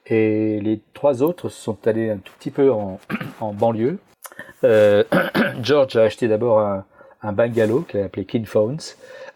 Et 0.06 0.60
les 0.60 0.80
trois 0.94 1.22
autres 1.22 1.48
sont 1.48 1.76
allés 1.86 2.10
un 2.10 2.18
tout 2.18 2.32
petit 2.38 2.52
peu 2.52 2.70
en, 2.70 3.00
en 3.40 3.52
banlieue. 3.52 3.98
Euh, 4.64 5.02
George 5.62 5.96
a 5.96 6.02
acheté 6.02 6.28
d'abord 6.28 6.60
un, 6.60 6.84
un 7.22 7.32
bungalow 7.32 7.80
qu'il 7.80 8.00
a 8.00 8.04
appelé 8.04 8.24
King 8.24 8.44
Phones. 8.44 8.78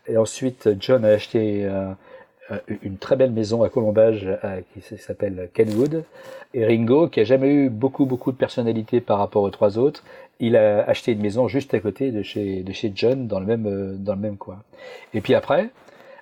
Et 0.06 0.16
ensuite, 0.16 0.68
John 0.78 1.04
a 1.04 1.08
acheté 1.08 1.64
euh, 1.64 1.92
une 2.82 2.98
très 2.98 3.16
belle 3.16 3.32
maison 3.32 3.62
à 3.62 3.68
Colombage 3.68 4.28
qui 4.72 4.96
s'appelle 4.98 5.50
Kenwood. 5.52 6.04
Et 6.54 6.64
Ringo, 6.64 7.08
qui 7.08 7.20
a 7.20 7.24
jamais 7.24 7.48
eu 7.48 7.68
beaucoup, 7.68 8.06
beaucoup 8.06 8.32
de 8.32 8.36
personnalité 8.36 9.00
par 9.00 9.18
rapport 9.18 9.42
aux 9.42 9.50
trois 9.50 9.78
autres, 9.78 10.02
il 10.40 10.56
a 10.56 10.82
acheté 10.88 11.12
une 11.12 11.20
maison 11.20 11.46
juste 11.48 11.72
à 11.74 11.80
côté 11.80 12.10
de 12.10 12.22
chez, 12.22 12.62
de 12.62 12.72
chez 12.72 12.92
John, 12.94 13.26
dans 13.26 13.40
le 13.40 13.46
même, 13.46 13.66
euh, 13.66 13.94
dans 13.96 14.14
le 14.14 14.20
même 14.20 14.36
coin. 14.36 14.62
Et 15.14 15.20
puis 15.20 15.34
après, 15.34 15.70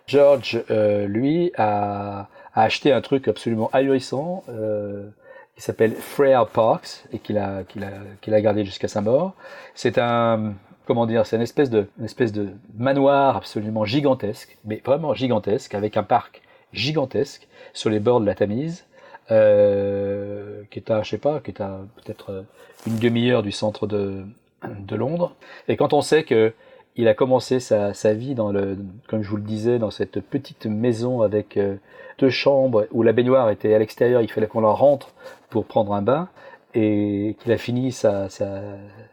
George, 0.07 0.62
euh, 0.71 1.07
lui, 1.07 1.53
a, 1.57 2.29
a 2.55 2.62
acheté 2.62 2.93
un 2.93 3.01
truc 3.01 3.29
absolument 3.29 3.71
ahurissant, 3.73 4.45
euh, 4.49 5.09
qui 5.55 5.62
s'appelle 5.62 5.93
Frere 5.93 6.47
Parks 6.49 7.05
et 7.12 7.19
qu'il 7.19 7.37
a, 7.37 7.64
qu'il 7.64 7.83
a, 7.83 7.91
qu'il 8.21 8.33
a 8.33 8.41
gardé 8.41 8.64
jusqu'à 8.64 8.87
sa 8.87 9.01
mort. 9.01 9.35
C'est 9.75 9.99
un, 9.99 10.55
comment 10.87 11.05
dire, 11.05 11.27
c'est 11.27 11.37
une 11.37 11.43
espèce 11.43 11.69
de, 11.69 11.89
une 11.99 12.05
espèce 12.05 12.33
de 12.33 12.51
manoir 12.77 13.37
absolument 13.37 13.85
gigantesque, 13.85 14.57
mais 14.64 14.81
vraiment 14.85 15.14
gigantesque, 15.14 15.75
avec 15.75 15.97
un 15.97 16.05
parc 16.05 16.43
gigantesque 16.73 17.49
sur 17.73 17.91
les 17.91 17.99
bords 17.99 18.21
de 18.21 18.27
la 18.27 18.35
Tamise, 18.35 18.87
euh, 19.31 20.62
qui 20.70 20.79
est 20.79 20.91
à, 20.91 21.03
je 21.03 21.11
sais 21.11 21.18
pas, 21.18 21.41
qui 21.41 21.51
est 21.51 21.61
à 21.61 21.81
peut-être 21.97 22.45
une 22.87 22.99
demi-heure 22.99 23.43
du 23.43 23.53
centre 23.53 23.87
de, 23.87 24.24
de 24.62 24.97
Londres. 24.97 25.35
Et 25.68 25.76
quand 25.76 25.93
on 25.93 26.01
sait 26.03 26.24
que 26.24 26.53
il 26.97 27.07
a 27.07 27.14
commencé 27.14 27.61
sa, 27.61 27.95
sa, 27.95 28.12
vie 28.12 28.35
dans 28.35 28.51
le, 28.51 28.76
comme 29.07 29.22
je 29.22 29.31
vous 29.31 29.37
le 29.37 29.43
disais, 29.43 29.79
dans 29.79 29.93
cette 29.93 30.20
petite 30.20 30.66
maison 30.66 31.22
avec 31.22 31.57
euh, 31.57 31.76
deux 32.18 32.29
chambres 32.29 32.89
où 32.91 33.05
la 33.05 33.12
baignoire 33.12 33.51
était 33.51 33.72
à 33.72 33.79
l'extérieur, 33.79 34.20
il 34.20 34.29
fallait 34.29 34.49
qu'on 34.49 34.61
la 34.61 34.70
rentre 34.70 35.11
pour 35.49 35.64
prendre 35.64 35.93
un 35.95 36.03
bain, 36.03 36.29
et 36.74 37.37
qu'il 37.41 37.53
a 37.53 37.59
fini 37.59 37.93
sa, 37.93 38.29
sa, 38.29 38.61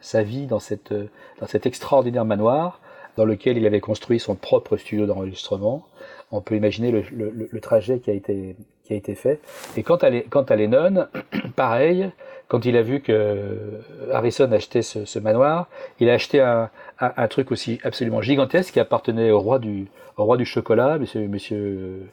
sa, 0.01 0.23
vie 0.23 0.45
dans, 0.45 0.59
cette, 0.59 0.93
dans 1.39 1.47
cet 1.47 1.65
extraordinaire 1.65 2.25
manoir 2.25 2.79
dans 3.17 3.25
lequel 3.25 3.57
il 3.57 3.65
avait 3.65 3.79
construit 3.79 4.19
son 4.19 4.35
propre 4.35 4.77
studio 4.77 5.05
d'enregistrement. 5.05 5.85
On 6.31 6.41
peut 6.41 6.55
imaginer 6.55 6.91
le, 6.91 7.03
le, 7.11 7.49
le, 7.49 7.61
trajet 7.61 7.99
qui 7.99 8.09
a 8.09 8.13
été, 8.13 8.55
qui 8.83 8.93
a 8.93 8.95
été 8.95 9.15
fait. 9.15 9.39
Et 9.77 9.83
quant 9.83 9.95
à, 9.97 10.09
quant 10.29 10.43
à 10.43 10.55
Lennon, 10.55 11.07
pareil, 11.55 12.11
quand 12.47 12.65
il 12.65 12.77
a 12.77 12.81
vu 12.81 13.01
que 13.01 13.81
Harrison 14.11 14.51
achetait 14.51 14.81
ce, 14.81 15.05
ce 15.05 15.19
manoir, 15.19 15.67
il 15.99 16.09
a 16.09 16.13
acheté 16.13 16.41
un, 16.41 16.69
un, 16.99 17.27
truc 17.27 17.51
aussi 17.51 17.79
absolument 17.83 18.21
gigantesque 18.21 18.73
qui 18.73 18.79
appartenait 18.79 19.31
au 19.31 19.39
roi 19.39 19.59
du, 19.59 19.87
au 20.17 20.25
roi 20.25 20.37
du 20.37 20.45
chocolat, 20.45 20.97
monsieur, 20.97 21.27
monsieur, 21.27 22.07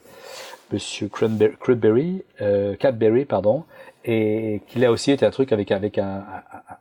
monsieur 0.71 1.09
Cadbury, 1.09 2.23
euh, 2.41 2.75
Cadbury, 2.75 3.25
pardon, 3.25 3.63
et 4.05 4.61
qu'il 4.67 4.83
a 4.85 4.91
aussi 4.91 5.11
été 5.11 5.25
un 5.25 5.31
truc 5.31 5.51
avec, 5.51 5.71
avec 5.71 5.97
un, 5.97 6.23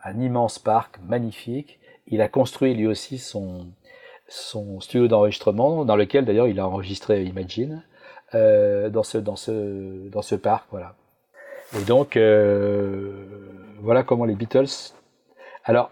un, 0.04 0.20
immense 0.20 0.58
parc 0.58 0.98
magnifique. 1.06 1.78
Il 2.08 2.20
a 2.20 2.28
construit 2.28 2.74
lui 2.74 2.86
aussi 2.86 3.18
son, 3.18 3.66
son 4.32 4.80
studio 4.80 5.08
d'enregistrement, 5.08 5.84
dans 5.84 5.96
lequel 5.96 6.24
d'ailleurs 6.24 6.48
il 6.48 6.58
a 6.58 6.66
enregistré 6.66 7.22
Imagine, 7.24 7.82
euh, 8.34 8.88
dans, 8.88 9.02
ce, 9.02 9.18
dans, 9.18 9.36
ce, 9.36 10.08
dans 10.08 10.22
ce 10.22 10.34
parc. 10.34 10.64
Voilà. 10.70 10.94
Et 11.78 11.84
donc, 11.84 12.16
euh, 12.16 13.12
voilà 13.80 14.02
comment 14.02 14.24
les 14.24 14.34
Beatles. 14.34 14.94
Alors, 15.64 15.90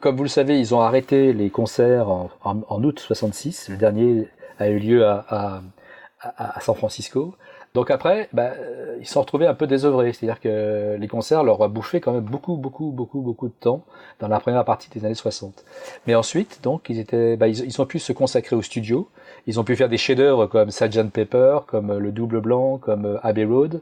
comme 0.00 0.16
vous 0.16 0.22
le 0.22 0.28
savez, 0.28 0.58
ils 0.58 0.74
ont 0.74 0.80
arrêté 0.80 1.32
les 1.32 1.50
concerts 1.50 2.10
en, 2.10 2.30
en, 2.44 2.60
en 2.68 2.82
août 2.84 3.00
66. 3.00 3.70
Le 3.70 3.76
dernier 3.76 4.28
a 4.58 4.68
eu 4.68 4.78
lieu 4.78 5.06
à, 5.06 5.24
à, 5.28 5.62
à 6.56 6.60
San 6.60 6.74
Francisco. 6.74 7.34
Donc 7.74 7.90
après, 7.90 8.28
bah, 8.32 8.52
ils 8.98 9.06
se 9.06 9.12
sont 9.12 9.20
retrouvés 9.20 9.46
un 9.46 9.54
peu 9.54 9.66
désœuvrés, 9.66 10.12
c'est-à-dire 10.12 10.40
que 10.40 10.96
les 10.98 11.08
concerts 11.08 11.44
leur 11.44 11.60
ont 11.60 11.68
bouffé 11.68 12.00
quand 12.00 12.12
même 12.12 12.24
beaucoup, 12.24 12.56
beaucoup, 12.56 12.90
beaucoup, 12.90 13.20
beaucoup 13.20 13.48
de 13.48 13.54
temps 13.60 13.84
dans 14.20 14.28
la 14.28 14.40
première 14.40 14.64
partie 14.64 14.90
des 14.90 15.04
années 15.04 15.14
60. 15.14 15.64
Mais 16.06 16.14
ensuite, 16.14 16.60
donc, 16.62 16.88
ils 16.88 16.98
étaient, 16.98 17.36
bah, 17.36 17.48
ils 17.48 17.80
ont 17.80 17.86
pu 17.86 17.98
se 17.98 18.12
consacrer 18.12 18.56
au 18.56 18.62
studio, 18.62 19.08
ils 19.46 19.58
ont 19.60 19.64
pu 19.64 19.76
faire 19.76 19.88
des 19.88 19.98
chefs-d'œuvre 19.98 20.46
comme 20.46 20.70
Sgt 20.70 21.10
Pepper, 21.10 21.60
comme 21.66 21.96
Le 21.96 22.12
Double 22.12 22.40
Blanc, 22.40 22.78
comme 22.78 23.18
Abbey 23.22 23.44
Road, 23.44 23.80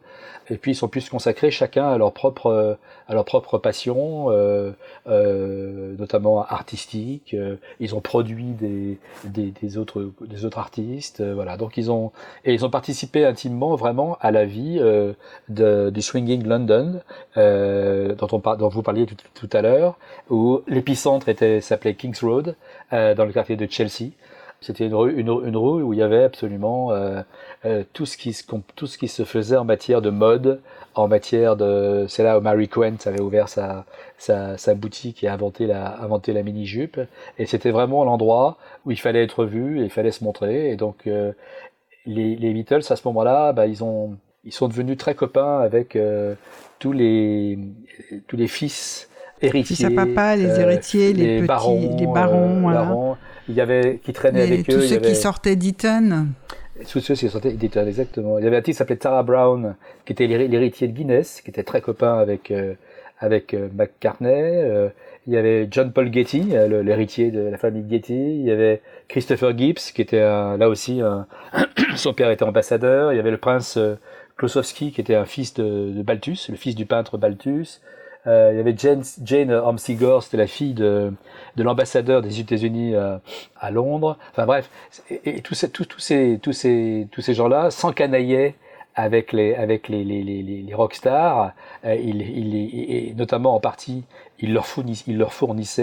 et 0.49 0.57
puis 0.57 0.73
ils 0.73 0.85
ont 0.85 0.89
pu 0.89 1.01
se 1.01 1.11
consacrer 1.11 1.51
chacun 1.51 1.89
à 1.89 1.99
leur 1.99 2.13
propre, 2.13 2.79
à 3.09 3.15
leur 3.15 3.25
propre 3.25 3.59
passion, 3.59 4.27
euh, 4.31 4.71
euh, 5.09 5.95
notamment 5.99 6.45
artistique. 6.45 7.35
Ils 7.81 7.95
ont 7.95 8.01
produit 8.01 8.53
des, 8.53 8.99
des, 9.25 9.53
des 9.61 9.77
autres, 9.77 10.13
des 10.21 10.45
autres 10.45 10.59
artistes, 10.59 11.23
voilà. 11.23 11.57
Donc 11.57 11.77
ils 11.77 11.91
ont, 11.91 12.13
et 12.45 12.55
ils 12.55 12.65
ont 12.65 12.71
participé 12.71 13.25
intimement 13.25 13.75
vraiment 13.75 14.17
à 14.21 14.31
la 14.31 14.45
vie 14.45 14.79
euh, 14.81 15.13
de, 15.49 15.91
du 15.91 16.03
Swinging 16.03 16.47
London, 16.47 17.01
euh, 17.37 18.15
dont, 18.15 18.29
on 18.33 18.57
dont 18.57 18.69
vous 18.69 18.83
parliez 18.83 19.07
tout, 19.07 19.17
tout 19.35 19.51
à 19.53 19.63
l'heure, 19.63 19.99
où 20.31 20.61
l'épicentre 20.69 21.29
était 21.29 21.61
s'appelait 21.61 21.95
Kings 21.95 22.19
Road, 22.23 22.55
euh, 22.93 23.15
dans 23.15 23.25
le 23.25 23.33
quartier 23.33 23.57
de 23.57 23.67
Chelsea. 23.69 24.13
C'était 24.61 24.87
une 24.87 24.95
rue, 24.95 25.13
une, 25.13 25.29
une, 25.29 25.57
rue 25.57 25.83
où 25.83 25.93
il 25.93 25.99
y 25.99 26.03
avait 26.03 26.23
absolument 26.23 26.91
euh, 26.91 27.21
euh, 27.67 27.85
tout, 27.93 28.07
ce 28.07 28.17
qui, 28.17 28.37
tout 28.75 28.87
ce 28.87 28.97
qui 28.97 29.07
se 29.07 29.25
faisait 29.25 29.57
en 29.57 29.65
matière 29.65 30.01
de 30.01 30.11
mode, 30.11 30.61
en 30.95 31.09
matière 31.09 31.57
de... 31.57 32.07
C'est 32.09 32.23
là 32.23 32.39
où 32.39 32.41
Mary 32.41 32.69
Quent 32.69 32.97
avait 33.05 33.21
ouvert 33.21 33.49
sa, 33.51 33.85
sa, 34.17 34.57
sa 34.57 34.75
boutique 34.75 35.23
et 35.23 35.29
inventé 35.29 35.67
la, 35.67 36.01
inventé 36.03 36.33
la 36.33 36.43
mini-jupe. 36.43 36.99
Et 37.39 37.45
c'était 37.45 37.71
vraiment 37.71 38.05
l'endroit 38.05 38.57
où 38.87 38.93
il 38.93 38.99
fallait 38.99 39.23
être 39.23 39.45
vu 39.45 39.81
et 39.81 39.85
il 39.85 39.91
fallait 39.91 40.11
se 40.11 40.25
montrer. 40.25 40.71
Et 40.71 40.77
donc, 40.77 41.07
euh, 41.07 41.33
les, 42.07 42.35
les, 42.35 42.53
Beatles, 42.55 42.83
à 42.89 42.97
ce 42.97 43.07
moment-là, 43.09 43.53
bah, 43.53 43.67
ils, 43.67 43.85
ont, 43.85 44.17
ils 44.45 44.53
sont 44.53 44.69
devenus 44.69 44.97
très 44.97 45.15
copains 45.15 45.59
avec 45.59 45.99
tous, 46.79 46.93
les, 46.93 47.59
tous 48.27 48.37
les 48.37 48.49
fils 48.49 49.11
héritiers. 49.43 49.77
Fils 49.77 49.85
à 49.85 49.91
papa, 49.91 50.35
les 50.35 50.61
héritiers, 50.61 51.13
les, 51.13 51.27
les 51.27 51.37
petits, 51.41 51.47
barons, 51.47 51.97
les 51.99 52.07
barons, 52.07 52.61
voilà. 52.63 52.85
barons 52.85 53.17
il 53.49 53.55
y 53.55 53.61
avait 53.61 54.01
qui 54.05 54.13
traînait 54.13 54.43
avec 54.43 54.67
tous 54.67 54.73
eux. 54.77 54.81
ceux 54.81 54.87
il 54.87 54.91
y 54.93 54.97
avait, 54.97 55.09
qui 55.09 55.17
sortaient 55.17 55.57
d'Eton. 55.57 56.27
tous 56.91 57.01
ceux 57.01 57.15
qui 57.15 57.29
sortaient 57.29 57.53
d'Eton, 57.53 57.87
exactement. 57.87 58.39
Il 58.39 58.45
y 58.45 58.47
avait 58.49 58.57
un 58.57 58.61
type 58.61 58.73
qui 58.75 58.79
s'appelait 58.79 58.97
Tara 58.97 59.23
Brown, 59.23 59.77
qui 60.05 60.13
était 60.13 60.27
l'hé- 60.27 60.49
l'héritier 60.49 60.89
de 60.89 60.93
Guinness, 60.93 61.41
qui 61.41 61.51
était 61.51 61.63
très 61.63 61.81
copain 61.81 62.19
avec 62.19 62.51
euh, 62.51 62.75
avec 63.19 63.55
euh, 63.55 63.69
McCartney. 63.75 64.29
Euh, 64.31 64.89
il 65.27 65.33
y 65.33 65.37
avait 65.37 65.67
John 65.71 65.91
Paul 65.93 66.13
Getty, 66.13 66.41
l'héritier 66.85 67.31
de 67.33 67.41
la 67.41 67.57
famille 67.59 67.85
Getty. 67.91 68.15
Il 68.15 68.45
y 68.45 68.51
avait 68.53 68.81
Christopher 69.09 69.57
Gibbs, 69.59 69.93
qui 69.95 70.03
était 70.03 70.21
un- 70.21 70.57
là 70.57 70.69
aussi 70.69 71.01
un- 71.01 71.27
son 71.97 72.13
père 72.15 72.31
était 72.31 72.45
ambassadeur. 72.45 73.13
Il 73.13 73.17
y 73.17 73.19
avait 73.19 73.33
le 73.33 73.39
prince 73.39 73.77
Klosowski, 74.37 74.93
qui 74.93 75.01
était 75.01 75.15
un 75.15 75.25
fils 75.25 75.55
de, 75.55 75.91
de 75.93 76.03
Balthus, 76.03 76.47
le 76.51 76.57
fils 76.57 76.75
du 76.77 76.87
peintre 76.87 77.17
Balthus. 77.19 77.81
Euh, 78.27 78.51
il 78.53 78.57
y 78.57 78.61
avait 78.61 78.75
Jane, 78.77 79.03
Jane 79.25 79.51
c'était 80.23 80.37
la 80.37 80.47
fille 80.47 80.75
de, 80.75 81.13
de 81.57 81.63
l'ambassadeur 81.63 82.23
des 82.23 82.41
États-Unis 82.41 82.95
à, 82.95 83.21
à 83.61 83.71
Londres. 83.71 84.17
Enfin 84.33 84.47
bref, 84.47 84.71
et, 85.25 85.41
tous 85.43 85.55
ces, 85.55 85.71
ces, 85.99 86.39
ces, 86.53 87.09
ces 87.19 87.35
gens-là 87.35 87.71
s'encanaillaient 87.71 88.55
avec 88.97 89.33
les, 89.33 89.55
avec 89.55 89.89
les, 89.89 90.05
les, 90.05 90.23
les, 90.23 90.75
rockstars, 90.75 91.53
euh, 91.85 91.95
il, 91.95 92.23
il, 92.23 92.57
et 92.57 93.15
notamment 93.15 93.55
en 93.55 93.61
partie, 93.61 94.05
ils 94.41 94.55
leur, 94.55 94.67
fournissaient, 94.67 95.05
ils 95.13 95.19
leur 95.19 95.33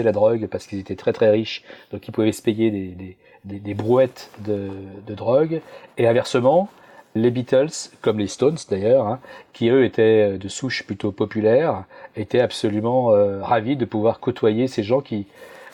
la 0.02 0.12
drogue 0.12 0.48
parce 0.48 0.66
qu'ils 0.66 0.80
étaient 0.80 0.96
très 0.96 1.12
très 1.12 1.30
riches, 1.30 1.62
donc 1.92 2.06
ils 2.08 2.10
pouvaient 2.12 2.32
se 2.32 2.42
payer 2.42 2.72
des, 2.72 2.88
des, 2.88 3.16
des, 3.44 3.60
des 3.60 3.74
brouettes 3.74 4.30
de, 4.44 4.68
de 5.06 5.14
drogue. 5.14 5.60
Et 5.96 6.08
inversement, 6.08 6.68
les 7.14 7.30
Beatles, 7.30 7.90
comme 8.00 8.18
les 8.18 8.26
Stones 8.26 8.58
d'ailleurs, 8.70 9.06
hein, 9.06 9.20
qui 9.52 9.68
eux 9.68 9.84
étaient 9.84 10.36
de 10.36 10.48
souche 10.48 10.84
plutôt 10.84 11.12
populaire, 11.12 11.84
étaient 12.16 12.40
absolument 12.40 13.12
euh, 13.12 13.42
ravis 13.42 13.76
de 13.76 13.84
pouvoir 13.84 14.20
côtoyer 14.20 14.66
ces 14.66 14.82
gens 14.82 15.00
qui 15.00 15.26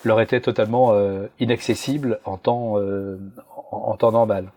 leur 0.05 0.20
étaient 0.20 0.41
totalement 0.41 0.93
euh, 0.93 1.26
inaccessibles 1.38 2.20
en 2.24 2.36
temps, 2.36 2.78
euh, 2.78 3.18
en 3.70 3.97
temps 3.97 4.12
normal. 4.12 4.51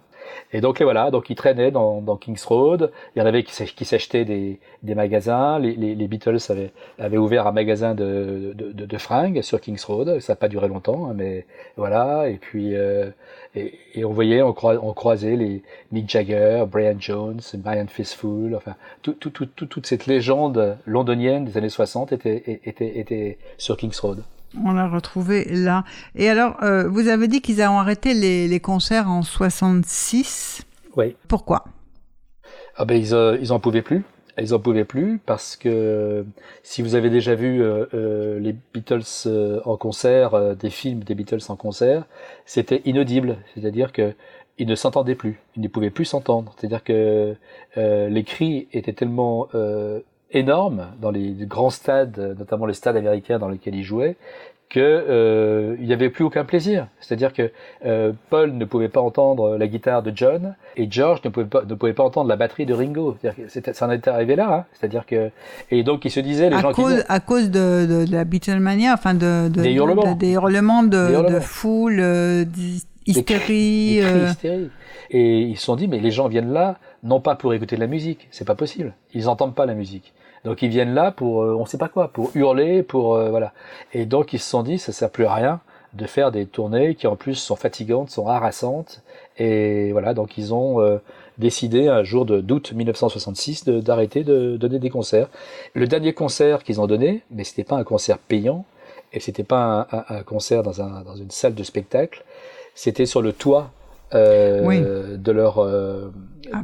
Et 0.51 0.61
donc 0.61 0.79
les 0.79 0.85
voilà, 0.85 1.11
donc 1.11 1.29
ils 1.29 1.35
traînaient 1.35 1.71
dans, 1.71 2.01
dans 2.01 2.15
Kings 2.17 2.41
Road. 2.45 2.91
Il 3.15 3.19
y 3.19 3.21
en 3.21 3.25
avait 3.25 3.43
qui, 3.43 3.53
s'ach- 3.53 3.75
qui 3.75 3.85
s'achetaient 3.85 4.25
des, 4.25 4.59
des 4.83 4.95
magasins. 4.95 5.59
Les, 5.59 5.73
les, 5.75 5.95
les 5.95 6.07
Beatles 6.07 6.37
avaient, 6.49 6.71
avaient 6.99 7.17
ouvert 7.17 7.47
un 7.47 7.51
magasin 7.51 7.95
de, 7.95 8.53
de, 8.55 8.71
de, 8.71 8.85
de 8.85 8.97
fringues 8.97 9.41
sur 9.41 9.59
Kings 9.61 9.83
Road. 9.85 10.19
Ça 10.19 10.33
n'a 10.33 10.37
pas 10.37 10.47
duré 10.47 10.67
longtemps, 10.67 11.07
hein, 11.09 11.13
mais 11.15 11.45
voilà. 11.77 12.29
Et 12.29 12.35
puis 12.37 12.75
euh, 12.75 13.09
et, 13.55 13.73
et 13.95 14.05
on 14.05 14.11
voyait, 14.13 14.41
on, 14.41 14.51
croi- 14.53 14.79
on 14.81 14.93
croisait 14.93 15.35
les 15.35 15.63
Mick 15.91 16.09
Jagger, 16.09 16.65
Brian 16.69 16.95
Jones, 16.99 17.41
Brian 17.55 17.87
Fistful, 17.87 18.55
enfin 18.55 18.75
tout, 19.01 19.13
tout, 19.13 19.29
tout- 19.29 19.45
toute 19.65 19.85
cette 19.85 20.07
légende 20.07 20.77
londonienne 20.85 21.45
des 21.45 21.57
années 21.57 21.69
60 21.69 22.11
était, 22.13 22.59
était, 22.65 22.99
était 22.99 23.37
sur 23.57 23.77
Kings 23.77 23.97
Road. 24.01 24.23
On 24.63 24.71
l'a 24.71 24.87
retrouvé 24.87 25.45
là. 25.45 25.83
Et 26.15 26.29
alors, 26.29 26.61
euh, 26.63 26.87
vous 26.87 27.07
avez 27.07 27.27
dit 27.27 27.41
qu'ils 27.41 27.61
ont 27.61 27.79
arrêté 27.79 28.13
les, 28.13 28.47
les 28.47 28.59
concerts 28.59 29.09
en 29.09 29.23
66. 29.23 30.63
Oui. 30.95 31.15
Pourquoi? 31.27 31.65
Ah 32.75 32.85
ben 32.85 32.95
ils, 32.95 33.13
euh, 33.13 33.37
ils 33.41 33.51
en 33.51 33.59
pouvaient 33.59 33.81
plus. 33.81 34.03
Ils 34.39 34.53
en 34.55 34.59
pouvaient 34.59 34.85
plus 34.85 35.19
parce 35.23 35.55
que 35.55 36.25
si 36.63 36.81
vous 36.81 36.95
avez 36.95 37.11
déjà 37.11 37.35
vu 37.35 37.61
euh, 37.61 37.85
euh, 37.93 38.39
les 38.39 38.55
Beatles 38.73 39.03
euh, 39.27 39.59
en 39.65 39.77
concert, 39.77 40.33
euh, 40.33 40.55
des 40.55 40.71
films 40.71 41.03
des 41.03 41.13
Beatles 41.13 41.43
en 41.49 41.55
concert, 41.55 42.05
c'était 42.45 42.81
inaudible. 42.85 43.37
C'est-à-dire 43.53 43.91
que 43.91 44.15
ils 44.57 44.67
ne 44.67 44.75
s'entendaient 44.75 45.15
plus. 45.15 45.39
Ils 45.55 45.61
ne 45.61 45.67
pouvaient 45.67 45.89
plus 45.91 46.05
s'entendre. 46.05 46.55
C'est-à-dire 46.57 46.83
que 46.83 47.35
euh, 47.77 48.09
les 48.09 48.23
cris 48.23 48.67
étaient 48.71 48.93
tellement 48.93 49.47
euh, 49.55 49.99
énormes 50.33 50.87
dans 51.01 51.11
les 51.11 51.31
grands 51.41 51.69
stades, 51.69 52.35
notamment 52.37 52.65
les 52.65 52.73
stades 52.73 52.97
américains 52.97 53.39
dans 53.39 53.49
lesquels 53.49 53.75
ils 53.75 53.83
jouaient, 53.83 54.15
que 54.69 54.79
euh, 54.79 55.75
il 55.79 55.85
n'y 55.85 55.93
avait 55.93 56.09
plus 56.09 56.23
aucun 56.23 56.45
plaisir. 56.45 56.87
C'est-à-dire 56.99 57.31
que 57.31 57.51
euh, 57.85 58.11
Paul 58.31 58.53
ne 58.53 58.65
pouvait 58.65 58.89
pas 58.89 59.01
entendre 59.01 59.55
la 59.57 59.67
guitare 59.67 60.01
de 60.01 60.11
John 60.15 60.55
et 60.75 60.87
George 60.89 61.21
ne 61.23 61.29
pouvait 61.29 61.45
pas, 61.45 61.63
ne 61.63 61.75
pouvait 61.75 61.93
pas 61.93 62.03
entendre 62.03 62.27
la 62.27 62.37
batterie 62.37 62.65
de 62.65 62.73
Ringo. 62.73 63.15
C'est-à-dire 63.21 63.75
ça 63.75 63.85
en 63.87 63.91
était 63.91 64.09
arrivé 64.09 64.35
là. 64.35 64.51
Hein. 64.51 64.65
C'est-à-dire 64.73 65.05
que 65.05 65.29
et 65.69 65.83
donc 65.83 66.05
il 66.05 66.09
se 66.11 66.19
disait 66.21 66.49
les 66.49 66.55
à 66.55 66.61
gens 66.61 66.71
cause, 66.71 66.95
qui 66.95 67.05
à 67.07 67.19
cause 67.19 67.51
de, 67.51 67.85
de, 67.85 68.05
de 68.07 68.11
la 68.11 68.23
Beatlemania, 68.23 68.93
enfin 68.93 69.13
de, 69.13 69.47
de, 69.49 69.61
Des 69.61 69.69
de- 69.69 69.75
hurlements. 69.75 70.13
de- 70.13 70.17
des 70.17 70.31
hurlements 70.31 70.81
de, 70.83 70.89
Des 71.07 71.13
hurlements. 71.13 71.29
de 71.29 71.39
foule, 71.39 71.99
euh, 71.99 72.45
hystérie. 73.05 73.99
Euh, 74.01 74.27
hystérie. 74.29 74.69
Et 75.11 75.41
ils 75.41 75.57
se 75.57 75.65
sont 75.65 75.75
dit, 75.75 75.87
mais 75.87 75.99
les 75.99 76.09
gens 76.09 76.27
viennent 76.27 76.51
là, 76.51 76.77
non 77.03 77.19
pas 77.19 77.35
pour 77.35 77.53
écouter 77.53 77.75
de 77.75 77.81
la 77.81 77.87
musique, 77.87 78.27
c'est 78.31 78.45
pas 78.45 78.55
possible. 78.55 78.93
Ils 79.13 79.25
n'entendent 79.25 79.53
pas 79.53 79.67
la 79.67 79.75
musique. 79.75 80.13
Donc 80.45 80.61
ils 80.61 80.69
viennent 80.69 80.93
là 80.93 81.11
pour, 81.11 81.37
on 81.37 81.61
ne 81.61 81.65
sait 81.65 81.77
pas 81.77 81.89
quoi, 81.89 82.09
pour 82.09 82.31
hurler, 82.35 82.83
pour 82.83 83.17
voilà. 83.17 83.53
Et 83.93 84.05
donc 84.05 84.33
ils 84.33 84.39
se 84.39 84.49
sont 84.49 84.63
dit, 84.63 84.77
ça 84.77 84.91
sert 84.91 85.09
plus 85.09 85.25
à 85.25 85.33
rien 85.33 85.61
de 85.93 86.05
faire 86.05 86.31
des 86.31 86.45
tournées 86.45 86.95
qui 86.95 87.07
en 87.07 87.15
plus 87.15 87.35
sont 87.35 87.55
fatigantes, 87.55 88.09
sont 88.09 88.27
harassantes. 88.27 89.01
Et 89.37 89.91
voilà, 89.91 90.13
donc 90.13 90.37
ils 90.37 90.53
ont 90.53 90.99
décidé 91.37 91.87
un 91.87 92.03
jour 92.03 92.25
d'août 92.25 92.73
1966 92.73 93.65
d'arrêter 93.65 94.23
de, 94.23 94.57
donner 94.57 94.79
des 94.79 94.89
concerts. 94.89 95.29
Le 95.73 95.87
dernier 95.87 96.13
concert 96.13 96.63
qu'ils 96.63 96.81
ont 96.81 96.87
donné, 96.87 97.23
mais 97.31 97.43
c'était 97.43 97.63
pas 97.63 97.75
un 97.75 97.83
concert 97.83 98.17
payant, 98.17 98.65
et 99.11 99.19
c'était 99.19 99.43
pas 99.43 99.87
un, 100.09 100.23
concert 100.23 100.63
dans, 100.63 100.81
un, 100.81 101.01
dans, 101.01 101.15
une 101.15 101.31
salle 101.31 101.55
de 101.55 101.63
spectacle, 101.63 102.23
c'était 102.75 103.05
sur 103.05 103.21
le 103.21 103.31
toit 103.31 103.71
euh, 104.15 105.17
de 105.17 105.31
leur, 105.31 105.59
euh, 105.59 106.11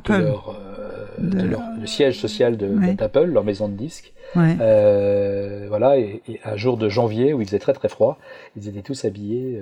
de 0.06 0.14
leur, 0.14 0.50
euh, 0.50 1.06
de 1.18 1.42
leur 1.44 1.62
le 1.80 1.88
siège 1.88 2.20
social 2.20 2.58
d'Apple, 2.58 3.26
leur 3.26 3.44
maison 3.44 3.68
de 3.68 3.76
disques. 3.76 4.14
Euh, 4.38 5.66
voilà, 5.70 5.98
et, 5.98 6.22
un 6.46 6.56
jour 6.56 6.78
de 6.78 6.88
janvier 6.90 7.34
où 7.34 7.42
il 7.42 7.48
faisait 7.48 7.60
très 7.60 7.74
très 7.74 7.90
froid, 7.90 8.20
ils 8.56 8.68
étaient 8.68 8.82
tous 8.82 9.06
habillés. 9.06 9.56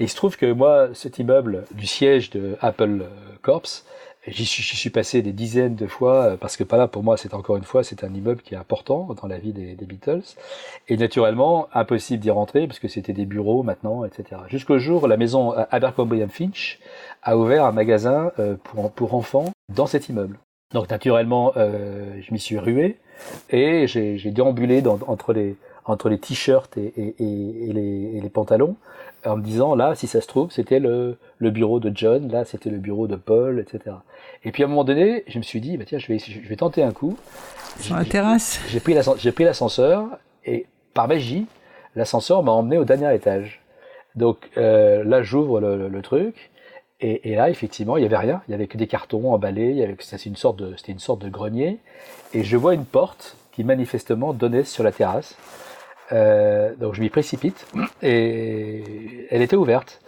et 0.00 0.04
il 0.04 0.08
se 0.08 0.16
trouve 0.16 0.36
que 0.36 0.50
moi, 0.50 0.88
cet 0.94 1.18
immeuble 1.18 1.64
du 1.74 1.86
siège 1.86 2.30
de 2.30 2.56
Apple 2.60 3.04
Corps, 3.42 3.62
J'y 4.28 4.44
suis, 4.44 4.90
passé 4.90 5.22
des 5.22 5.32
dizaines 5.32 5.76
de 5.76 5.86
fois 5.86 6.24
euh, 6.24 6.36
parce 6.36 6.56
que 6.56 6.64
pas 6.64 6.76
là 6.76 6.88
pour 6.88 7.04
moi 7.04 7.16
c'est 7.16 7.32
encore 7.32 7.56
une 7.56 7.64
fois 7.64 7.84
c'est 7.84 8.02
un 8.02 8.12
immeuble 8.12 8.42
qui 8.42 8.54
est 8.54 8.56
important 8.56 9.08
dans 9.20 9.28
la 9.28 9.38
vie 9.38 9.52
des, 9.52 9.76
Beatles 9.86 10.22
et 10.88 10.96
naturellement 10.96 11.68
impossible 11.72 12.20
d'y 12.20 12.30
rentrer 12.30 12.66
parce 12.66 12.80
que 12.80 12.88
c'était 12.88 13.12
des 13.12 13.24
bureaux 13.24 13.62
maintenant 13.62 14.04
etc. 14.04 14.40
Jusqu'au 14.48 14.78
jour 14.78 15.06
la 15.06 15.16
maison 15.16 15.52
Abercrombie 15.70 16.24
Finch 16.28 16.80
a 17.22 17.36
ouvert 17.38 17.64
un 17.64 17.72
magasin 17.72 18.32
euh, 18.40 18.56
pour, 18.64 18.90
pour 18.90 19.14
enfants 19.14 19.52
dans 19.72 19.86
cet 19.86 20.08
immeuble. 20.08 20.38
Donc 20.72 20.90
naturellement 20.90 21.52
euh, 21.56 22.20
je 22.20 22.32
m'y 22.32 22.40
suis 22.40 22.58
rué 22.58 22.96
et 23.50 23.86
j'ai 23.86 24.18
déambulé 24.32 24.82
dans, 24.82 24.98
entre 25.06 25.32
les 25.34 25.56
entre 25.86 26.08
les 26.08 26.18
t-shirts 26.18 26.76
et, 26.76 26.92
et, 26.96 27.14
et, 27.18 27.72
les, 27.72 28.16
et, 28.16 28.20
les, 28.20 28.28
pantalons 28.28 28.76
en 29.24 29.36
me 29.36 29.42
disant 29.42 29.74
là 29.74 29.94
si 29.94 30.06
ça 30.06 30.20
se 30.20 30.26
trouve 30.26 30.50
c'était 30.50 30.80
le, 30.80 31.16
le 31.38 31.50
bureau 31.50 31.80
de 31.80 31.90
John 31.94 32.30
là 32.30 32.44
c'était 32.44 32.70
le 32.70 32.78
bureau 32.78 33.06
de 33.06 33.16
Paul 33.16 33.60
etc 33.60 33.96
et 34.46 34.52
puis 34.52 34.62
à 34.62 34.66
un 34.66 34.68
moment 34.68 34.84
donné, 34.84 35.24
je 35.26 35.38
me 35.38 35.42
suis 35.42 35.60
dit, 35.60 35.76
bah 35.76 35.84
tiens, 35.84 35.98
je 35.98 36.06
vais, 36.06 36.18
je 36.18 36.48
vais 36.48 36.54
tenter 36.54 36.82
un 36.84 36.92
coup. 36.92 37.18
Sur 37.80 37.96
la 37.96 38.04
terrasse 38.04 38.60
J'ai 38.68 38.78
pris 39.32 39.44
l'ascenseur 39.44 40.06
et 40.44 40.66
par 40.94 41.08
magie, 41.08 41.46
l'ascenseur 41.96 42.44
m'a 42.44 42.52
emmené 42.52 42.78
au 42.78 42.84
dernier 42.84 43.12
étage. 43.12 43.60
Donc 44.14 44.48
euh, 44.56 45.02
là, 45.02 45.22
j'ouvre 45.22 45.60
le, 45.60 46.00
truc. 46.00 46.52
Et, 47.00 47.34
là, 47.34 47.50
effectivement, 47.50 47.96
il 47.96 48.00
n'y 48.00 48.06
avait 48.06 48.16
rien. 48.16 48.40
Il 48.46 48.52
n'y 48.52 48.54
avait 48.54 48.68
que 48.68 48.78
des 48.78 48.86
cartons 48.86 49.32
emballés. 49.32 49.96
C'était 49.98 50.22
une, 50.22 50.36
sorte 50.36 50.58
de, 50.58 50.76
une 50.86 51.00
sorte 51.00 51.22
de 51.22 51.28
grenier. 51.28 51.78
Et 52.32 52.44
je 52.44 52.56
vois 52.56 52.74
une 52.74 52.86
porte 52.86 53.36
qui 53.50 53.64
manifestement 53.64 54.32
donnait 54.32 54.62
sur 54.62 54.84
la 54.84 54.92
terrasse. 54.92 55.36
Euh, 56.12 56.74
donc 56.76 56.94
je 56.94 57.00
m'y 57.00 57.10
précipite 57.10 57.66
et 58.02 59.26
elle 59.30 59.42
était 59.42 59.56
ouverte. 59.56 60.00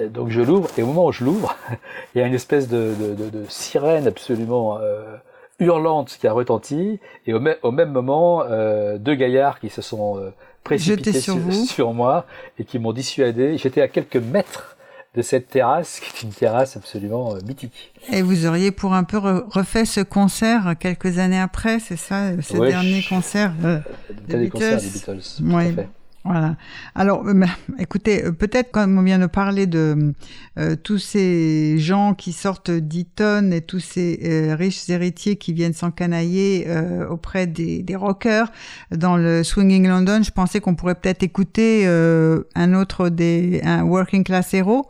Donc 0.00 0.28
je 0.30 0.40
l'ouvre, 0.40 0.68
et 0.78 0.82
au 0.82 0.86
moment 0.86 1.06
où 1.06 1.12
je 1.12 1.24
l'ouvre, 1.24 1.56
il 2.14 2.20
y 2.20 2.22
a 2.22 2.26
une 2.26 2.34
espèce 2.34 2.68
de, 2.68 2.94
de, 2.98 3.30
de, 3.30 3.44
sirène 3.48 4.06
absolument 4.06 4.78
euh, 4.78 5.16
hurlante 5.58 6.16
qui 6.20 6.26
a 6.28 6.32
retenti, 6.32 7.00
et 7.26 7.34
au, 7.34 7.40
au 7.62 7.70
même 7.72 7.90
moment, 7.90 8.44
euh, 8.44 8.98
deux 8.98 9.14
gaillards 9.14 9.58
qui 9.58 9.70
se 9.70 9.82
sont 9.82 10.18
euh, 10.18 10.32
précipités 10.62 11.12
sur, 11.12 11.36
sur, 11.52 11.92
moi 11.92 12.26
et 12.58 12.64
qui 12.64 12.78
m'ont 12.78 12.92
dissuadé. 12.92 13.58
J'étais 13.58 13.80
à 13.80 13.88
quelques 13.88 14.16
mètres 14.16 14.76
de 15.14 15.22
cette 15.22 15.48
terrasse, 15.48 16.00
qui 16.00 16.10
est 16.10 16.22
une 16.22 16.32
terrasse 16.32 16.76
absolument 16.76 17.34
euh, 17.34 17.38
mythique. 17.46 17.92
Et 18.12 18.22
vous 18.22 18.46
auriez 18.46 18.70
pour 18.70 18.94
un 18.94 19.04
peu 19.04 19.18
refait 19.18 19.84
ce 19.84 20.00
concert 20.00 20.74
quelques 20.78 21.18
années 21.18 21.40
après, 21.40 21.80
c'est 21.80 21.96
ça, 21.96 22.40
ce 22.40 22.56
dernier 22.56 23.02
concert 23.02 23.52
euh, 23.64 23.80
des, 24.26 24.36
Beatles. 24.36 24.50
Concert 24.50 24.80
des 24.80 24.88
Beatles? 24.88 25.42
Oui. 25.42 25.84
Voilà. 26.28 26.56
Alors, 26.94 27.26
euh, 27.26 27.44
écoutez, 27.78 28.24
euh, 28.24 28.32
peut-être 28.32 28.70
comme 28.70 28.98
on 28.98 29.02
vient 29.02 29.18
de 29.18 29.26
parler 29.26 29.66
de 29.66 30.12
euh, 30.58 30.76
tous 30.76 30.98
ces 30.98 31.78
gens 31.78 32.12
qui 32.12 32.32
sortent 32.32 32.70
d'Eton 32.70 33.50
et 33.50 33.62
tous 33.62 33.80
ces 33.80 34.52
riches 34.52 34.90
héritiers 34.90 35.36
qui 35.36 35.54
viennent 35.54 35.72
s'encanailler 35.72 36.66
auprès 37.08 37.46
des, 37.46 37.82
des, 37.82 37.96
rockers 37.96 38.52
dans 38.90 39.16
le 39.16 39.42
Swinging 39.42 39.88
London, 39.88 40.22
je 40.22 40.30
pensais 40.30 40.60
qu'on 40.60 40.74
pourrait 40.74 40.96
peut-être 40.96 41.22
écouter 41.22 41.86
un 41.86 42.74
autre 42.74 43.08
des 43.08 43.60
un 43.64 43.82
Working 43.84 44.24
Class 44.24 44.52
Hero. 44.54 44.86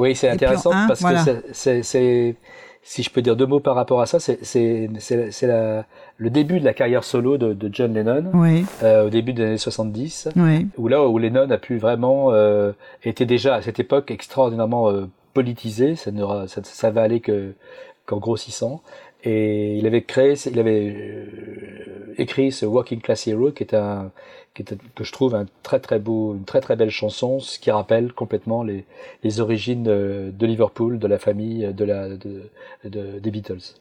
Oui, 0.00 0.16
c'est 0.16 0.28
intéressant 0.28 0.70
parce 0.88 1.02
que 1.02 1.42
c'est 1.52 2.36
si 2.82 3.02
je 3.02 3.10
peux 3.10 3.20
dire 3.20 3.36
deux 3.36 3.46
mots 3.46 3.60
par 3.60 3.74
rapport 3.74 4.00
à 4.00 4.06
ça, 4.06 4.18
c'est 4.20 4.88
le 4.92 6.30
début 6.30 6.60
de 6.60 6.64
la 6.64 6.72
carrière 6.72 7.04
solo 7.04 7.36
de, 7.36 7.52
de 7.52 7.70
John 7.72 7.92
Lennon, 7.92 8.30
oui. 8.34 8.64
euh, 8.82 9.06
au 9.06 9.10
début 9.10 9.32
des 9.32 9.42
années 9.44 9.58
70, 9.58 10.28
oui. 10.36 10.66
où 10.78 10.88
là 10.88 11.06
où 11.06 11.18
Lennon 11.18 11.50
a 11.50 11.58
pu 11.58 11.76
vraiment, 11.76 12.32
euh, 12.32 12.72
était 13.04 13.26
déjà 13.26 13.56
à 13.56 13.62
cette 13.62 13.80
époque 13.80 14.10
extraordinairement 14.10 14.90
euh, 14.90 15.08
politisé, 15.34 15.94
ça, 15.94 16.10
ne, 16.10 16.24
ça, 16.46 16.62
ça 16.64 16.90
va 16.90 17.02
aller 17.02 17.20
que 17.20 17.52
qu'en 18.06 18.16
grossissant, 18.16 18.82
et 19.24 19.76
il 19.76 19.86
avait 19.86 20.02
créé, 20.02 20.34
il 20.46 20.58
avait 20.58 20.94
euh, 20.96 22.14
écrit 22.16 22.52
ce 22.52 22.66
Working 22.66 23.00
Class 23.00 23.26
Hero 23.26 23.50
qui 23.52 23.64
est 23.64 23.74
un, 23.74 24.12
qui 24.54 24.62
est, 24.62 24.78
que 24.94 25.04
je 25.04 25.12
trouve 25.12 25.34
un 25.34 25.46
très 25.62 25.80
très 25.80 25.98
beau, 25.98 26.34
une 26.34 26.44
très 26.44 26.60
très 26.60 26.76
belle 26.76 26.90
chanson, 26.90 27.38
ce 27.40 27.58
qui 27.58 27.70
rappelle 27.70 28.12
complètement 28.12 28.62
les, 28.62 28.84
les 29.22 29.40
origines 29.40 29.82
de, 29.82 30.32
de, 30.36 30.46
Liverpool, 30.46 30.98
de 30.98 31.06
la 31.06 31.18
famille, 31.18 31.72
de 31.72 31.84
la, 31.84 32.08
de, 32.08 32.50
de 32.84 33.18
des 33.18 33.30
Beatles. 33.30 33.76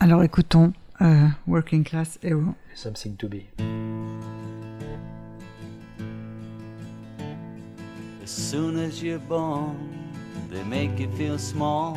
Alors 0.00 0.22
écoutons 0.22 0.72
uh, 1.00 1.30
Working 1.46 1.84
Class 1.84 2.18
Hero. 2.22 2.54
Something 2.74 3.16
to 3.16 3.28
be. 3.28 3.46
As 8.22 8.30
soon 8.30 8.78
as 8.78 9.02
you're 9.02 9.18
born, 9.18 9.76
they 10.50 10.62
make 10.64 10.98
you 10.98 11.08
feel 11.16 11.38
small. 11.38 11.96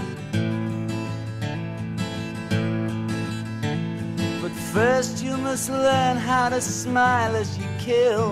First, 4.81 5.23
you 5.23 5.37
must 5.37 5.69
learn 5.69 6.17
how 6.17 6.49
to 6.49 6.59
smile 6.59 7.35
as 7.35 7.55
you 7.55 7.67
kill. 7.77 8.29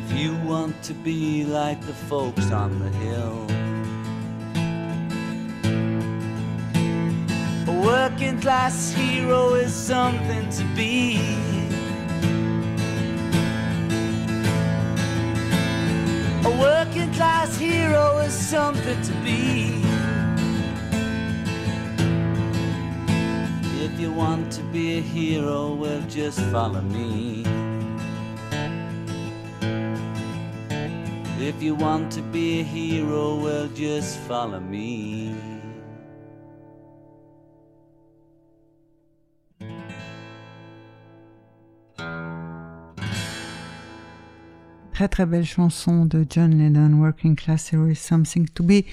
If 0.00 0.08
you 0.20 0.34
want 0.50 0.74
to 0.88 0.94
be 0.94 1.44
like 1.44 1.80
the 1.90 1.96
folks 2.10 2.50
on 2.50 2.70
the 2.82 2.90
hill. 3.04 3.38
A 7.72 7.74
working 7.92 8.40
class 8.40 8.92
hero 8.92 9.54
is 9.54 9.72
something 9.72 10.44
to 10.58 10.64
be. 10.74 11.20
A 16.50 16.52
working 16.68 17.12
class 17.14 17.56
hero 17.56 18.18
is 18.18 18.34
something 18.34 19.00
to 19.02 19.12
be. 19.22 19.85
Want 24.36 24.52
to 24.52 24.62
be 24.64 24.98
a 24.98 25.00
hero, 25.00 25.72
well, 25.74 26.02
just 26.10 26.40
follow 26.52 26.82
me. 26.82 27.42
If 31.40 31.62
you 31.62 31.74
want 31.74 32.12
to 32.12 32.22
be 32.22 32.60
a 32.60 32.62
hero, 32.62 33.36
well, 33.36 33.68
just 33.68 34.18
follow 34.28 34.60
me. 34.60 35.34
Très 44.92 45.08
très 45.08 45.26
belle 45.26 45.44
chanson 45.44 46.06
de 46.06 46.24
John 46.24 46.50
Lennon, 46.50 47.00
Working 47.00 47.36
Class 47.36 47.68
Hero 47.68 47.86
is 47.86 48.00
Something 48.00 48.46
to 48.54 48.62
Be. 48.62 48.86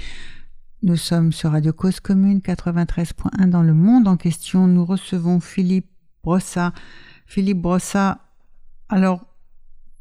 Nous 0.85 0.97
sommes 0.97 1.31
sur 1.31 1.51
Radio 1.51 1.71
Cause 1.71 2.01
Commune 2.01 2.39
93.1 2.39 3.49
dans 3.49 3.61
le 3.63 3.73
monde 3.73 4.05
en 4.05 4.17
question. 4.17 4.67
Nous 4.67 4.83
recevons 4.83 5.39
Philippe 5.39 5.87
Brossa. 6.25 6.73
Philippe 7.25 7.61
Brossa, 7.61 8.19
alors, 8.89 9.25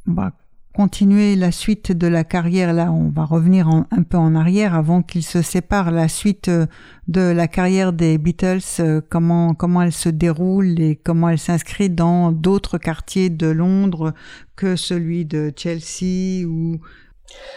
on 0.09 0.15
va 0.15 0.33
continuer 0.75 1.37
la 1.37 1.53
suite 1.53 1.93
de 1.93 2.09
la 2.09 2.25
carrière. 2.25 2.73
Là, 2.73 2.91
on 2.91 3.11
va 3.11 3.25
revenir 3.25 3.69
un 3.69 4.03
peu 4.03 4.17
en 4.17 4.35
arrière 4.35 4.75
avant 4.75 5.03
qu'ils 5.05 5.23
se 5.23 5.41
séparent. 5.41 5.93
La 5.93 6.09
suite 6.09 6.49
euh, 6.49 6.67
de 7.07 7.21
la 7.21 7.47
carrière 7.47 7.93
des 7.93 8.19
Beatles, 8.19 8.59
euh, 8.81 9.01
comment 9.09 9.55
comment 9.55 9.83
elle 9.83 9.93
se 9.93 10.09
déroule 10.09 10.81
et 10.81 10.97
comment 10.97 11.29
elle 11.29 11.39
s'inscrit 11.39 11.91
dans 11.91 12.33
d'autres 12.33 12.79
quartiers 12.79 13.31
de 13.31 13.47
Londres 13.47 14.15
que 14.57 14.75
celui 14.75 15.27
de 15.27 15.53
Chelsea 15.57 16.45
ou 16.45 16.81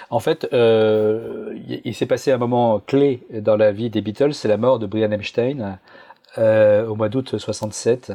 en 0.10 0.20
fait, 0.20 0.48
euh, 0.54 1.58
il 1.84 1.94
s'est 1.96 2.06
passé 2.06 2.32
un 2.32 2.38
moment 2.38 2.80
clé 2.80 3.22
dans 3.32 3.56
la 3.56 3.72
vie 3.72 3.90
des 3.90 4.02
Beatles, 4.02 4.34
c'est 4.34 4.48
la 4.48 4.58
mort 4.58 4.80
de 4.80 4.86
Brian 4.86 5.12
Epstein 5.12 5.80
euh, 6.38 6.86
au 6.88 6.96
mois 6.96 7.10
d'août 7.10 7.38
67. 7.38 8.14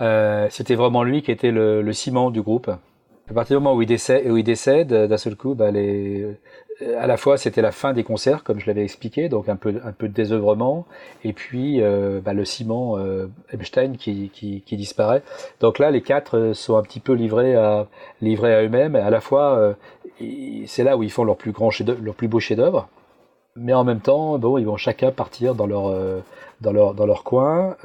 Euh, 0.00 0.48
C'était 0.50 0.74
vraiment 0.74 1.02
lui 1.02 1.22
qui 1.22 1.30
était 1.30 1.50
le, 1.50 1.92
ciment 1.92 2.30
du 2.30 2.42
groupe. 2.42 2.68
À 2.68 3.32
partir 3.32 3.58
du 3.58 3.62
moment 3.62 3.76
où 3.76 3.82
il 3.82 3.86
décède, 3.86 4.92
d'un 4.92 5.16
seul 5.16 5.36
coup, 5.36 5.54
bah, 5.54 5.68
à 5.68 7.06
la 7.06 7.16
fois 7.16 7.36
c'était 7.36 7.62
la 7.62 7.70
fin 7.70 7.92
des 7.92 8.02
concerts, 8.02 8.42
comme 8.42 8.58
je 8.58 8.66
l'avais 8.66 8.82
expliqué, 8.82 9.28
donc 9.28 9.48
un 9.48 9.54
peu, 9.54 9.80
un 9.84 9.92
peu 9.92 10.08
de 10.08 10.12
désœuvrement, 10.12 10.84
et 11.22 11.32
puis 11.32 11.80
bah, 12.24 12.32
le 12.32 12.44
ciment 12.44 12.98
Epstein 13.52 13.92
qui, 13.92 14.64
disparaît. 14.72 15.22
Donc 15.60 15.78
là, 15.78 15.92
les 15.92 16.02
quatre 16.02 16.54
sont 16.54 16.76
un 16.76 16.82
petit 16.82 16.98
peu 16.98 17.12
livrés 17.12 17.54
à, 17.54 17.86
livrés 18.20 18.52
à 18.52 18.64
eux-mêmes, 18.64 18.96
à 18.96 19.10
la 19.10 19.20
fois 19.20 19.76
c'est 20.66 20.84
là 20.84 20.96
où 20.96 21.02
ils 21.02 21.10
font 21.10 21.24
leur 21.24 21.36
plus 21.36 21.52
grand 21.52 21.70
leur 22.02 22.14
plus 22.14 22.28
beau 22.28 22.40
chef-d'œuvre. 22.40 22.88
Mais 23.56 23.74
en 23.74 23.84
même 23.84 24.00
temps, 24.00 24.38
bon, 24.38 24.58
ils 24.58 24.64
vont 24.64 24.76
chacun 24.76 25.10
partir 25.10 25.54
dans 25.54 25.66
leur 25.66 25.88
euh, 25.88 26.20
dans 26.60 26.72
leur 26.72 26.94
dans 26.94 27.06
leur 27.06 27.24
coin. 27.24 27.76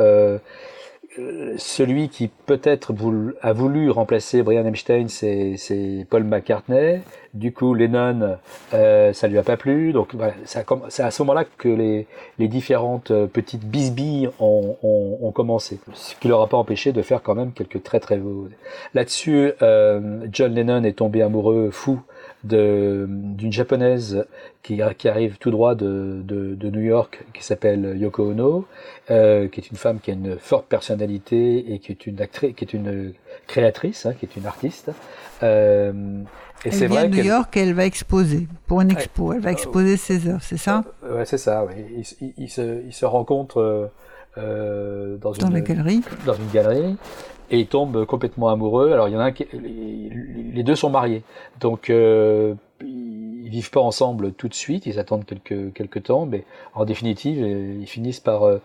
Euh, 1.17 1.55
celui 1.57 2.09
qui 2.09 2.27
peut-être 2.27 2.93
a 3.41 3.53
voulu 3.53 3.89
remplacer 3.89 4.43
Brian 4.43 4.65
Epstein, 4.65 5.07
c'est 5.07 6.05
Paul 6.09 6.23
McCartney. 6.23 7.01
Du 7.33 7.53
coup, 7.53 7.73
Lennon, 7.73 8.38
euh, 8.73 9.13
ça 9.13 9.27
lui 9.27 9.38
a 9.38 9.43
pas 9.43 9.57
plu. 9.57 9.93
Donc, 9.93 10.11
c'est 10.45 11.03
à 11.03 11.11
ce 11.11 11.21
moment-là 11.21 11.45
que 11.57 11.69
les, 11.69 12.07
les, 12.39 12.47
différentes 12.47 13.11
euh, 13.11 13.27
petites 13.27 13.65
bisbilles 13.65 14.29
ont, 14.39 14.77
ont, 14.81 15.31
commencé. 15.31 15.79
Ce 15.93 16.15
qui 16.15 16.27
leur 16.27 16.41
a 16.41 16.47
pas 16.47 16.57
empêché 16.57 16.91
de 16.91 17.01
faire 17.01 17.21
quand 17.21 17.36
même 17.36 17.51
quelques 17.51 17.83
très 17.83 17.99
très 17.99 18.17
beaux. 18.17 18.47
Là-dessus, 18.93 19.51
John 20.31 20.53
Lennon 20.53 20.83
est 20.83 20.97
tombé 20.97 21.21
amoureux, 21.21 21.69
fou 21.71 22.01
d'une 22.45 23.51
japonaise 23.51 24.25
qui, 24.63 24.79
qui, 24.97 25.07
arrive 25.09 25.37
tout 25.37 25.51
droit 25.51 25.75
de, 25.75 26.21
de, 26.23 26.55
de 26.55 26.69
New 26.69 26.81
York, 26.81 27.23
qui 27.33 27.43
s'appelle 27.43 27.97
Yoko 27.99 28.31
Ono, 28.31 28.65
euh, 29.11 29.47
qui 29.47 29.59
est 29.61 29.69
une 29.69 29.77
femme 29.77 29.99
qui 29.99 30.11
a 30.11 30.13
une 30.13 30.37
forte 30.37 30.67
personnalité 30.67 31.73
et 31.73 31.79
qui 31.79 31.91
est 31.91 32.07
une 32.07 32.21
actrice, 32.21 32.53
qui 32.55 32.63
est 32.65 32.73
une 32.73 33.13
créatrice, 33.47 34.05
hein, 34.05 34.13
qui 34.19 34.25
est 34.25 34.35
une 34.35 34.45
artiste. 34.45 34.91
Euh, 35.43 36.21
et 36.63 36.71
c'est 36.71 36.87
vrai 36.87 37.07
New 37.09 37.23
York, 37.23 37.55
elle 37.57 37.73
va 37.73 37.85
exposer 37.85 38.47
pour 38.67 38.81
une 38.81 38.91
expo. 38.91 39.33
Elle 39.33 39.41
va 39.41 39.51
exposer 39.51 39.97
ses 39.97 40.27
œuvres, 40.27 40.41
c'est 40.41 40.57
ça? 40.57 40.83
euh, 41.03 41.17
Ouais, 41.17 41.25
c'est 41.25 41.37
ça. 41.37 41.65
Oui. 41.65 42.03
Ils, 42.37 42.49
se, 42.49 42.81
ils 42.85 42.93
se 42.93 43.05
rencontrent 43.05 43.91
euh, 44.37 45.17
dans, 45.17 45.31
dans 45.31 45.51
une 45.51 45.59
galerie. 45.61 46.01
Dans 46.25 46.33
une 46.33 46.49
galerie 46.53 46.97
et 47.49 47.59
ils 47.59 47.67
tombent 47.67 48.05
complètement 48.05 48.49
amoureux. 48.49 48.91
Alors 48.91 49.07
il 49.07 49.13
y 49.13 49.17
en 49.17 49.19
a 49.19 49.25
un 49.25 49.31
qui, 49.31 49.45
les 49.53 50.63
deux 50.63 50.75
sont 50.75 50.89
mariés, 50.89 51.23
donc 51.59 51.89
euh, 51.89 52.55
ils 52.81 53.49
vivent 53.49 53.71
pas 53.71 53.81
ensemble 53.81 54.33
tout 54.33 54.47
de 54.47 54.53
suite, 54.53 54.85
ils 54.85 54.99
attendent 54.99 55.25
quelques 55.25 55.73
quelques 55.73 56.03
temps, 56.03 56.25
mais 56.25 56.43
en 56.73 56.85
définitive 56.85 57.39
ils 57.39 57.87
finissent 57.87 58.19
par 58.19 58.43
euh, 58.43 58.61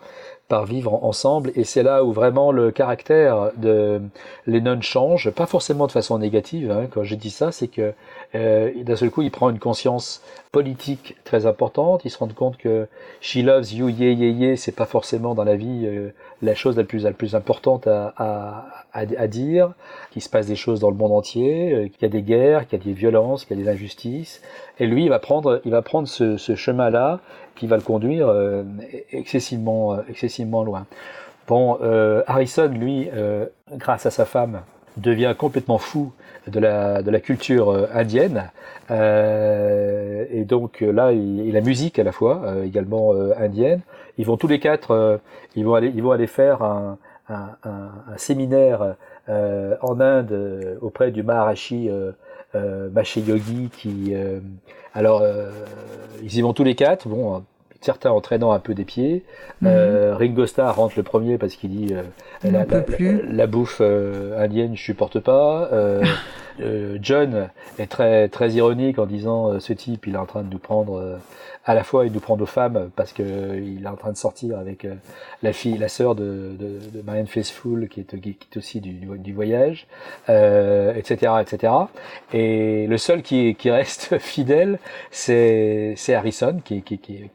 par 0.50 0.66
vivre 0.66 1.04
ensemble 1.04 1.52
et 1.54 1.62
c'est 1.62 1.84
là 1.84 2.04
où 2.04 2.12
vraiment 2.12 2.50
le 2.50 2.72
caractère 2.72 3.52
de 3.56 4.02
Lennon 4.48 4.80
change, 4.80 5.30
pas 5.30 5.46
forcément 5.46 5.86
de 5.86 5.92
façon 5.92 6.18
négative. 6.18 6.72
Hein, 6.72 6.88
quand 6.90 7.04
je 7.04 7.14
dis 7.14 7.30
ça, 7.30 7.52
c'est 7.52 7.68
que 7.68 7.94
euh, 8.34 8.72
d'un 8.82 8.96
seul 8.96 9.10
coup 9.10 9.22
il 9.22 9.30
prend 9.30 9.48
une 9.48 9.60
conscience 9.60 10.20
politique 10.50 11.16
très 11.22 11.46
importante. 11.46 12.04
Il 12.04 12.10
se 12.10 12.18
rend 12.18 12.26
compte 12.28 12.56
que 12.56 12.88
She 13.20 13.36
loves 13.36 13.72
you, 13.72 13.88
yeah, 13.90 14.10
yeah, 14.10 14.30
yeah, 14.30 14.56
c'est 14.56 14.74
pas 14.74 14.86
forcément 14.86 15.36
dans 15.36 15.44
la 15.44 15.54
vie 15.54 15.82
euh, 15.84 16.10
la 16.42 16.56
chose 16.56 16.76
la 16.76 16.82
plus, 16.82 17.04
la 17.04 17.12
plus 17.12 17.36
importante 17.36 17.86
à, 17.86 18.64
à, 18.92 19.26
dire. 19.28 19.72
Qu'il 20.10 20.20
se 20.20 20.28
passe 20.28 20.48
des 20.48 20.56
choses 20.56 20.80
dans 20.80 20.90
le 20.90 20.96
monde 20.96 21.12
entier, 21.12 21.72
euh, 21.72 21.88
qu'il 21.88 22.02
y 22.02 22.06
a 22.06 22.08
des 22.08 22.22
guerres, 22.22 22.66
qu'il 22.66 22.76
y 22.76 22.82
a 22.82 22.84
des 22.84 22.92
violences, 22.92 23.44
qu'il 23.44 23.56
y 23.56 23.60
a 23.60 23.64
des 23.64 23.70
injustices. 23.70 24.42
Et 24.80 24.86
lui, 24.86 25.04
il 25.04 25.10
va 25.10 25.20
prendre, 25.20 25.60
il 25.64 25.70
va 25.70 25.82
prendre 25.82 26.08
ce 26.08 26.36
chemin-là 26.56 27.20
qui 27.60 27.66
va 27.66 27.76
le 27.76 27.82
conduire 27.82 28.26
euh, 28.28 28.62
excessivement, 29.12 29.92
euh, 29.92 29.98
excessivement 30.08 30.64
loin. 30.64 30.86
Bon, 31.46 31.76
euh, 31.82 32.22
Harrison, 32.26 32.68
lui, 32.68 33.10
grâce 33.76 34.06
à 34.06 34.10
sa 34.10 34.24
femme, 34.24 34.62
devient 34.96 35.34
complètement 35.36 35.76
fou 35.78 36.12
de 36.46 36.58
la, 36.58 37.02
de 37.02 37.10
la 37.10 37.20
culture 37.20 37.88
indienne. 37.92 38.50
Et 38.88 40.44
donc 40.44 40.80
là, 40.80 41.12
il, 41.12 41.52
la 41.52 41.60
musique 41.60 41.98
à 41.98 42.04
la 42.04 42.12
fois, 42.12 42.40
également 42.64 43.12
indienne. 43.36 43.80
Ils 44.16 44.26
vont 44.26 44.36
tous 44.36 44.46
les 44.46 44.60
quatre, 44.60 45.20
ils, 45.56 45.64
vont 45.64 45.74
aller, 45.74 45.92
ils 45.92 46.02
vont 46.04 46.12
aller 46.12 46.28
faire 46.28 46.62
un, 46.62 46.98
un, 47.28 48.16
séminaire 48.16 48.94
en 49.28 50.00
Inde 50.00 50.78
auprès 50.80 51.10
du 51.10 51.24
Maharashi 51.24 51.90
euh, 52.54 52.88
Yogi 53.16 53.70
qui... 53.72 54.14
alors, 54.94 55.24
ils 56.22 56.36
y 56.36 56.42
vont 56.42 56.52
tous 56.52 56.64
les 56.64 56.76
quatre. 56.76 57.08
Bon, 57.08 57.42
certains 57.80 58.10
entraînant 58.10 58.52
un 58.52 58.58
peu 58.58 58.74
des 58.74 58.84
pieds. 58.84 59.24
Euh, 59.64 60.14
Ringo 60.16 60.46
Starr 60.46 60.76
rentre 60.76 60.94
le 60.96 61.02
premier 61.02 61.38
parce 61.38 61.54
qu'il 61.56 61.70
dit 61.70 61.94
euh, 61.94 62.02
la, 62.44 62.64
la- 62.64 62.80
plus. 62.82 63.22
la 63.30 63.46
bouffe 63.46 63.78
euh, 63.80 64.42
indienne, 64.42 64.76
je 64.76 64.82
supporte 64.82 65.18
pas. 65.20 65.68
John 67.00 67.48
est 67.78 67.86
très 67.86 68.28
très 68.28 68.50
ironique 68.50 68.98
en 68.98 69.06
disant 69.06 69.52
euh, 69.52 69.60
ce 69.60 69.72
type, 69.72 70.06
il 70.06 70.14
est 70.14 70.18
en 70.18 70.26
train 70.26 70.42
de 70.42 70.50
nous 70.52 70.58
prendre 70.58 70.98
euh, 70.98 71.16
à 71.70 71.74
la 71.74 71.84
fois 71.84 72.04
il 72.04 72.12
nous 72.12 72.18
prend 72.18 72.36
nos 72.36 72.46
femmes 72.46 72.90
parce 72.96 73.12
que 73.12 73.22
il 73.56 73.84
est 73.84 73.88
en 73.88 73.94
train 73.94 74.10
de 74.10 74.16
sortir 74.16 74.58
avec 74.58 74.84
euh, 74.84 74.94
la 75.44 75.52
fille, 75.52 75.78
la 75.78 75.88
sœur 75.88 76.16
de, 76.16 76.56
Marianne 77.04 77.28
Faithfull 77.28 77.88
qui 77.88 78.00
est, 78.00 78.56
aussi 78.56 78.80
du, 78.80 79.32
voyage, 79.32 79.86
euh, 80.28 80.92
etc., 80.94 81.34
etc. 81.40 81.72
Et 82.32 82.88
le 82.88 82.98
seul 82.98 83.22
qui, 83.22 83.54
reste 83.70 84.18
fidèle, 84.18 84.80
c'est 85.12 85.94
Harrison 86.08 86.60
qui, 86.64 86.82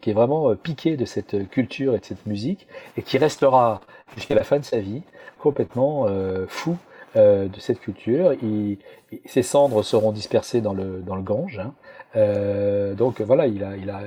est 0.06 0.14
vraiment 0.14 0.50
euh, 0.50 0.56
piqué 0.56 0.98
de 0.98 1.06
cette 1.06 1.50
culture 1.50 1.96
et 1.96 2.00
de 2.00 2.06
cette 2.06 2.26
musique 2.26 2.68
et 2.98 3.04
qui 3.04 3.18
restera 3.18 3.80
jusqu'à 4.18 4.36
la 4.36 4.44
fin 4.44 4.60
de 4.60 4.66
sa 4.66 4.80
vie 4.80 5.02
complètement 5.40 6.08
fou 6.48 6.76
de 7.16 7.60
cette 7.60 7.80
culture. 7.80 8.34
Il- 8.42 8.78
ses 9.26 9.44
cendres 9.44 9.84
seront 9.84 10.12
dispersées 10.12 10.62
dans 10.62 10.74
le, 10.74 11.02
dans 11.06 11.16
le 11.16 11.22
Gange. 11.22 11.60
hein. 11.60 11.74
Euh, 12.16 12.94
donc 12.94 13.22
voilà, 13.22 13.48
il 13.48 13.64
a, 13.64 13.76
il, 13.76 13.90
a, 13.90 14.00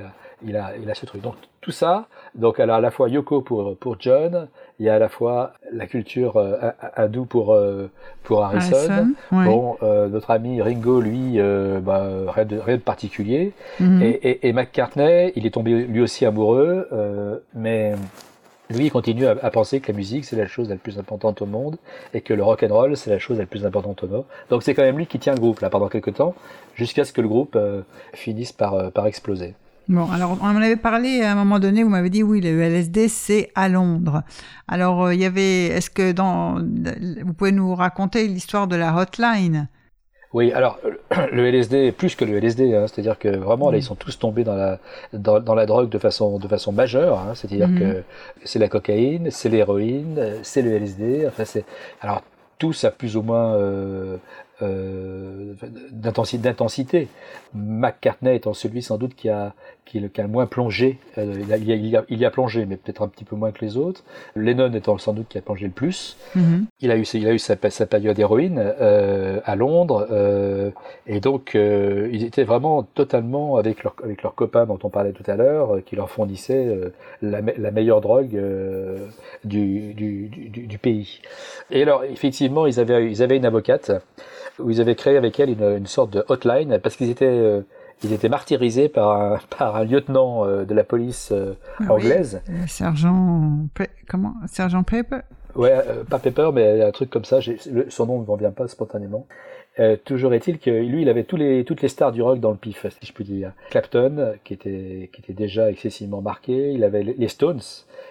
il, 0.45 0.57
a, 0.57 0.73
il 0.83 0.91
a 0.91 0.95
ce 0.95 1.07
truc. 1.07 1.23
Donc 1.23 1.35
tout 1.61 1.73
ça, 1.73 2.07
donc 2.35 2.61
alors 2.61 2.77
à 2.77 2.81
la 2.81 2.91
fois 2.91 3.09
Yoko 3.09 3.41
pour, 3.43 3.77
pour 3.77 3.97
John, 3.99 4.49
il 4.79 4.87
y 4.87 4.89
a 4.89 4.95
à 4.95 4.99
la 4.99 5.09
fois 5.09 5.53
la 5.73 5.87
culture 5.87 6.37
euh, 6.37 6.57
hindoue 6.97 7.25
pour, 7.27 7.53
euh, 7.53 7.91
pour 8.23 8.45
Harrison. 8.45 8.77
Harrison, 8.77 9.09
ouais. 9.33 9.45
Bon, 9.45 9.77
euh, 9.83 10.09
notre 10.09 10.31
ami 10.31 10.63
Ringo, 10.63 11.01
lui, 11.01 11.41
euh, 11.41 11.81
bah, 11.81 12.09
rien, 12.29 12.45
de, 12.45 12.59
rien 12.59 12.77
de 12.77 12.81
particulier. 12.83 13.53
Mhm. 13.81 14.03
Et, 14.03 14.09
et, 14.09 14.49
et 14.49 14.53
McCartney, 14.53 15.33
il 15.37 15.47
est 15.47 15.51
tombé 15.51 15.73
lui 15.73 16.01
aussi 16.01 16.25
amoureux, 16.25 16.89
euh, 16.93 17.39
mais 17.55 17.95
lui, 18.71 18.87
il 18.87 18.91
continue 18.91 19.27
à, 19.27 19.51
penser 19.51 19.81
que 19.81 19.91
la 19.91 19.97
musique, 19.97 20.25
c'est 20.25 20.37
la 20.37 20.47
chose 20.47 20.69
la 20.69 20.77
plus 20.77 20.99
importante 20.99 21.41
au 21.43 21.47
monde, 21.47 21.79
et 22.15 22.21
que 22.21 22.35
le 22.35 22.43
rock 22.43 22.63
and 22.63 22.75
roll, 22.75 22.97
c'est 22.97 23.11
la 23.11 23.19
chose 23.19 23.39
la 23.39 23.47
plus 23.47 23.65
importante 23.65 24.03
au 24.05 24.09
monde. 24.09 24.25
Donc 24.51 24.63
c'est 24.63 24.75
quand 24.75 24.83
même 24.83 24.99
lui 24.99 25.07
qui 25.07 25.19
tient 25.19 25.35
le 25.35 25.41
groupe 25.41 25.61
là 25.61 25.71
pendant 25.71 25.89
quelques 25.89 26.15
temps, 26.15 26.35
jusqu'à 26.75 27.05
ce 27.05 27.13
que 27.13 27.21
le 27.21 27.29
groupe 27.29 27.57
euh, 27.57 27.83
finisse 28.13 28.53
par, 28.53 28.75
euh, 28.75 28.91
par 28.91 29.07
exploser. 29.07 29.55
Bon, 29.89 30.11
alors 30.11 30.37
on 30.43 30.45
en 30.45 30.57
avait 30.57 30.77
parlé 30.77 31.23
à 31.23 31.33
un 31.33 31.35
moment 31.35 31.59
donné, 31.59 31.83
vous 31.83 31.89
m'avez 31.89 32.11
dit 32.11 32.23
oui, 32.23 32.43
le 32.43 32.61
LSD 32.61 33.09
c'est 33.09 33.51
à 33.55 33.71
Londres. 33.71 34.23
Alors 34.67 35.07
euh, 35.07 35.15
il 35.15 35.21
y 35.21 35.25
avait, 35.25 35.69
est-ce 35.69 35.89
que 35.89 36.13
dans, 36.13 36.57
vous 36.57 37.33
pouvez 37.33 37.53
nous 37.53 37.75
raconter 37.75 38.29
l'histoire 38.29 38.67
de 38.69 38.77
la 38.77 38.95
hotline? 38.95 39.69
Oui, 40.35 40.53
alors 40.53 40.79
le 41.33 41.47
LSD, 41.47 41.93
plus 41.93 42.15
que 42.15 42.25
le 42.25 42.37
LSD, 42.39 42.75
hein, 42.75 42.87
c'est-à-dire 42.87 43.19
que 43.19 43.29
vraiment 43.29 43.71
là, 43.71 43.79
ils 43.79 43.83
sont 43.83 43.95
tous 43.95 44.19
tombés 44.19 44.45
dans 44.45 44.55
la, 44.55 44.79
dans, 45.15 45.41
dans 45.41 45.55
la 45.55 45.65
drogue 45.65 45.89
de 45.89 45.99
façon, 45.99 46.39
de 46.39 46.49
façon 46.49 46.71
majeure, 46.73 47.19
hein, 47.19 47.35
c'est-à-dire 47.35 47.69
Mhm. 47.69 47.79
que 47.79 48.03
c'est 48.45 48.59
la 48.59 48.69
cocaïne, 48.69 49.31
c'est 49.31 49.49
l'héroïne, 49.49 50.35
c'est 50.43 50.63
le 50.63 50.73
LSD, 50.73 51.25
enfin 51.27 51.45
c'est. 51.45 51.65
Alors 52.03 52.23
tous 52.59 52.85
à 52.85 52.91
plus 52.91 53.17
ou 53.17 53.23
moins 53.23 53.55
euh, 53.55 54.17
euh, 54.63 55.55
d'intensi- 55.93 56.39
d'intensité. 56.39 57.07
McCartney 57.55 58.35
étant 58.37 58.53
celui 58.53 58.83
sans 58.83 58.99
doute 58.99 59.15
qui 59.15 59.29
a, 59.29 59.55
qui, 59.89 60.01
le- 60.01 60.09
qui 60.09 60.21
a 60.21 60.25
le 60.25 60.31
moins 60.31 60.47
plongé, 60.47 60.99
euh, 61.19 61.35
il, 61.41 61.53
a, 61.53 61.57
il, 61.57 61.73
a, 61.73 61.75
il 61.77 61.97
a- 61.97 62.05
il 62.09 62.19
y 62.19 62.25
a 62.25 62.31
plongé, 62.31 62.67
mais 62.67 62.77
peut-être 62.77 63.03
un 63.03 63.09
petit 63.09 63.25
peu 63.25 63.35
moins 63.37 63.51
que 63.53 63.65
les 63.65 63.77
autres. 63.77 64.05
Lennon 64.37 64.73
étant 64.75 64.99
sans 64.99 65.13
doute 65.15 65.27
qui 65.29 65.39
a 65.39 65.41
plongé 65.43 65.65
le 65.67 65.73
plus. 65.73 66.17
Mhm. 66.37 66.67
Il 66.81 66.91
a 66.91 66.97
eu, 66.97 67.03
il 67.15 67.27
a 67.27 67.33
eu 67.33 67.39
sa, 67.39 67.57
sa 67.71 67.87
période 67.87 68.19
héroïne 68.19 68.59
euh, 68.61 69.41
à 69.45 69.57
Londres, 69.57 70.07
euh, 70.11 70.71
et 71.07 71.21
donc 71.21 71.55
euh, 71.55 72.09
ils 72.13 72.25
étaient 72.25 72.45
vraiment 72.45 72.83
totalement 72.83 73.57
avec 73.57 73.83
leurs 73.83 73.97
avec 74.05 74.23
leurs 74.23 74.35
copains 74.35 74.67
dont 74.67 74.79
on 74.85 74.91
parlait 74.91 75.13
tout 75.13 75.29
à 75.29 75.37
l'heure, 75.37 75.79
qui 75.87 75.97
leur 75.97 76.11
fournissaient 76.11 76.69
la, 77.23 77.43
me- 77.43 77.55
la 77.59 77.71
meilleure 77.71 78.01
drogue 78.01 78.39
du, 79.45 79.95
du, 79.95 80.29
du, 80.29 80.49
du 80.67 80.79
pays. 80.79 81.21
Et 81.71 81.83
alors 81.83 82.05
effectivement, 82.05 82.67
ils 82.67 82.79
avaient 82.81 83.11
ils 83.11 83.23
avaient 83.23 83.37
une 83.37 83.47
avocate 83.47 83.91
où 84.59 84.71
ils 84.71 84.81
avaient 84.81 84.95
créé 84.97 85.17
avec 85.17 85.39
elle 85.41 85.51
une, 85.51 85.77
une 85.79 85.87
sorte 85.87 86.11
de 86.13 86.25
hotline 86.29 86.79
parce 86.83 86.97
qu'ils 86.97 87.11
étaient 87.11 87.63
euh, 88.05 88.07
ils 88.09 88.13
étaient 88.13 88.29
martyrisés 88.29 88.89
par 88.89 89.11
un, 89.11 89.39
par 89.59 89.77
un 89.77 89.85
lieutenant 89.85 90.45
euh, 90.47 90.65
de 90.65 90.75
la 90.75 90.85
police 90.85 91.31
euh, 91.33 91.55
Ah 91.81 91.85
oui. 91.95 92.05
anglaise. 92.05 92.41
Le 92.49 92.67
sergent, 92.67 93.67
Pe- 93.75 93.89
comment, 94.09 94.35
sergent 94.47 94.83
Pepper? 94.83 95.21
Ouais, 95.55 95.73
euh, 95.73 96.05
pas 96.05 96.19
Pepper, 96.19 96.51
mais 96.53 96.83
un 96.83 96.91
truc 96.93 97.11
comme 97.11 97.25
ça. 97.25 97.39
le- 97.71 97.91
son 97.91 98.07
nom 98.07 98.21
ne 98.21 98.27
me 98.27 98.31
revient 98.31 98.53
pas 98.55 98.69
spontanément. 98.69 99.27
Euh, 99.81 99.97
toujours 100.05 100.35
est-il 100.35 100.59
que 100.59 100.71
lui, 100.71 101.03
il 101.03 101.09
avait 101.09 101.23
tous 101.23 101.37
les, 101.37 101.65
toutes 101.65 101.83
les 101.83 101.89
stars 101.89 102.11
du 102.11 102.21
rock 102.21 102.41
dans 102.41 102.51
le 102.51 102.57
pif, 102.57 102.85
si 103.01 103.07
je 103.07 103.13
puis 103.13 103.23
dire. 103.25 103.53
Clapton, 103.71 104.35
qui 104.43 104.55
était, 104.55 105.09
qui 105.13 105.21
était 105.23 105.33
déjà 105.33 105.71
excessivement 105.71 106.21
marqué. 106.21 106.73
Il 106.73 106.83
avait 106.83 107.05
les 107.05 107.29
Stones. 107.29 107.61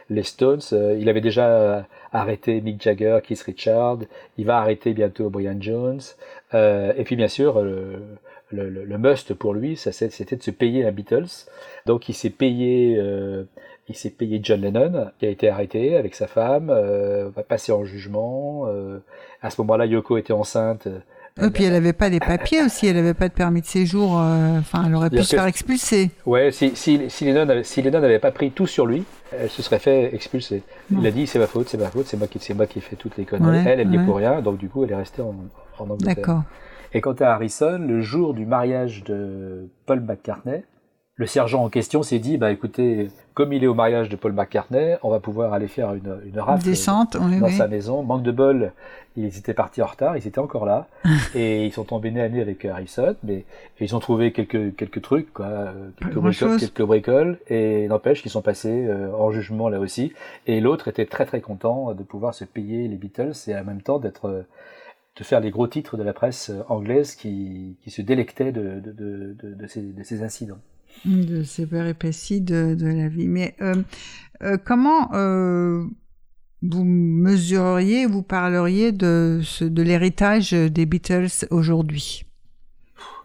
Les 0.10 0.24
Stones, 0.24 0.62
euh, 0.72 0.98
il 0.98 1.10
avait 1.10 1.20
déjà 1.20 1.86
arrêté 2.14 2.62
Mick 2.62 2.82
Jagger, 2.82 3.20
Keith 3.22 3.42
Richard. 3.42 3.98
Il 4.38 4.46
va 4.46 4.60
arrêter 4.60 4.94
bientôt 4.94 5.30
Brian 5.30 5.58
Jones. 5.60 6.00
Euh, 6.54 6.94
et 6.96 7.04
puis 7.04 7.18
bien 7.18 7.28
sûr, 7.28 7.58
le, 8.52 8.64
le, 8.64 8.70
le- 8.70 8.86
le 8.86 8.98
must 8.98 9.34
pour 9.34 9.54
lui, 9.54 9.76
c'était 9.78 10.36
de 10.36 10.44
se 10.44 10.52
payer 10.52 10.86
un 10.86 10.92
Beatles. 10.92 11.46
Donc 11.86 12.10
il 12.10 12.14
s'est 12.14 12.30
payé, 12.30 12.96
euh, 12.98 13.44
il 13.90 13.96
s'est 13.96 14.10
payé 14.10 14.40
John 14.44 14.62
Lennon, 14.62 15.12
qui 15.20 15.26
a 15.26 15.30
été 15.30 15.50
arrêté 15.50 15.96
avec 15.98 16.16
sa 16.16 16.28
femme, 16.28 16.70
euh, 16.70 17.30
va 17.36 17.44
passer 17.44 17.72
en 17.72 17.86
jugement. 17.86 18.64
euh, 18.68 19.00
à 19.42 19.50
ce 19.50 19.62
moment-là, 19.62 19.86
Yoko 19.86 20.18
était 20.18 20.34
enceinte. 20.34 20.88
Et 21.40 21.50
puis 21.52 21.66
elle 21.66 21.76
avait 21.76 21.94
pas 21.94 22.10
les 22.10 22.20
papiers 22.20 22.64
aussi, 22.64 22.88
elle 22.88 22.98
avait 22.98 23.14
pas 23.14 23.28
de 23.30 23.34
permis 23.34 23.62
de 23.62 23.68
séjour, 23.68 24.20
euh, 24.20 24.58
enfin 24.58 24.86
elle 24.88 24.96
aurait 24.96 25.12
pu 25.12 25.18
se 25.24 25.36
faire 25.36 25.46
expulser. 25.46 26.10
Ouais, 26.26 26.52
si, 26.52 26.76
si, 26.76 27.00
si 27.10 27.26
Lennon 27.26 27.62
si 27.64 27.84
n'avait 27.84 28.18
pas 28.18 28.32
pris 28.32 28.50
tout 28.50 28.66
sur 28.66 28.88
lui, 28.88 29.04
elle 29.32 29.48
se 29.48 29.62
serait 29.62 29.78
fait 29.78 30.16
expulser. 30.16 30.64
Il 30.90 31.06
a 31.06 31.12
dit 31.12 31.28
c'est 31.28 31.38
ma 31.38 31.46
faute, 31.46 31.70
c'est 31.70 31.78
ma 31.78 31.90
faute, 31.92 32.08
c'est 32.08 32.18
moi 32.18 32.26
qui, 32.26 32.40
c'est 32.40 32.56
moi 32.56 32.66
qui 32.66 32.80
ai 32.80 32.82
fait 32.82 32.96
toutes 32.96 33.18
les 33.18 33.26
conneries. 33.26 33.64
Ouais, 33.64 33.64
elle, 33.68 33.82
elle 33.82 33.90
n'y 33.90 33.98
est 33.98 34.06
pour 34.06 34.16
rien, 34.18 34.42
donc 34.42 34.58
du 34.58 34.68
coup, 34.68 34.84
elle 34.84 34.92
est 34.92 34.96
restée 34.96 35.22
en, 35.22 35.36
en 35.78 35.84
Angleterre. 35.90 36.16
D'accord. 36.16 36.42
Et 36.94 37.02
quant 37.02 37.14
à 37.14 37.28
Harrison, 37.28 37.80
le 37.80 38.02
jour 38.02 38.34
du 38.34 38.46
mariage 38.46 39.04
de 39.04 39.70
Paul 39.86 40.02
McCartney, 40.02 40.64
le 41.18 41.26
sergent 41.26 41.64
en 41.64 41.70
question 41.70 42.04
s'est 42.04 42.20
dit, 42.20 42.38
bah 42.38 42.52
écoutez, 42.52 43.10
comme 43.34 43.52
il 43.52 43.64
est 43.64 43.68
au 43.68 43.74
mariage 43.74 44.08
de 44.08 44.16
Paul 44.16 44.34
McCartney, 44.34 44.98
on 45.02 45.10
va 45.10 45.20
pouvoir 45.20 45.52
aller 45.52 45.68
faire 45.68 45.96
une, 45.96 46.20
une 46.24 46.40
rafle 46.40 46.64
Descente, 46.64 47.18
oui, 47.20 47.40
dans 47.40 47.48
oui. 47.48 47.54
sa 47.54 47.68
maison. 47.68 48.04
Manque 48.04 48.22
de 48.22 48.32
bol, 48.32 48.72
ils 49.16 49.36
étaient 49.36 49.56
partis 49.56 49.82
en 49.82 49.88
retard, 49.88 50.16
ils 50.16 50.28
étaient 50.28 50.38
encore 50.38 50.68
là, 50.68 50.88
et 51.36 51.66
ils 51.66 51.74
sont 51.74 51.86
tombés 51.86 52.12
nez 52.12 52.22
à 52.22 52.30
nez 52.30 52.40
avec 52.40 52.64
Harrison, 52.66 53.16
mais 53.24 53.46
ils 53.80 53.96
ont 53.96 54.00
trouvé 54.00 54.32
quelques, 54.32 54.76
quelques 54.76 55.02
trucs, 55.02 55.34
quoi, 55.34 55.74
quelques, 55.98 56.20
bricoles, 56.20 56.60
quelques 56.60 56.84
bricoles, 56.84 57.40
et 57.48 57.88
n'empêche 57.88 58.22
qu'ils 58.22 58.32
sont 58.32 58.44
passés 58.44 58.86
euh, 58.88 59.12
en 59.12 59.32
jugement 59.32 59.70
là 59.70 59.80
aussi. 59.80 60.14
Et 60.46 60.62
l'autre 60.62 60.88
était 60.88 61.08
très 61.08 61.26
très 61.26 61.42
content 61.42 61.96
de 61.96 62.04
pouvoir 62.04 62.36
se 62.36 62.46
payer 62.46 62.88
les 62.88 62.96
Beatles 62.96 63.34
et 63.48 63.56
en 63.56 63.64
même 63.64 63.82
temps 63.82 63.98
d'être 63.98 64.28
euh, 64.28 64.44
de 65.18 65.24
faire 65.24 65.40
les 65.40 65.50
gros 65.50 65.68
titres 65.68 65.98
de 65.98 66.04
la 66.04 66.14
presse 66.14 66.52
euh, 66.52 66.62
anglaise 66.70 67.16
qui, 67.16 67.78
qui 67.82 67.90
se 67.92 68.02
délectait 68.02 68.52
de, 68.52 68.80
de, 68.80 69.36
de, 69.42 69.68
ces, 69.68 69.82
de 69.82 70.04
ces 70.04 70.22
incidents. 70.22 70.60
de 71.06 71.44
ces 71.44 71.66
péripéties 71.66 72.42
de, 72.42 72.76
de 72.76 72.88
la 72.88 73.08
vie. 73.08 73.28
Mais 73.28 73.56
euh, 73.62 73.76
euh, 74.44 74.58
comment 74.64 75.10
vous 76.62 76.84
mesureriez, 76.84 78.06
vous 78.06 78.24
parleriez 78.24 78.92
de, 78.92 79.42
de 79.62 79.82
l'héritage 79.82 80.52
des 80.52 80.86
Beatles 80.86 81.46
aujourd'hui? 81.52 82.27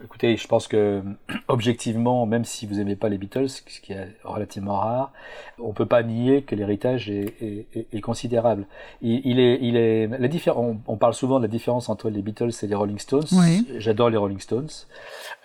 Écoutez, 0.05 0.37
je 0.37 0.47
pense 0.49 0.67
que 0.69 1.03
objectivement, 1.49 2.27
même 2.27 2.45
si 2.45 2.67
vous 2.67 2.81
aimez 2.81 2.97
pas 2.97 3.09
les 3.09 3.19
Beatles, 3.19 3.49
ce 3.49 3.63
qui 3.63 3.93
est 3.93 4.09
relativement 4.25 4.77
rare, 4.79 5.13
on 5.59 5.73
peut 5.73 5.87
pas 5.87 6.03
nier 6.03 6.43
que 6.43 6.55
l'héritage 6.55 7.09
est, 7.11 7.35
est, 7.41 7.67
est- 7.75 7.87
est 7.93 8.01
considérable. 8.01 8.67
Il, 9.01 9.21
il 9.25 9.39
est, 9.41 9.59
il 9.63 9.77
est, 9.77 10.07
la 10.09 10.29
on, 10.59 10.79
on 10.87 10.97
parle 10.97 11.15
souvent 11.15 11.39
de 11.39 11.45
la 11.45 11.49
différence 11.49 11.89
entre 11.89 12.11
les 12.11 12.23
Beatles 12.23 12.51
et 12.63 12.67
les 12.67 12.75
Rolling 12.75 12.99
Stones. 12.99 13.27
Oui. 13.33 13.67
J'adore 13.79 14.11
les 14.11 14.17
Rolling 14.17 14.41
Stones, 14.41 14.69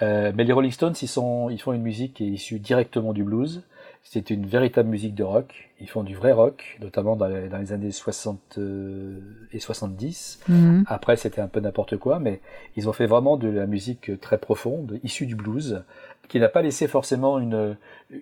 Euh, 0.01 0.31
mais 0.35 0.43
les 0.43 0.53
Rolling 0.53 0.71
Stones, 0.71 0.95
ils 1.01 1.07
sont, 1.07 1.49
ils 1.49 1.59
font 1.61 1.73
une 1.73 1.81
musique 1.81 2.15
qui 2.15 2.25
est 2.25 2.29
issue 2.29 2.59
directement 2.59 3.13
du 3.13 3.23
blues. 3.23 3.63
C'est 4.09 4.29
une 4.29 4.45
véritable 4.45 4.87
musique 4.87 5.15
de 5.15 5.23
rock. 5.23 5.69
Ils 5.81 5.89
font 5.89 6.03
du 6.03 6.15
vrai 6.15 6.31
rock, 6.31 6.77
notamment 6.81 7.17
dans 7.17 7.27
les, 7.27 7.49
dans 7.49 7.57
les 7.57 7.73
années 7.73 7.91
60 7.91 8.55
euh, 8.57 9.19
et 9.51 9.59
70. 9.59 10.39
Mhm. 10.47 10.85
Après, 10.87 11.17
c'était 11.17 11.41
un 11.41 11.49
peu 11.49 11.59
n'importe 11.59 11.97
quoi, 11.97 12.19
mais 12.19 12.39
ils 12.77 12.87
ont 12.87 12.93
fait 12.93 13.05
vraiment 13.05 13.35
de 13.35 13.49
la 13.49 13.65
musique 13.65 14.19
très 14.21 14.37
profonde, 14.37 14.97
issue 15.03 15.25
du 15.25 15.35
blues, 15.35 15.83
qui 16.29 16.39
n'a 16.39 16.47
pas 16.47 16.61
laissé 16.61 16.87
forcément 16.87 17.37
une, 17.37 17.75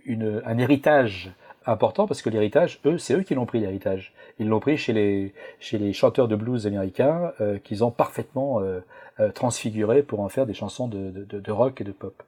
une, 0.05 0.41
un 0.43 0.57
héritage 0.57 1.31
important, 1.67 2.07
parce 2.07 2.23
que 2.23 2.31
l'héritage, 2.31 2.79
eux, 2.85 2.97
c'est 2.97 3.13
eux 3.13 3.21
qui 3.21 3.35
l'ont 3.35 3.45
pris, 3.45 3.59
l'héritage. 3.59 4.13
Ils 4.39 4.47
l'ont 4.47 4.59
pris 4.59 4.77
chez 4.77 4.93
les, 4.93 5.35
chez 5.59 5.77
les 5.77 5.93
chanteurs 5.93 6.27
de 6.27 6.35
blues 6.35 6.65
américains, 6.65 7.31
euh, 7.41 7.59
qu'ils 7.59 7.83
ont 7.83 7.91
parfaitement 7.91 8.59
euh, 8.59 8.81
transfiguré 9.35 10.01
pour 10.01 10.21
en 10.21 10.29
faire 10.29 10.47
des 10.47 10.55
chansons 10.55 10.87
de, 10.87 11.11
de 11.11 11.51
rock 11.51 11.79
et 11.81 11.83
de 11.83 11.91
pop. 11.91 12.23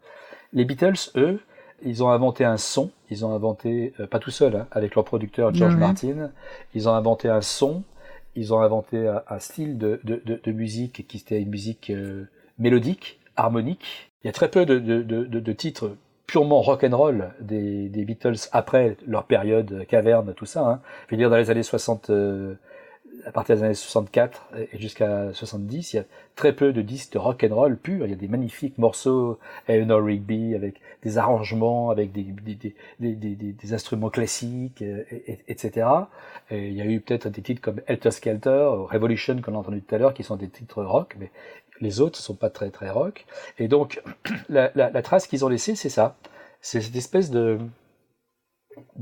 Les 0.54 0.64
Beatles, 0.64 1.10
eux, 1.16 1.40
ils 1.84 2.04
ont 2.04 2.10
inventé 2.10 2.44
un 2.44 2.58
son, 2.58 2.92
ils 3.10 3.26
ont 3.26 3.34
inventé, 3.34 3.94
euh, 4.00 4.08
pas 4.08 4.20
tout 4.20 4.32
seul, 4.32 4.56
hein, 4.56 4.68
avec 4.72 4.96
leur 4.96 5.06
producteur 5.06 5.54
George. 5.54 5.76
Martin, 5.76 6.32
ils 6.74 6.90
ont 6.90 6.94
inventé 6.94 7.30
un 7.30 7.42
son, 7.42 7.84
ils 8.36 8.54
ont 8.54 8.62
inventé 8.62 9.08
un, 9.08 9.22
un 9.28 9.40
style 9.40 9.78
de, 9.78 10.00
de, 10.04 10.22
de, 10.26 10.40
de 10.44 10.52
musique 10.52 11.08
qui 11.08 11.18
était 11.18 11.42
une 11.42 11.50
musique 11.50 11.90
euh, 11.90 12.26
mélodique, 12.60 13.20
harmonique. 13.36 14.12
Il 14.24 14.28
y 14.28 14.30
a 14.30 14.34
très 14.34 14.50
peu 14.50 14.66
de, 14.66 15.54
titres 15.54 15.96
purement 16.26 16.62
rock 16.62 16.84
and 16.84 16.98
roll 16.98 17.30
des, 17.40 17.88
des, 17.88 18.04
Beatles 18.04 18.50
après 18.52 18.98
leur 19.06 19.24
période 19.26 19.86
caverne, 19.88 20.34
tout 20.34 20.46
ça. 20.46 20.68
Hein. 20.68 20.82
Je 21.08 21.16
veux 21.16 21.18
dire, 21.18 21.30
dans 21.30 21.38
les 21.38 21.50
années 21.50 21.64
60, 21.64 22.12
à 23.28 23.32
partir 23.32 23.58
des 23.58 23.64
années 23.64 23.74
64 23.74 24.48
et 24.72 24.80
jusqu'à 24.80 25.34
70, 25.34 25.94
il 25.94 25.96
y 25.98 26.00
a 26.00 26.04
très 26.36 26.54
peu 26.54 26.72
de 26.72 26.82
disques 26.82 27.14
de 27.14 27.18
rock 27.18 27.44
and 27.44 27.54
roll 27.54 27.78
pur. 27.78 28.06
Il 28.06 28.10
y 28.10 28.14
a 28.14 28.16
des 28.16 28.30
magnifiques 28.30 28.78
morceaux, 28.78 29.38
Eleanor 29.68 30.04
Rigby, 30.04 30.56
avec 30.56 30.80
des 31.04 31.18
arrangements, 31.18 31.90
avec 31.90 32.12
des, 32.14 33.74
instruments 33.74 34.10
classiques, 34.10 34.82
etc. 35.48 35.88
Et 36.50 36.70
il 36.70 36.74
y 36.74 36.82
a 36.82 36.86
eu 36.86 37.02
peut-être 37.02 37.28
des 37.28 37.42
titres 37.42 37.62
comme 37.62 37.82
Helter 37.88 38.12
Skelter, 38.12 38.70
Revolution, 38.90 39.42
qu'on 39.42 39.56
a 39.56 39.58
entendu 39.58 39.82
tout 39.82 39.94
à 39.94 39.98
l'heure, 39.98 40.14
qui 40.14 40.24
sont 40.24 40.38
des 40.38 40.48
titres 40.50 40.84
rock, 40.84 41.16
mais 41.20 41.32
les 41.82 42.02
autres 42.02 42.20
ne 42.20 42.24
sont 42.24 42.36
pas 42.36 42.50
très 42.50 42.70
très 42.70 42.90
rock. 42.90 43.26
Et 43.60 43.68
donc, 43.68 44.02
la, 44.50 45.02
trace 45.02 45.28
qu'ils 45.28 45.44
ont 45.44 45.50
laissée, 45.50 45.76
c'est 45.76 45.90
ça. 45.90 46.16
C'est 46.62 46.82
cette 46.82 46.96
espèce 46.96 47.30
de, 47.30 47.60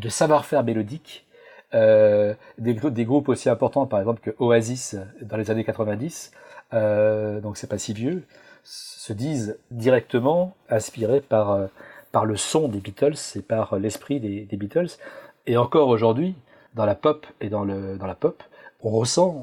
savoir-faire 0.09 0.63
mélodique 0.63 1.24
euh, 1.24 1.24
des, 1.74 2.36
des, 2.74 3.05
groupes 3.05 3.30
aussi 3.30 3.49
importants, 3.49 3.86
par 3.86 3.99
exemple, 3.99 4.22
que 4.22 4.32
Oasis 4.39 4.95
dans 5.22 5.38
les 5.38 5.51
années 5.51 5.63
90, 5.63 6.32
euh, 6.74 7.39
donc 7.41 7.57
c'est 7.57 7.68
pas 7.68 7.78
si 7.78 7.93
vieux, 7.93 8.24
se 8.63 9.13
disent 9.13 9.57
directement 9.72 10.55
inspirés 10.70 11.22
par, 11.22 11.51
euh, 11.51 11.68
par 12.11 12.26
le 12.26 12.36
son 12.36 12.68
des 12.68 12.80
Beatles 12.80 13.16
et 13.36 13.41
par 13.41 13.78
l'esprit 13.78 14.20
des, 14.20 14.57
Beatles. 14.57 14.97
Et 15.45 15.57
encore 15.57 15.89
aujourd'hui, 15.89 16.36
dans 16.74 16.86
la 16.86 16.95
pop 16.95 17.26
et 17.41 17.49
dans, 17.49 17.63
le, 17.63 17.97
dans 17.97 18.07
la 18.07 18.16
pop, 18.16 18.41
on 18.82 18.89
ressent, 18.89 19.36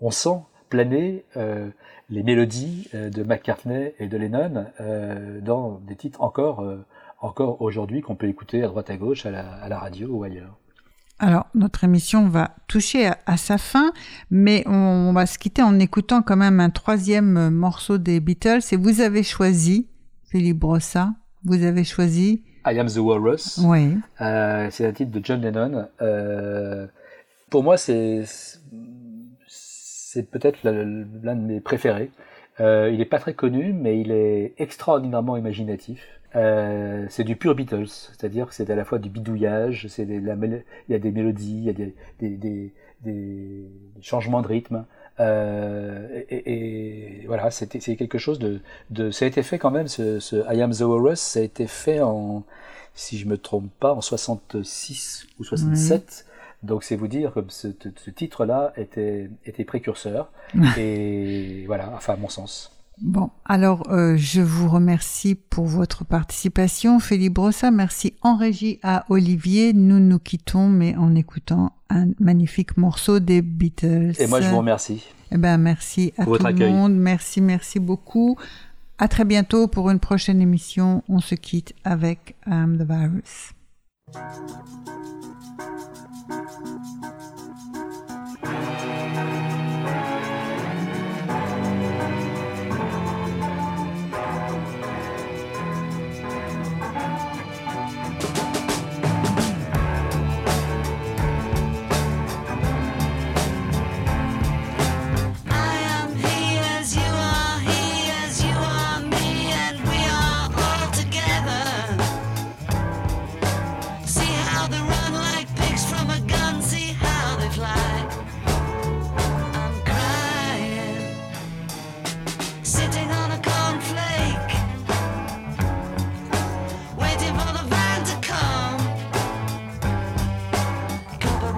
on, 0.00 0.10
sent 0.10 0.38
planer 0.68 1.24
euh, 1.36 1.68
les 2.10 2.22
mélodies 2.22 2.88
euh, 2.94 3.10
de 3.10 3.22
McCartney 3.22 3.94
et 3.98 4.08
de 4.08 4.16
Lennon 4.16 4.66
euh, 4.80 5.40
dans 5.40 5.80
des 5.86 5.96
titres 5.96 6.22
encore, 6.22 6.60
euh, 6.60 6.84
encore 7.20 7.60
aujourd'hui 7.62 8.00
qu'on 8.02 8.14
peut 8.14 8.28
écouter 8.28 8.62
à 8.62 8.68
droite 8.68 8.90
à 8.90 8.96
gauche 8.96 9.26
à 9.26 9.30
la 9.30 9.78
radio 9.78 10.08
ou 10.08 10.24
ailleurs. 10.24 10.56
Alors, 11.18 11.46
notre 11.54 11.84
émission 11.84 12.28
va 12.28 12.54
toucher 12.68 13.06
à, 13.06 13.18
à 13.26 13.36
sa 13.36 13.58
fin, 13.58 13.92
mais 14.30 14.64
on, 14.66 14.72
on, 14.72 15.12
va 15.12 15.24
se 15.26 15.38
quitter 15.38 15.62
en 15.62 15.78
écoutant 15.78 16.20
quand 16.20 16.36
même 16.36 16.60
un 16.60 16.70
troisième 16.70 17.50
morceau 17.50 17.96
des 17.96 18.20
Beatles. 18.20 18.60
Et 18.72 18.76
vous 18.76 19.00
avez 19.00 19.22
choisi, 19.22 19.88
Philippe 20.30 20.58
Brossa, 20.58 21.14
vous 21.44 21.62
avez 21.62 21.84
choisi... 21.84 22.42
I 22.66 22.78
Am 22.78 22.88
the 22.88 22.98
Walrus. 22.98 23.58
Oui. 23.62 23.96
Euh, 24.20 24.68
c'est 24.70 24.86
un 24.86 24.92
titre 24.92 25.12
de 25.12 25.24
John 25.24 25.40
Lennon. 25.40 25.86
Euh, 26.02 26.86
pour 27.48 27.62
moi, 27.62 27.76
c'est 27.76 28.24
c'est 29.46 30.28
peut-être 30.30 30.58
l'un 30.64 31.36
de 31.36 31.40
mes 31.40 31.60
préférés. 31.60 32.10
Euh, 32.60 32.90
il 32.90 32.98
n'est 32.98 33.04
pas 33.04 33.18
très 33.18 33.34
connu, 33.34 33.72
mais 33.72 34.00
il 34.00 34.10
est 34.10 34.54
extraordinairement 34.58 35.36
imaginatif. 35.36 36.02
Euh, 36.36 37.06
c'est 37.08 37.24
du 37.24 37.36
pur 37.36 37.54
Beatles, 37.54 37.86
c'est-à-dire 37.86 38.48
que 38.48 38.54
c'est 38.54 38.68
à 38.70 38.76
la 38.76 38.84
fois 38.84 38.98
du 38.98 39.08
bidouillage, 39.08 39.86
c'est 39.88 40.02
il 40.02 40.64
y 40.88 40.94
a 40.94 40.98
des 40.98 41.10
mélodies, 41.10 41.56
il 41.58 41.64
y 41.64 41.70
a 41.70 41.72
des, 41.72 41.94
des, 42.20 42.28
des, 42.36 42.72
des 43.02 43.64
changements 44.02 44.42
de 44.42 44.46
rythme. 44.46 44.84
Euh, 45.18 46.22
et, 46.28 47.22
et, 47.22 47.26
voilà, 47.26 47.50
c'est 47.50 47.68
quelque 47.68 48.18
chose 48.18 48.38
de, 48.38 48.60
de, 48.90 49.10
Ça 49.10 49.24
a 49.24 49.28
été 49.28 49.42
fait 49.42 49.58
quand 49.58 49.70
même, 49.70 49.88
ce, 49.88 50.20
ce 50.20 50.36
I 50.54 50.60
Am 50.60 50.72
the 50.72 50.80
Walrus, 50.80 51.20
ça 51.20 51.40
a 51.40 51.42
été 51.42 51.66
fait 51.66 52.00
en, 52.02 52.44
si 52.94 53.16
je 53.16 53.26
me 53.26 53.38
trompe 53.38 53.70
pas, 53.80 53.94
en 53.94 54.02
66 54.02 55.26
ou 55.38 55.44
67. 55.44 56.26
Donc 56.62 56.84
c'est 56.84 56.96
vous 56.96 57.08
dire 57.08 57.32
que 57.32 57.40
ce, 57.48 57.68
ce 57.96 58.10
titre-là 58.10 58.72
était, 58.76 59.30
était 59.46 59.64
précurseur. 59.64 60.30
et 60.76 61.64
voilà, 61.66 61.92
enfin 61.94 62.14
à 62.14 62.16
mon 62.16 62.28
sens. 62.28 62.75
Bon, 63.02 63.30
alors 63.44 63.82
euh, 63.90 64.16
je 64.16 64.40
vous 64.40 64.68
remercie 64.68 65.34
pour 65.34 65.66
votre 65.66 66.04
participation, 66.04 66.98
Philippe 66.98 67.34
Brossa. 67.34 67.70
Merci 67.70 68.14
en 68.22 68.36
régie 68.36 68.78
à 68.82 69.04
Olivier. 69.10 69.74
Nous 69.74 70.00
nous 70.00 70.18
quittons, 70.18 70.68
mais 70.68 70.96
en 70.96 71.14
écoutant 71.14 71.72
un 71.90 72.06
magnifique 72.18 72.76
morceau 72.78 73.20
des 73.20 73.42
Beatles. 73.42 74.14
Et 74.18 74.26
moi, 74.26 74.40
je 74.40 74.48
vous 74.48 74.58
remercie. 74.58 75.04
Eh 75.30 75.36
ben, 75.36 75.58
merci 75.58 76.14
à 76.16 76.24
tout 76.24 76.32
le 76.32 76.68
monde. 76.68 76.94
Merci, 76.94 77.40
merci 77.40 77.80
beaucoup. 77.80 78.36
À 78.98 79.08
très 79.08 79.24
bientôt 79.24 79.68
pour 79.68 79.90
une 79.90 80.00
prochaine 80.00 80.40
émission. 80.40 81.02
On 81.08 81.20
se 81.20 81.34
quitte 81.34 81.74
avec 81.84 82.34
I'm 82.46 82.78
the 82.78 82.88
Virus. 82.88 83.52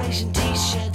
presentation. 0.09 0.88